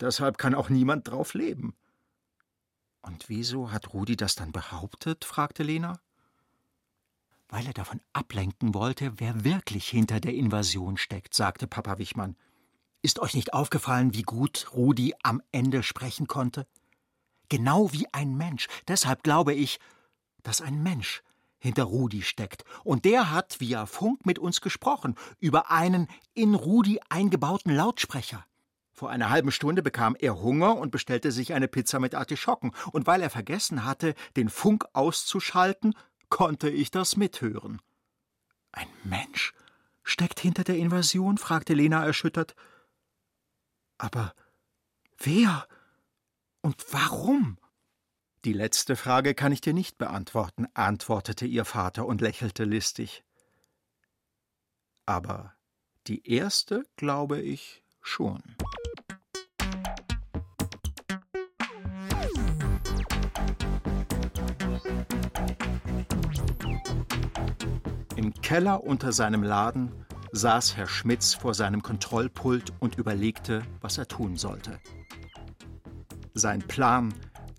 Deshalb 0.00 0.36
kann 0.36 0.54
auch 0.54 0.68
niemand 0.68 1.08
drauf 1.08 1.34
leben. 1.34 1.76
Und 3.02 3.28
wieso 3.28 3.70
hat 3.70 3.92
Rudi 3.92 4.16
das 4.16 4.34
dann 4.34 4.52
behauptet? 4.52 5.24
fragte 5.24 5.62
Lena. 5.62 6.00
Weil 7.48 7.66
er 7.66 7.72
davon 7.72 8.00
ablenken 8.12 8.74
wollte, 8.74 9.20
wer 9.20 9.44
wirklich 9.44 9.88
hinter 9.88 10.20
der 10.20 10.34
Invasion 10.34 10.96
steckt, 10.96 11.34
sagte 11.34 11.66
Papa 11.66 11.98
Wichmann. 11.98 12.36
Ist 13.02 13.18
euch 13.18 13.34
nicht 13.34 13.52
aufgefallen, 13.52 14.14
wie 14.14 14.22
gut 14.22 14.68
Rudi 14.72 15.14
am 15.22 15.42
Ende 15.52 15.82
sprechen 15.82 16.26
konnte? 16.26 16.66
Genau 17.48 17.92
wie 17.92 18.06
ein 18.12 18.36
Mensch. 18.36 18.68
Deshalb 18.88 19.22
glaube 19.22 19.52
ich, 19.52 19.78
dass 20.42 20.60
ein 20.60 20.82
Mensch 20.82 21.22
hinter 21.62 21.84
Rudi 21.84 22.22
steckt. 22.22 22.64
Und 22.82 23.04
der 23.04 23.30
hat 23.30 23.60
via 23.60 23.86
Funk 23.86 24.26
mit 24.26 24.40
uns 24.40 24.60
gesprochen 24.60 25.14
über 25.38 25.70
einen 25.70 26.08
in 26.34 26.56
Rudi 26.56 27.00
eingebauten 27.08 27.72
Lautsprecher. 27.72 28.44
Vor 28.92 29.10
einer 29.10 29.30
halben 29.30 29.52
Stunde 29.52 29.80
bekam 29.80 30.16
er 30.18 30.42
Hunger 30.42 30.76
und 30.76 30.90
bestellte 30.90 31.30
sich 31.30 31.54
eine 31.54 31.68
Pizza 31.68 32.00
mit 32.00 32.16
Artischocken. 32.16 32.72
Und 32.90 33.06
weil 33.06 33.22
er 33.22 33.30
vergessen 33.30 33.84
hatte, 33.84 34.14
den 34.36 34.48
Funk 34.48 34.84
auszuschalten, 34.92 35.94
konnte 36.28 36.68
ich 36.68 36.90
das 36.90 37.16
mithören. 37.16 37.80
Ein 38.72 38.88
Mensch 39.04 39.54
steckt 40.02 40.40
hinter 40.40 40.64
der 40.64 40.78
Invasion? 40.78 41.38
fragte 41.38 41.74
Lena 41.74 42.04
erschüttert. 42.04 42.56
Aber 43.98 44.34
wer 45.16 45.68
und 46.60 46.84
warum? 46.90 47.56
Die 48.44 48.52
letzte 48.52 48.96
Frage 48.96 49.34
kann 49.34 49.52
ich 49.52 49.60
dir 49.60 49.72
nicht 49.72 49.98
beantworten, 49.98 50.66
antwortete 50.74 51.46
ihr 51.46 51.64
Vater 51.64 52.06
und 52.06 52.20
lächelte 52.20 52.64
listig. 52.64 53.22
Aber 55.06 55.54
die 56.08 56.28
erste 56.28 56.82
glaube 56.96 57.40
ich 57.40 57.84
schon. 58.00 58.42
Im 68.16 68.34
Keller 68.42 68.82
unter 68.82 69.12
seinem 69.12 69.44
Laden 69.44 70.04
saß 70.32 70.76
Herr 70.76 70.88
Schmitz 70.88 71.34
vor 71.34 71.54
seinem 71.54 71.82
Kontrollpult 71.82 72.72
und 72.80 72.96
überlegte, 72.96 73.62
was 73.80 73.98
er 73.98 74.08
tun 74.08 74.36
sollte. 74.36 74.80
Sein 76.34 76.60
Plan, 76.60 77.14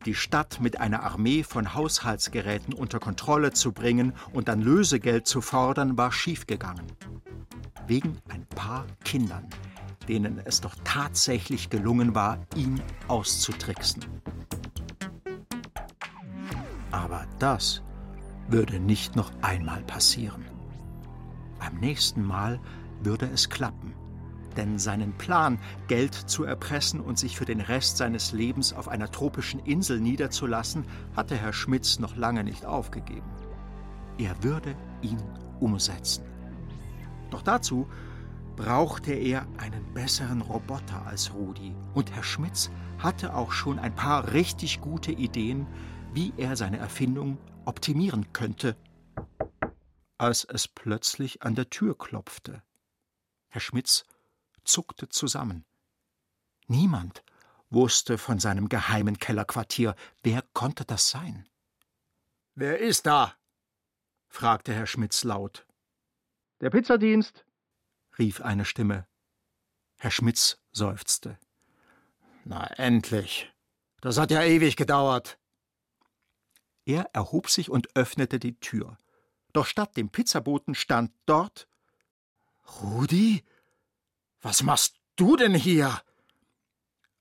die 0.06 0.16
Stadt 0.16 0.60
mit 0.62 0.80
einer 0.80 1.04
Armee 1.04 1.44
von 1.44 1.74
Haushaltsgeräten 1.74 2.74
unter 2.74 3.00
Kontrolle 3.00 3.54
zu 3.54 3.72
bringen 3.72 4.14
und 4.34 4.48
dann 4.48 4.62
Lösegeld 4.62 5.28
zu 5.28 5.42
fordern, 5.42 5.98
war 5.98 6.12
schiefgegangen. 6.12 6.86
Wegen 7.88 8.18
ein 8.30 8.46
paar 8.46 8.86
Kindern, 9.04 9.48
denen 10.08 10.40
es 10.44 10.62
doch 10.62 10.76
tatsächlich 10.84 11.70
gelungen 11.70 12.16
war, 12.16 12.40
ihn 12.56 12.82
auszutricksen. 13.08 14.06
Aber 16.92 17.26
das 17.40 17.82
würde 18.48 18.80
nicht 18.80 19.16
noch 19.16 19.32
einmal 19.42 19.82
passieren. 19.84 20.46
Beim 21.60 21.76
nächsten 21.80 22.24
Mal 22.24 22.60
würde 23.02 23.26
es 23.28 23.50
klappen. 23.50 23.94
Denn 24.58 24.78
seinen 24.78 25.14
Plan, 25.14 25.60
Geld 25.88 26.14
zu 26.14 26.44
erpressen 26.44 27.00
und 27.00 27.18
sich 27.18 27.38
für 27.38 27.46
den 27.46 27.62
Rest 27.62 27.98
seines 27.98 28.34
Lebens 28.34 28.74
auf 28.74 28.88
einer 28.88 29.10
tropischen 29.10 29.60
Insel 29.62 30.00
niederzulassen, 30.00 30.86
hatte 31.16 31.36
Herr 31.36 31.54
Schmitz 31.54 32.00
noch 32.00 32.16
lange 32.16 32.44
nicht 32.44 32.66
aufgegeben. 32.66 33.30
Er 34.18 34.44
würde 34.44 34.76
ihn 35.02 35.22
umsetzen. 35.60 36.24
Doch 37.32 37.42
dazu 37.42 37.88
brauchte 38.56 39.14
er 39.14 39.48
einen 39.58 39.94
besseren 39.94 40.42
Roboter 40.42 41.06
als 41.08 41.34
Rudi. 41.34 41.76
Und 41.94 42.12
Herr 42.12 42.24
Schmitz 42.24 42.70
hatte 43.00 43.36
auch 43.36 43.52
schon 43.52 43.80
ein 43.80 43.96
paar 43.96 44.34
richtig 44.34 44.82
gute 44.82 45.12
Ideen, 45.12 45.68
wie 46.14 46.34
er 46.38 46.56
seine 46.56 46.78
Erfindung 46.78 47.40
optimieren 47.66 48.32
könnte. 48.34 48.76
Als 50.20 50.46
es 50.46 50.68
plötzlich 50.68 51.42
an 51.42 51.56
der 51.56 51.70
Tür 51.70 51.98
klopfte. 51.98 52.62
Herr 53.50 53.62
Schmitz 53.62 54.06
zuckte 54.64 55.10
zusammen. 55.10 55.66
Niemand 56.68 57.24
wusste 57.70 58.18
von 58.18 58.40
seinem 58.40 58.70
geheimen 58.70 59.18
Kellerquartier. 59.18 59.96
Wer 60.22 60.44
konnte 60.54 60.86
das 60.86 61.10
sein? 61.10 61.48
Wer 62.56 62.80
ist 62.80 63.06
da? 63.06 63.36
fragte 64.28 64.74
Herr 64.74 64.88
Schmitz 64.88 65.24
laut. 65.24 65.66
Der 66.62 66.70
Pizzadienst, 66.70 67.46
rief 68.18 68.42
eine 68.42 68.66
Stimme. 68.66 69.08
Herr 69.98 70.12
Schmitz 70.12 70.58
seufzte. 70.72 71.38
Na 72.46 72.68
endlich. 72.78 73.52
Das 74.02 74.18
hat 74.18 74.32
ja 74.32 74.44
ewig 74.44 74.76
gedauert. 74.76 75.38
Er 76.86 77.10
erhob 77.14 77.50
sich 77.50 77.70
und 77.70 77.96
öffnete 77.96 78.40
die 78.40 78.60
Tür. 78.60 78.98
Doch 79.54 79.66
statt 79.66 79.96
dem 79.96 80.10
Pizzaboten 80.10 80.76
stand 80.76 81.12
dort 81.26 81.68
Rudi? 82.82 83.44
Was 84.44 84.62
machst 84.62 84.96
du 85.16 85.38
denn 85.38 85.56
hier? 85.56 86.02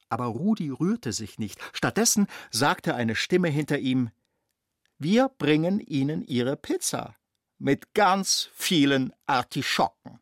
Aber 0.08 0.26
Rudi 0.26 0.68
rührte 0.68 1.12
sich 1.12 1.38
nicht. 1.38 1.58
Stattdessen 1.72 2.26
sagte 2.50 2.94
eine 2.94 3.14
Stimme 3.14 3.48
hinter 3.48 3.78
ihm 3.78 4.10
Wir 4.98 5.30
bringen 5.30 5.80
Ihnen 5.80 6.22
Ihre 6.22 6.56
Pizza 6.56 7.16
mit 7.58 7.94
ganz 7.94 8.50
vielen 8.54 9.12
Artischocken. 9.26 10.18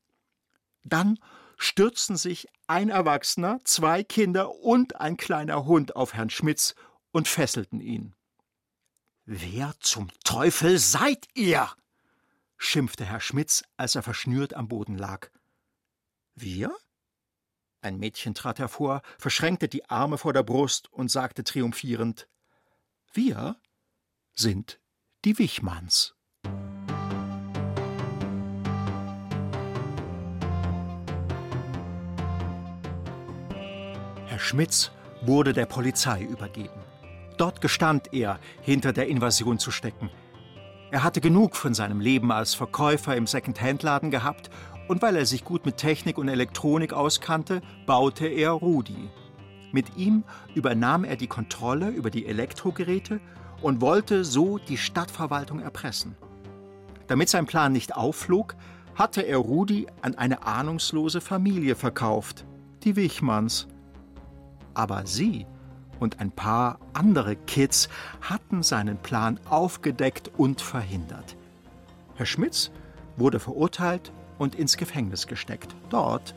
Dann 0.84 1.18
stürzten 1.57 2.16
sich 2.16 2.48
ein 2.66 2.90
Erwachsener, 2.90 3.61
zwei 3.64 4.05
Kinder 4.05 4.55
und 4.57 5.01
ein 5.01 5.16
kleiner 5.16 5.64
Hund 5.64 5.96
auf 5.96 6.12
Herrn 6.14 6.30
Schmitz 6.30 6.74
und 7.12 7.28
fesselten 7.28 7.80
ihn. 7.80 8.14
Wer 9.24 9.74
zum 9.80 10.11
Teufel 10.22 10.78
seid 10.78 11.28
ihr? 11.34 11.68
schimpfte 12.59 13.07
Herr 13.07 13.20
Schmitz, 13.20 13.64
als 13.78 13.94
er 13.94 14.03
verschnürt 14.03 14.53
am 14.55 14.68
Boden 14.68 14.98
lag. 14.98 15.30
Wir? 16.34 16.76
Ein 17.83 17.99
Mädchen 17.99 18.35
trat 18.35 18.59
hervor, 18.59 19.01
verschränkte 19.18 19.66
die 19.66 19.89
Arme 19.89 20.18
vor 20.18 20.35
der 20.35 20.43
Brust 20.43 20.93
und 20.93 21.11
sagte 21.11 21.45
triumphierend 21.45 22.28
Wir 23.14 23.57
sind 24.35 24.81
die 25.24 25.39
Wichmanns. 25.39 26.14
Herr 34.26 34.39
Schmitz 34.39 34.91
wurde 35.22 35.55
der 35.55 35.66
Polizei 35.66 36.22
übergeben. 36.22 36.83
Dort 37.39 37.62
gestand 37.62 38.12
er, 38.12 38.39
hinter 38.61 38.93
der 38.93 39.09
Invasion 39.09 39.59
zu 39.59 39.70
stecken. 39.70 40.11
Er 40.91 41.03
hatte 41.03 41.22
genug 41.22 41.57
von 41.57 41.72
seinem 41.72 42.01
Leben 42.01 42.31
als 42.31 42.53
Verkäufer 42.53 43.16
im 43.16 43.26
Second-Hand-Laden 43.26 44.11
gehabt 44.11 44.51
und 44.91 45.03
weil 45.03 45.14
er 45.14 45.24
sich 45.24 45.45
gut 45.45 45.66
mit 45.66 45.76
Technik 45.76 46.18
und 46.18 46.26
Elektronik 46.26 46.93
auskannte, 46.93 47.62
baute 47.86 48.26
er 48.26 48.51
Rudi. 48.51 49.09
Mit 49.70 49.97
ihm 49.97 50.24
übernahm 50.57 51.05
er 51.05 51.14
die 51.14 51.28
Kontrolle 51.28 51.91
über 51.91 52.11
die 52.11 52.26
Elektrogeräte 52.26 53.20
und 53.62 53.80
wollte 53.80 54.24
so 54.24 54.59
die 54.59 54.76
Stadtverwaltung 54.76 55.61
erpressen. 55.61 56.16
Damit 57.07 57.28
sein 57.28 57.47
Plan 57.47 57.72
nicht 57.72 57.95
aufflog, 57.95 58.57
hatte 58.97 59.22
er 59.22 59.36
Rudi 59.36 59.86
an 60.03 60.16
eine 60.16 60.45
ahnungslose 60.45 61.20
Familie 61.20 61.76
verkauft, 61.76 62.45
die 62.82 62.97
Wichmanns. 62.97 63.68
Aber 64.74 65.07
sie 65.07 65.47
und 66.01 66.18
ein 66.18 66.32
paar 66.32 66.80
andere 66.95 67.36
Kids 67.36 67.88
hatten 68.22 68.64
seinen 68.64 68.97
Plan 68.97 69.38
aufgedeckt 69.49 70.32
und 70.36 70.61
verhindert. 70.61 71.36
Herr 72.16 72.26
Schmitz 72.26 72.72
wurde 73.16 73.38
verurteilt 73.38 74.11
und 74.41 74.55
ins 74.55 74.78
Gefängnis 74.78 75.26
gesteckt. 75.26 75.76
Dort 75.91 76.34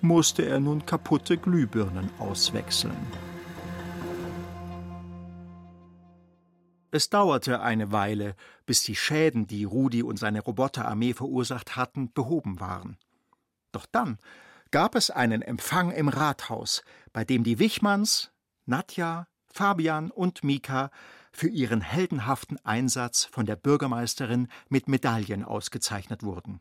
musste 0.00 0.46
er 0.46 0.60
nun 0.60 0.86
kaputte 0.86 1.36
Glühbirnen 1.36 2.08
auswechseln. 2.20 2.96
Es 6.92 7.10
dauerte 7.10 7.60
eine 7.60 7.90
Weile, 7.90 8.36
bis 8.66 8.82
die 8.82 8.94
Schäden, 8.94 9.48
die 9.48 9.64
Rudi 9.64 10.02
und 10.04 10.16
seine 10.18 10.40
Roboterarmee 10.40 11.12
verursacht 11.12 11.74
hatten, 11.76 12.12
behoben 12.12 12.60
waren. 12.60 12.96
Doch 13.72 13.86
dann 13.86 14.18
gab 14.70 14.94
es 14.94 15.10
einen 15.10 15.42
Empfang 15.42 15.90
im 15.90 16.08
Rathaus, 16.08 16.82
bei 17.12 17.24
dem 17.24 17.42
die 17.42 17.58
Wichmanns, 17.58 18.30
Nadja, 18.64 19.26
Fabian 19.52 20.12
und 20.12 20.44
Mika 20.44 20.90
für 21.32 21.48
ihren 21.48 21.80
heldenhaften 21.80 22.64
Einsatz 22.64 23.24
von 23.24 23.44
der 23.44 23.56
Bürgermeisterin 23.56 24.46
mit 24.68 24.86
Medaillen 24.86 25.44
ausgezeichnet 25.44 26.22
wurden. 26.22 26.60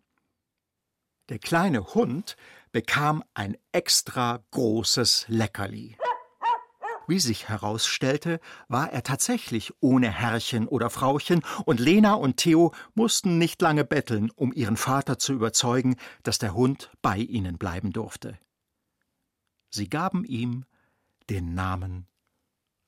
Der 1.29 1.37
kleine 1.37 1.93
Hund 1.93 2.35
bekam 2.71 3.23
ein 3.35 3.55
extra 3.71 4.43
großes 4.49 5.25
Leckerli. 5.27 5.95
Wie 7.07 7.19
sich 7.19 7.49
herausstellte, 7.49 8.39
war 8.67 8.91
er 8.91 9.03
tatsächlich 9.03 9.73
ohne 9.79 10.11
Herrchen 10.11 10.67
oder 10.67 10.89
Frauchen, 10.89 11.41
und 11.65 11.79
Lena 11.79 12.13
und 12.13 12.37
Theo 12.37 12.73
mussten 12.93 13.37
nicht 13.37 13.61
lange 13.61 13.83
betteln, 13.83 14.31
um 14.35 14.53
ihren 14.53 14.77
Vater 14.77 15.17
zu 15.17 15.33
überzeugen, 15.33 15.95
dass 16.23 16.37
der 16.37 16.53
Hund 16.53 16.91
bei 17.01 17.17
ihnen 17.17 17.57
bleiben 17.57 17.93
durfte. 17.93 18.37
Sie 19.69 19.89
gaben 19.89 20.23
ihm 20.23 20.65
den 21.29 21.53
Namen 21.53 22.07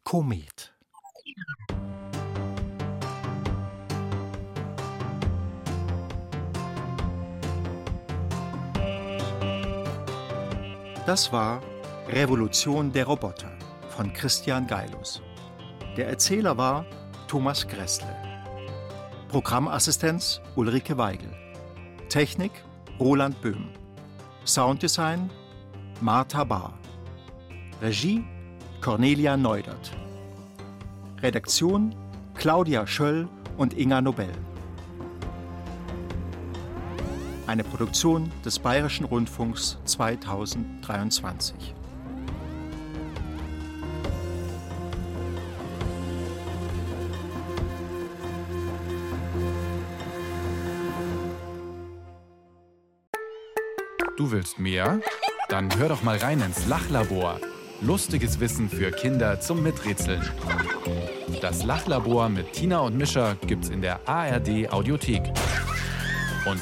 Komet. 0.03 0.75
Das 11.07 11.33
war 11.33 11.61
Revolution 12.09 12.91
der 12.91 13.05
Roboter 13.05 13.51
von 13.89 14.13
Christian 14.13 14.67
Geilus. 14.67 15.19
Der 15.97 16.07
Erzähler 16.07 16.55
war 16.57 16.85
Thomas 17.27 17.67
Gressle. 17.67 18.15
Programmassistenz 19.29 20.39
Ulrike 20.55 20.95
Weigel. 20.99 21.31
Technik 22.07 22.51
Roland 22.99 23.41
Böhm. 23.41 23.69
Sounddesign 24.45 25.31
Martha 26.01 26.43
Bahr. 26.43 26.77
Regie 27.81 28.23
Cornelia 28.79 29.35
Neudert. 29.35 29.91
Redaktion 31.23 31.95
Claudia 32.35 32.85
Schöll 32.85 33.27
und 33.57 33.75
Inga 33.75 34.01
Nobel. 34.01 34.29
Eine 37.51 37.65
Produktion 37.65 38.31
des 38.45 38.59
Bayerischen 38.59 39.03
Rundfunks 39.05 39.77
2023. 39.83 41.75
Du 54.15 54.31
willst 54.31 54.57
mehr? 54.57 55.01
Dann 55.49 55.77
hör 55.77 55.89
doch 55.89 56.03
mal 56.03 56.15
rein 56.15 56.39
ins 56.39 56.67
Lachlabor. 56.67 57.41
Lustiges 57.81 58.39
Wissen 58.39 58.69
für 58.69 58.91
Kinder 58.91 59.41
zum 59.41 59.61
Miträtseln. 59.61 60.21
Das 61.41 61.65
Lachlabor 61.65 62.29
mit 62.29 62.53
Tina 62.53 62.79
und 62.79 62.97
Mischa 62.97 63.35
gibt's 63.45 63.67
in 63.67 63.81
der 63.81 64.07
ARD 64.07 64.71
Audiothek. 64.71 65.33
Und 66.45 66.61